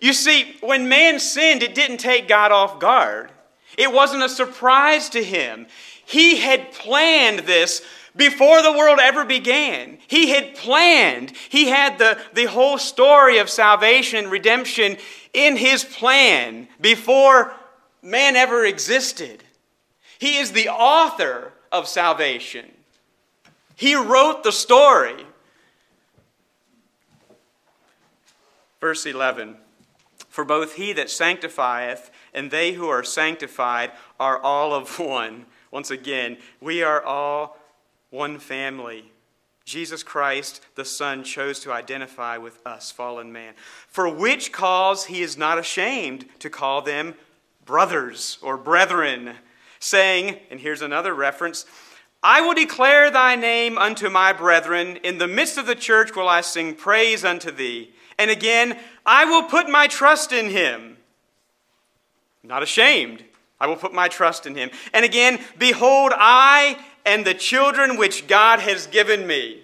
You 0.00 0.12
see, 0.12 0.56
when 0.60 0.88
man 0.88 1.20
sinned, 1.20 1.62
it 1.62 1.74
didn't 1.74 1.98
take 1.98 2.28
God 2.28 2.52
off 2.52 2.78
guard. 2.78 3.30
It 3.78 3.92
wasn't 3.92 4.22
a 4.22 4.28
surprise 4.28 5.08
to 5.10 5.22
him. 5.22 5.66
He 6.04 6.36
had 6.36 6.72
planned 6.72 7.40
this 7.40 7.82
before 8.16 8.62
the 8.62 8.72
world 8.72 8.98
ever 9.00 9.24
began. 9.24 9.98
He 10.06 10.30
had 10.30 10.54
planned. 10.54 11.32
He 11.48 11.68
had 11.68 11.98
the, 11.98 12.18
the 12.32 12.44
whole 12.44 12.78
story 12.78 13.38
of 13.38 13.50
salvation 13.50 14.20
and 14.20 14.30
redemption 14.30 14.98
in 15.32 15.56
his 15.56 15.84
plan 15.84 16.68
before 16.80 17.52
man 18.02 18.36
ever 18.36 18.64
existed. 18.64 19.42
He 20.18 20.36
is 20.38 20.52
the 20.52 20.68
author 20.68 21.52
of 21.72 21.88
salvation. 21.88 22.70
He 23.74 23.96
wrote 23.96 24.44
the 24.44 24.52
story. 24.52 25.26
Verse 28.84 29.06
11 29.06 29.56
For 30.28 30.44
both 30.44 30.74
he 30.74 30.92
that 30.92 31.08
sanctifieth 31.08 32.10
and 32.34 32.50
they 32.50 32.72
who 32.72 32.86
are 32.86 33.02
sanctified 33.02 33.92
are 34.20 34.38
all 34.38 34.74
of 34.74 34.98
one. 34.98 35.46
Once 35.70 35.90
again, 35.90 36.36
we 36.60 36.82
are 36.82 37.02
all 37.02 37.56
one 38.10 38.38
family. 38.38 39.10
Jesus 39.64 40.02
Christ, 40.02 40.60
the 40.74 40.84
Son, 40.84 41.24
chose 41.24 41.60
to 41.60 41.72
identify 41.72 42.36
with 42.36 42.58
us, 42.66 42.90
fallen 42.90 43.32
man, 43.32 43.54
for 43.88 44.06
which 44.06 44.52
cause 44.52 45.06
he 45.06 45.22
is 45.22 45.38
not 45.38 45.58
ashamed 45.58 46.26
to 46.40 46.50
call 46.50 46.82
them 46.82 47.14
brothers 47.64 48.36
or 48.42 48.58
brethren, 48.58 49.36
saying, 49.78 50.40
and 50.50 50.60
here's 50.60 50.82
another 50.82 51.14
reference 51.14 51.64
I 52.22 52.42
will 52.42 52.54
declare 52.54 53.10
thy 53.10 53.34
name 53.34 53.78
unto 53.78 54.10
my 54.10 54.34
brethren. 54.34 54.96
In 54.96 55.16
the 55.16 55.26
midst 55.26 55.56
of 55.56 55.64
the 55.64 55.74
church 55.74 56.14
will 56.14 56.28
I 56.28 56.42
sing 56.42 56.74
praise 56.74 57.24
unto 57.24 57.50
thee. 57.50 57.94
And 58.18 58.30
again, 58.30 58.78
I 59.04 59.24
will 59.24 59.44
put 59.44 59.68
my 59.68 59.86
trust 59.86 60.32
in 60.32 60.50
him. 60.50 60.96
Not 62.42 62.62
ashamed. 62.62 63.24
I 63.60 63.66
will 63.66 63.76
put 63.76 63.94
my 63.94 64.08
trust 64.08 64.46
in 64.46 64.54
him. 64.54 64.70
And 64.92 65.04
again, 65.04 65.40
behold, 65.58 66.12
I 66.14 66.78
and 67.06 67.24
the 67.24 67.34
children 67.34 67.96
which 67.96 68.26
God 68.26 68.60
has 68.60 68.86
given 68.86 69.26
me. 69.26 69.62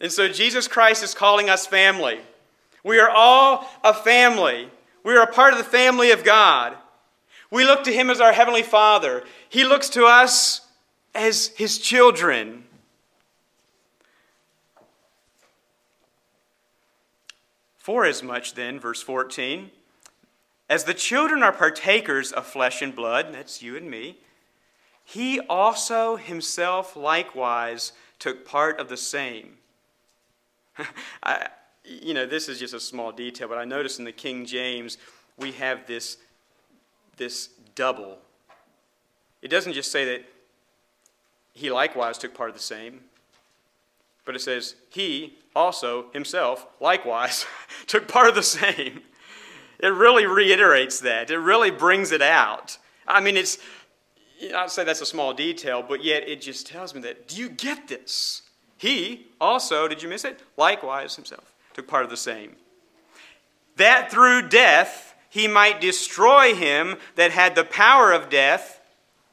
And 0.00 0.10
so 0.12 0.28
Jesus 0.28 0.68
Christ 0.68 1.02
is 1.02 1.14
calling 1.14 1.48
us 1.48 1.66
family. 1.66 2.20
We 2.82 2.98
are 2.98 3.10
all 3.10 3.68
a 3.82 3.94
family. 3.94 4.68
We 5.02 5.14
are 5.14 5.22
a 5.22 5.32
part 5.32 5.52
of 5.52 5.58
the 5.58 5.64
family 5.64 6.10
of 6.10 6.24
God. 6.24 6.76
We 7.50 7.64
look 7.64 7.84
to 7.84 7.92
Him 7.92 8.10
as 8.10 8.20
our 8.20 8.32
Heavenly 8.32 8.62
Father. 8.62 9.24
He 9.48 9.64
looks 9.64 9.88
to 9.90 10.04
us 10.06 10.60
as 11.14 11.48
His 11.56 11.78
children. 11.78 12.64
For 17.84 18.06
as 18.06 18.22
much 18.22 18.54
then, 18.54 18.80
verse 18.80 19.02
14, 19.02 19.70
as 20.70 20.84
the 20.84 20.94
children 20.94 21.42
are 21.42 21.52
partakers 21.52 22.32
of 22.32 22.46
flesh 22.46 22.80
and 22.80 22.96
blood, 22.96 23.34
that's 23.34 23.60
you 23.60 23.76
and 23.76 23.90
me, 23.90 24.16
he 25.04 25.38
also 25.50 26.16
himself 26.16 26.96
likewise 26.96 27.92
took 28.18 28.46
part 28.46 28.80
of 28.80 28.88
the 28.88 28.96
same. 28.96 29.58
I, 31.22 31.48
you 31.84 32.14
know, 32.14 32.24
this 32.24 32.48
is 32.48 32.58
just 32.58 32.72
a 32.72 32.80
small 32.80 33.12
detail, 33.12 33.48
but 33.48 33.58
I 33.58 33.66
notice 33.66 33.98
in 33.98 34.06
the 34.06 34.12
King 34.12 34.46
James 34.46 34.96
we 35.36 35.52
have 35.52 35.86
this, 35.86 36.16
this 37.18 37.50
double. 37.74 38.16
It 39.42 39.48
doesn't 39.48 39.74
just 39.74 39.92
say 39.92 40.06
that 40.06 40.24
he 41.52 41.70
likewise 41.70 42.16
took 42.16 42.32
part 42.32 42.48
of 42.48 42.56
the 42.56 42.62
same, 42.62 43.00
but 44.24 44.34
it 44.34 44.40
says 44.40 44.74
he 44.88 45.36
also 45.54 46.10
himself 46.12 46.66
likewise 46.80 47.46
took 47.86 48.08
part 48.08 48.28
of 48.28 48.34
the 48.34 48.42
same. 48.42 49.02
It 49.78 49.88
really 49.88 50.26
reiterates 50.26 51.00
that. 51.00 51.30
It 51.30 51.38
really 51.38 51.70
brings 51.70 52.12
it 52.12 52.22
out. 52.22 52.78
I 53.06 53.20
mean, 53.20 53.36
it's, 53.36 53.58
I'd 54.54 54.70
say 54.70 54.84
that's 54.84 55.00
a 55.00 55.06
small 55.06 55.34
detail, 55.34 55.84
but 55.86 56.02
yet 56.02 56.28
it 56.28 56.40
just 56.40 56.66
tells 56.66 56.94
me 56.94 57.00
that, 57.02 57.28
do 57.28 57.36
you 57.36 57.48
get 57.48 57.88
this? 57.88 58.42
He 58.78 59.26
also, 59.40 59.88
did 59.88 60.02
you 60.02 60.08
miss 60.08 60.24
it? 60.24 60.40
Likewise 60.56 61.16
himself 61.16 61.54
took 61.74 61.86
part 61.86 62.04
of 62.04 62.10
the 62.10 62.16
same. 62.16 62.56
That 63.76 64.10
through 64.10 64.48
death 64.48 65.14
he 65.28 65.48
might 65.48 65.80
destroy 65.80 66.54
him 66.54 66.96
that 67.16 67.32
had 67.32 67.54
the 67.54 67.64
power 67.64 68.12
of 68.12 68.30
death. 68.30 68.80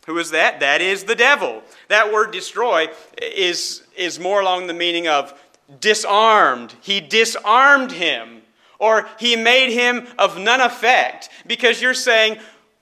Who 0.07 0.17
is 0.17 0.31
that? 0.31 0.59
That 0.59 0.81
is 0.81 1.03
the 1.03 1.15
devil. 1.15 1.61
That 1.89 2.11
word 2.11 2.31
destroy 2.31 2.87
is, 3.21 3.83
is 3.95 4.19
more 4.19 4.41
along 4.41 4.65
the 4.65 4.73
meaning 4.73 5.07
of 5.07 5.39
disarmed. 5.79 6.75
He 6.81 6.99
disarmed 6.99 7.91
him, 7.91 8.41
or 8.79 9.07
he 9.19 9.35
made 9.35 9.71
him 9.71 10.07
of 10.17 10.37
none 10.39 10.61
effect. 10.61 11.29
Because 11.45 11.81
you're 11.81 11.93
saying, 11.93 12.37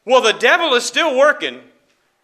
well, 0.06 0.22
the 0.22 0.34
devil 0.34 0.74
is 0.74 0.86
still 0.86 1.18
working. 1.18 1.62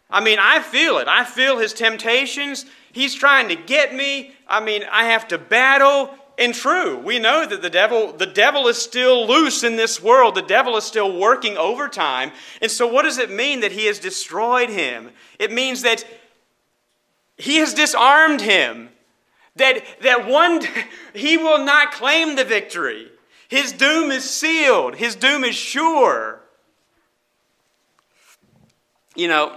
I 0.09 0.21
mean, 0.21 0.39
I 0.39 0.61
feel 0.61 0.97
it. 0.97 1.07
I 1.07 1.23
feel 1.23 1.57
his 1.57 1.73
temptations. 1.73 2.65
He's 2.91 3.13
trying 3.13 3.49
to 3.49 3.55
get 3.55 3.93
me. 3.93 4.33
I 4.47 4.59
mean, 4.59 4.83
I 4.89 5.05
have 5.05 5.27
to 5.29 5.37
battle. 5.37 6.15
And 6.37 6.53
true, 6.53 6.97
we 6.97 7.17
know 7.19 7.45
that 7.45 7.61
the 7.61 7.69
devil, 7.69 8.11
the 8.11 8.25
devil 8.25 8.67
is 8.67 8.77
still 8.77 9.25
loose 9.25 9.63
in 9.63 9.77
this 9.77 10.01
world. 10.01 10.35
The 10.35 10.41
devil 10.41 10.75
is 10.77 10.83
still 10.83 11.17
working 11.17 11.57
overtime. 11.57 12.31
And 12.61 12.69
so, 12.69 12.87
what 12.87 13.03
does 13.03 13.17
it 13.17 13.31
mean 13.31 13.61
that 13.61 13.71
he 13.71 13.85
has 13.85 13.99
destroyed 13.99 14.69
him? 14.69 15.11
It 15.39 15.51
means 15.51 15.81
that 15.83 16.05
he 17.37 17.57
has 17.57 17.73
disarmed 17.73 18.41
him. 18.41 18.89
That, 19.55 19.83
that 20.01 20.27
one, 20.27 20.61
he 21.13 21.37
will 21.37 21.63
not 21.63 21.91
claim 21.91 22.35
the 22.35 22.45
victory. 22.45 23.09
His 23.47 23.71
doom 23.71 24.11
is 24.11 24.29
sealed, 24.29 24.95
his 24.95 25.15
doom 25.15 25.43
is 25.43 25.55
sure. 25.55 26.41
You 29.15 29.29
know, 29.29 29.55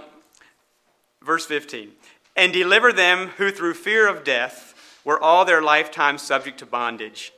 verse 1.21 1.45
15 1.45 1.91
and 2.39 2.53
deliver 2.53 2.93
them 2.93 3.31
who 3.35 3.51
through 3.51 3.73
fear 3.73 4.07
of 4.07 4.23
death 4.23 5.01
were 5.03 5.21
all 5.21 5.43
their 5.43 5.61
lifetime 5.61 6.17
subject 6.17 6.59
to 6.59 6.65
bondage. 6.65 7.33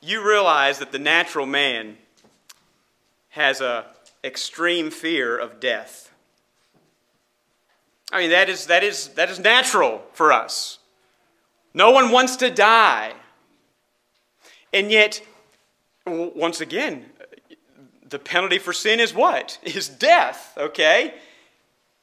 You 0.00 0.26
realize 0.26 0.80
that 0.80 0.90
the 0.90 0.98
natural 0.98 1.46
man 1.46 1.96
has 3.30 3.60
a 3.60 3.86
extreme 4.24 4.90
fear 4.90 5.38
of 5.38 5.60
death. 5.60 6.05
I 8.12 8.20
mean, 8.20 8.30
that 8.30 8.48
is, 8.48 8.66
that 8.66 8.84
is, 8.84 9.08
that 9.10 9.30
is 9.30 9.38
natural 9.38 10.02
for 10.12 10.32
us. 10.32 10.78
No 11.74 11.90
one 11.90 12.10
wants 12.10 12.36
to 12.36 12.50
die. 12.50 13.12
And 14.72 14.90
yet, 14.90 15.20
once 16.06 16.60
again, 16.60 17.06
the 18.08 18.18
penalty 18.18 18.58
for 18.58 18.72
sin 18.72 19.00
is 19.00 19.12
what? 19.12 19.58
Is 19.64 19.88
death, 19.88 20.56
okay? 20.56 21.14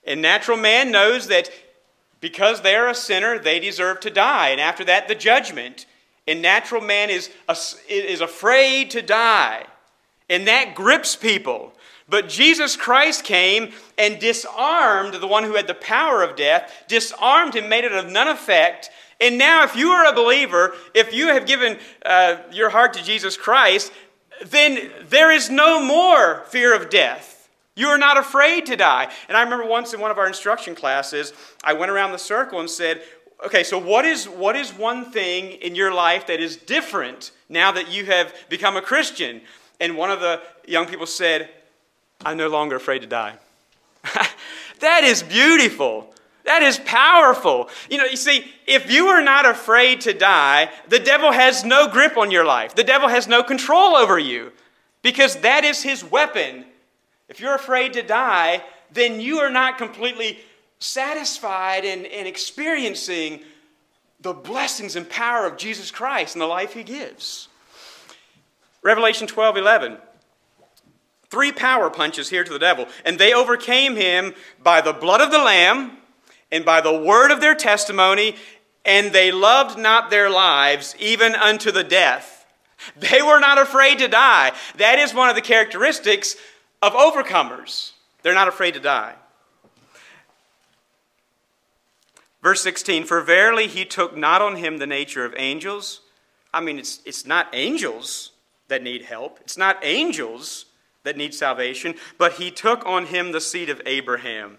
And 0.05 0.21
natural 0.21 0.57
man 0.57 0.91
knows 0.91 1.27
that 1.27 1.49
because 2.19 2.61
they 2.61 2.75
are 2.75 2.89
a 2.89 2.95
sinner, 2.95 3.39
they 3.39 3.59
deserve 3.59 3.99
to 4.01 4.09
die. 4.09 4.49
And 4.49 4.59
after 4.59 4.83
that, 4.85 5.07
the 5.07 5.15
judgment. 5.15 5.85
And 6.27 6.41
natural 6.41 6.81
man 6.81 7.09
is, 7.09 7.29
is 7.89 8.21
afraid 8.21 8.91
to 8.91 9.01
die. 9.01 9.65
And 10.29 10.47
that 10.47 10.73
grips 10.75 11.15
people. 11.15 11.73
But 12.13 12.29
Jesus 12.29 12.75
Christ 12.75 13.23
came 13.23 13.71
and 13.97 14.19
disarmed 14.19 15.15
the 15.15 15.25
one 15.25 15.45
who 15.45 15.55
had 15.55 15.65
the 15.65 15.73
power 15.73 16.21
of 16.21 16.35
death, 16.35 16.71
disarmed 16.87 17.55
him, 17.55 17.67
made 17.67 17.85
it 17.85 17.91
of 17.91 18.11
none 18.11 18.27
effect. 18.27 18.91
And 19.19 19.39
now, 19.39 19.63
if 19.63 19.75
you 19.75 19.89
are 19.89 20.07
a 20.07 20.13
believer, 20.13 20.75
if 20.93 21.11
you 21.11 21.29
have 21.29 21.47
given 21.47 21.79
uh, 22.05 22.37
your 22.51 22.69
heart 22.69 22.93
to 22.93 23.03
Jesus 23.03 23.35
Christ, 23.35 23.91
then 24.45 24.91
there 25.09 25.31
is 25.31 25.49
no 25.49 25.83
more 25.83 26.43
fear 26.49 26.75
of 26.75 26.91
death. 26.91 27.49
You 27.75 27.87
are 27.87 27.97
not 27.97 28.19
afraid 28.19 28.67
to 28.67 28.75
die. 28.75 29.11
And 29.27 29.35
I 29.35 29.41
remember 29.41 29.65
once 29.65 29.91
in 29.95 29.99
one 29.99 30.11
of 30.11 30.19
our 30.19 30.27
instruction 30.27 30.75
classes, 30.75 31.33
I 31.63 31.73
went 31.73 31.89
around 31.89 32.11
the 32.11 32.19
circle 32.19 32.59
and 32.59 32.69
said, 32.69 33.01
okay, 33.43 33.63
so 33.63 33.79
what 33.79 34.05
is, 34.05 34.29
what 34.29 34.55
is 34.55 34.69
one 34.71 35.09
thing 35.09 35.53
in 35.53 35.73
your 35.73 35.91
life 35.91 36.27
that 36.27 36.39
is 36.39 36.57
different 36.57 37.31
now 37.49 37.71
that 37.71 37.91
you 37.91 38.05
have 38.05 38.35
become 38.49 38.77
a 38.77 38.83
Christian? 38.83 39.41
And 39.79 39.97
one 39.97 40.11
of 40.11 40.19
the 40.19 40.43
young 40.67 40.85
people 40.85 41.07
said, 41.07 41.49
I'm 42.25 42.37
no 42.37 42.47
longer 42.47 42.75
afraid 42.75 42.99
to 42.99 43.07
die. 43.07 43.35
that 44.79 45.03
is 45.03 45.23
beautiful. 45.23 46.13
That 46.45 46.61
is 46.61 46.77
powerful. 46.79 47.69
You 47.89 47.97
know, 47.99 48.05
you 48.05 48.17
see, 48.17 48.45
if 48.67 48.91
you 48.91 49.07
are 49.07 49.23
not 49.23 49.45
afraid 49.45 50.01
to 50.01 50.13
die, 50.13 50.69
the 50.89 50.99
devil 50.99 51.31
has 51.31 51.63
no 51.63 51.87
grip 51.87 52.17
on 52.17 52.31
your 52.31 52.45
life. 52.45 52.75
The 52.75 52.83
devil 52.83 53.07
has 53.07 53.27
no 53.27 53.43
control 53.43 53.95
over 53.95 54.19
you 54.19 54.51
because 55.01 55.37
that 55.37 55.63
is 55.63 55.83
his 55.83 56.03
weapon 56.03 56.65
if 57.33 57.39
you're 57.39 57.55
afraid 57.55 57.93
to 57.93 58.03
die, 58.03 58.63
then 58.91 59.19
you 59.19 59.39
are 59.39 59.49
not 59.49 59.79
completely 59.79 60.39
satisfied 60.77 61.85
and, 61.85 62.05
experiencing 62.05 63.39
the 64.19 64.33
blessings 64.33 64.95
and 64.95 65.09
power 65.09 65.47
of 65.47 65.57
Jesus 65.57 65.89
Christ 65.89 66.35
and 66.35 66.41
the 66.41 66.45
life 66.45 66.73
he 66.73 66.83
gives. 66.83 67.47
Revelation 68.83 69.27
12 69.27 69.57
11. 69.57 69.97
Three 71.33 71.51
power 71.51 71.89
punches 71.89 72.29
here 72.29 72.43
to 72.43 72.53
the 72.53 72.59
devil. 72.59 72.87
And 73.03 73.17
they 73.17 73.33
overcame 73.33 73.95
him 73.95 74.35
by 74.61 74.81
the 74.81 74.93
blood 74.93 75.19
of 75.19 75.31
the 75.31 75.39
Lamb 75.39 75.97
and 76.51 76.63
by 76.63 76.79
the 76.79 76.95
word 76.95 77.31
of 77.31 77.41
their 77.41 77.55
testimony, 77.55 78.35
and 78.85 79.11
they 79.11 79.31
loved 79.31 79.79
not 79.79 80.11
their 80.11 80.29
lives 80.29 80.95
even 80.99 81.33
unto 81.33 81.71
the 81.71 81.83
death. 81.83 82.45
They 82.95 83.23
were 83.23 83.39
not 83.39 83.57
afraid 83.57 83.97
to 83.97 84.07
die. 84.07 84.51
That 84.75 84.99
is 84.99 85.11
one 85.11 85.27
of 85.27 85.33
the 85.33 85.41
characteristics 85.41 86.35
of 86.83 86.93
overcomers. 86.93 87.93
They're 88.21 88.35
not 88.35 88.47
afraid 88.47 88.75
to 88.75 88.79
die. 88.79 89.15
Verse 92.43 92.61
16 92.61 93.05
For 93.05 93.21
verily 93.21 93.65
he 93.65 93.85
took 93.85 94.15
not 94.15 94.43
on 94.43 94.57
him 94.57 94.77
the 94.77 94.85
nature 94.85 95.25
of 95.25 95.33
angels. 95.35 96.01
I 96.53 96.61
mean, 96.61 96.77
it's, 96.77 96.99
it's 97.05 97.25
not 97.25 97.47
angels 97.53 98.33
that 98.67 98.83
need 98.83 99.05
help, 99.05 99.39
it's 99.41 99.57
not 99.57 99.79
angels 99.81 100.65
that 101.03 101.17
need 101.17 101.33
salvation, 101.33 101.95
but 102.17 102.33
he 102.33 102.49
took 102.51 102.85
on 102.85 103.07
him 103.07 103.31
the 103.31 103.41
seed 103.41 103.69
of 103.69 103.81
Abraham. 103.85 104.57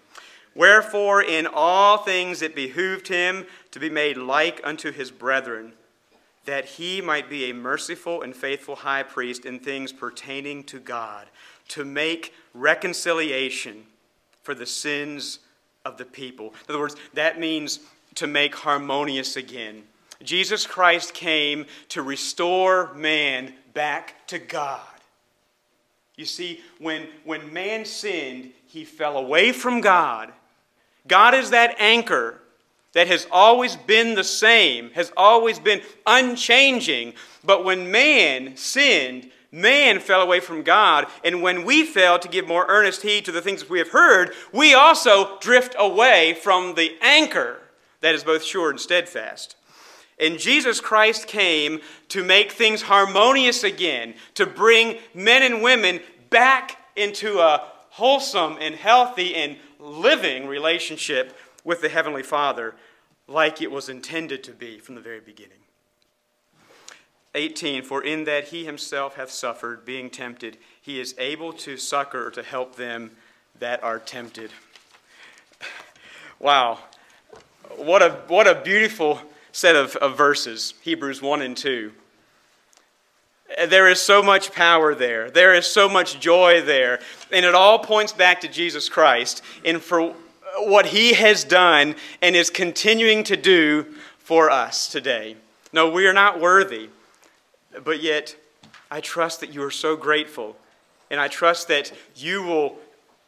Wherefore, 0.54 1.22
in 1.22 1.46
all 1.46 1.98
things 1.98 2.42
it 2.42 2.54
behooved 2.54 3.08
him 3.08 3.46
to 3.72 3.80
be 3.80 3.90
made 3.90 4.16
like 4.16 4.60
unto 4.62 4.92
his 4.92 5.10
brethren, 5.10 5.72
that 6.44 6.64
he 6.64 7.00
might 7.00 7.28
be 7.28 7.50
a 7.50 7.54
merciful 7.54 8.22
and 8.22 8.36
faithful 8.36 8.76
high 8.76 9.02
priest 9.02 9.46
in 9.46 9.58
things 9.58 9.92
pertaining 9.92 10.62
to 10.64 10.78
God 10.78 11.26
to 11.68 11.84
make 11.84 12.34
reconciliation 12.52 13.84
for 14.42 14.54
the 14.54 14.66
sins 14.66 15.40
of 15.84 15.96
the 15.96 16.04
people. 16.04 16.54
In 16.68 16.74
other 16.74 16.80
words, 16.80 16.96
that 17.14 17.40
means 17.40 17.80
to 18.16 18.26
make 18.26 18.54
harmonious 18.54 19.36
again. 19.36 19.82
Jesus 20.22 20.66
Christ 20.66 21.14
came 21.14 21.66
to 21.88 22.02
restore 22.02 22.94
man 22.94 23.54
back 23.72 24.26
to 24.28 24.38
God. 24.38 24.80
You 26.16 26.24
see, 26.24 26.60
when, 26.78 27.08
when 27.24 27.52
man 27.52 27.84
sinned, 27.84 28.52
he 28.66 28.84
fell 28.84 29.16
away 29.16 29.52
from 29.52 29.80
God. 29.80 30.32
God 31.06 31.34
is 31.34 31.50
that 31.50 31.76
anchor 31.78 32.40
that 32.92 33.08
has 33.08 33.26
always 33.30 33.76
been 33.76 34.14
the 34.14 34.24
same, 34.24 34.90
has 34.90 35.12
always 35.16 35.58
been 35.58 35.82
unchanging. 36.06 37.14
But 37.42 37.64
when 37.64 37.90
man 37.90 38.56
sinned, 38.56 39.30
man 39.50 39.98
fell 39.98 40.22
away 40.22 40.40
from 40.40 40.62
God, 40.62 41.06
and 41.24 41.42
when 41.42 41.64
we 41.64 41.84
fail 41.84 42.18
to 42.20 42.28
give 42.28 42.46
more 42.46 42.66
earnest 42.68 43.02
heed 43.02 43.24
to 43.24 43.32
the 43.32 43.42
things 43.42 43.68
we 43.68 43.78
have 43.78 43.90
heard, 43.90 44.32
we 44.52 44.74
also 44.74 45.38
drift 45.40 45.74
away 45.78 46.34
from 46.34 46.74
the 46.74 46.96
anchor 47.02 47.58
that 48.00 48.14
is 48.14 48.22
both 48.22 48.44
sure 48.44 48.70
and 48.70 48.80
steadfast. 48.80 49.56
And 50.18 50.38
Jesus 50.38 50.80
Christ 50.80 51.26
came 51.26 51.80
to 52.08 52.22
make 52.22 52.52
things 52.52 52.82
harmonious 52.82 53.64
again, 53.64 54.14
to 54.34 54.46
bring 54.46 54.98
men 55.12 55.42
and 55.42 55.62
women 55.62 56.00
back 56.30 56.78
into 56.96 57.40
a 57.40 57.66
wholesome 57.90 58.56
and 58.60 58.74
healthy 58.74 59.34
and 59.34 59.56
living 59.78 60.46
relationship 60.46 61.36
with 61.64 61.80
the 61.80 61.88
Heavenly 61.88 62.22
Father 62.22 62.74
like 63.26 63.62
it 63.62 63.70
was 63.70 63.88
intended 63.88 64.44
to 64.44 64.52
be 64.52 64.78
from 64.78 64.94
the 64.94 65.00
very 65.00 65.20
beginning. 65.20 65.58
18 67.34 67.82
For 67.82 68.02
in 68.02 68.24
that 68.24 68.48
he 68.48 68.64
himself 68.64 69.16
hath 69.16 69.30
suffered, 69.30 69.84
being 69.84 70.10
tempted, 70.10 70.58
he 70.80 71.00
is 71.00 71.14
able 71.18 71.52
to 71.54 71.76
succor 71.76 72.28
or 72.28 72.30
to 72.30 72.42
help 72.42 72.76
them 72.76 73.12
that 73.58 73.82
are 73.82 73.98
tempted. 73.98 74.50
Wow. 76.38 76.78
What 77.76 78.02
a, 78.02 78.10
what 78.28 78.46
a 78.46 78.56
beautiful 78.56 79.20
set 79.54 79.76
of, 79.76 79.94
of 79.96 80.16
verses, 80.16 80.74
Hebrews 80.82 81.22
1 81.22 81.40
and 81.40 81.56
2. 81.56 81.92
There 83.68 83.88
is 83.88 84.00
so 84.00 84.20
much 84.20 84.52
power 84.52 84.96
there. 84.96 85.30
There 85.30 85.54
is 85.54 85.64
so 85.64 85.88
much 85.88 86.18
joy 86.18 86.60
there. 86.60 86.98
And 87.32 87.46
it 87.46 87.54
all 87.54 87.78
points 87.78 88.12
back 88.12 88.40
to 88.40 88.48
Jesus 88.48 88.88
Christ 88.88 89.42
and 89.64 89.80
for 89.80 90.12
what 90.58 90.86
he 90.86 91.12
has 91.12 91.44
done 91.44 91.94
and 92.20 92.34
is 92.34 92.50
continuing 92.50 93.22
to 93.24 93.36
do 93.36 93.86
for 94.18 94.50
us 94.50 94.88
today. 94.88 95.36
No, 95.72 95.88
we 95.88 96.08
are 96.08 96.12
not 96.12 96.40
worthy, 96.40 96.88
but 97.84 98.02
yet 98.02 98.34
I 98.90 99.00
trust 99.00 99.38
that 99.38 99.54
you 99.54 99.62
are 99.62 99.70
so 99.70 99.94
grateful. 99.94 100.56
And 101.12 101.20
I 101.20 101.28
trust 101.28 101.68
that 101.68 101.92
you 102.16 102.42
will, 102.42 102.76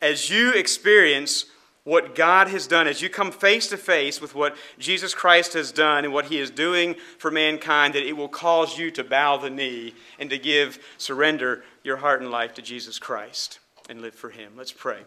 as 0.03 0.29
you 0.29 0.53
experience 0.55 1.45
what 1.87 2.17
God 2.17 2.49
has 2.49 2.67
done, 2.67 2.89
as 2.89 3.01
you 3.01 3.09
come 3.09 3.31
face 3.31 3.69
to 3.69 3.77
face 3.77 4.21
with 4.21 4.35
what 4.35 4.57
Jesus 4.77 5.15
Christ 5.15 5.53
has 5.53 5.71
done 5.71 6.05
and 6.05 6.13
what 6.13 6.27
he 6.27 6.39
is 6.39 6.51
doing 6.51 6.97
for 7.17 7.31
mankind, 7.31 7.95
that 7.95 8.07
it 8.07 8.17
will 8.17 8.29
cause 8.29 8.77
you 8.77 8.91
to 8.91 9.05
bow 9.05 9.37
the 9.37 9.51
knee 9.51 9.95
and 10.19 10.29
to 10.31 10.37
give, 10.37 10.81
surrender 10.99 11.63
your 11.85 11.99
heart 11.99 12.21
and 12.21 12.31
life 12.33 12.55
to 12.55 12.63
Jesus 12.63 12.99
Christ 12.99 13.61
and 13.89 14.03
live 14.03 14.15
for 14.17 14.31
him. 14.31 14.55
Let's 14.57 14.73
pray. 14.73 15.03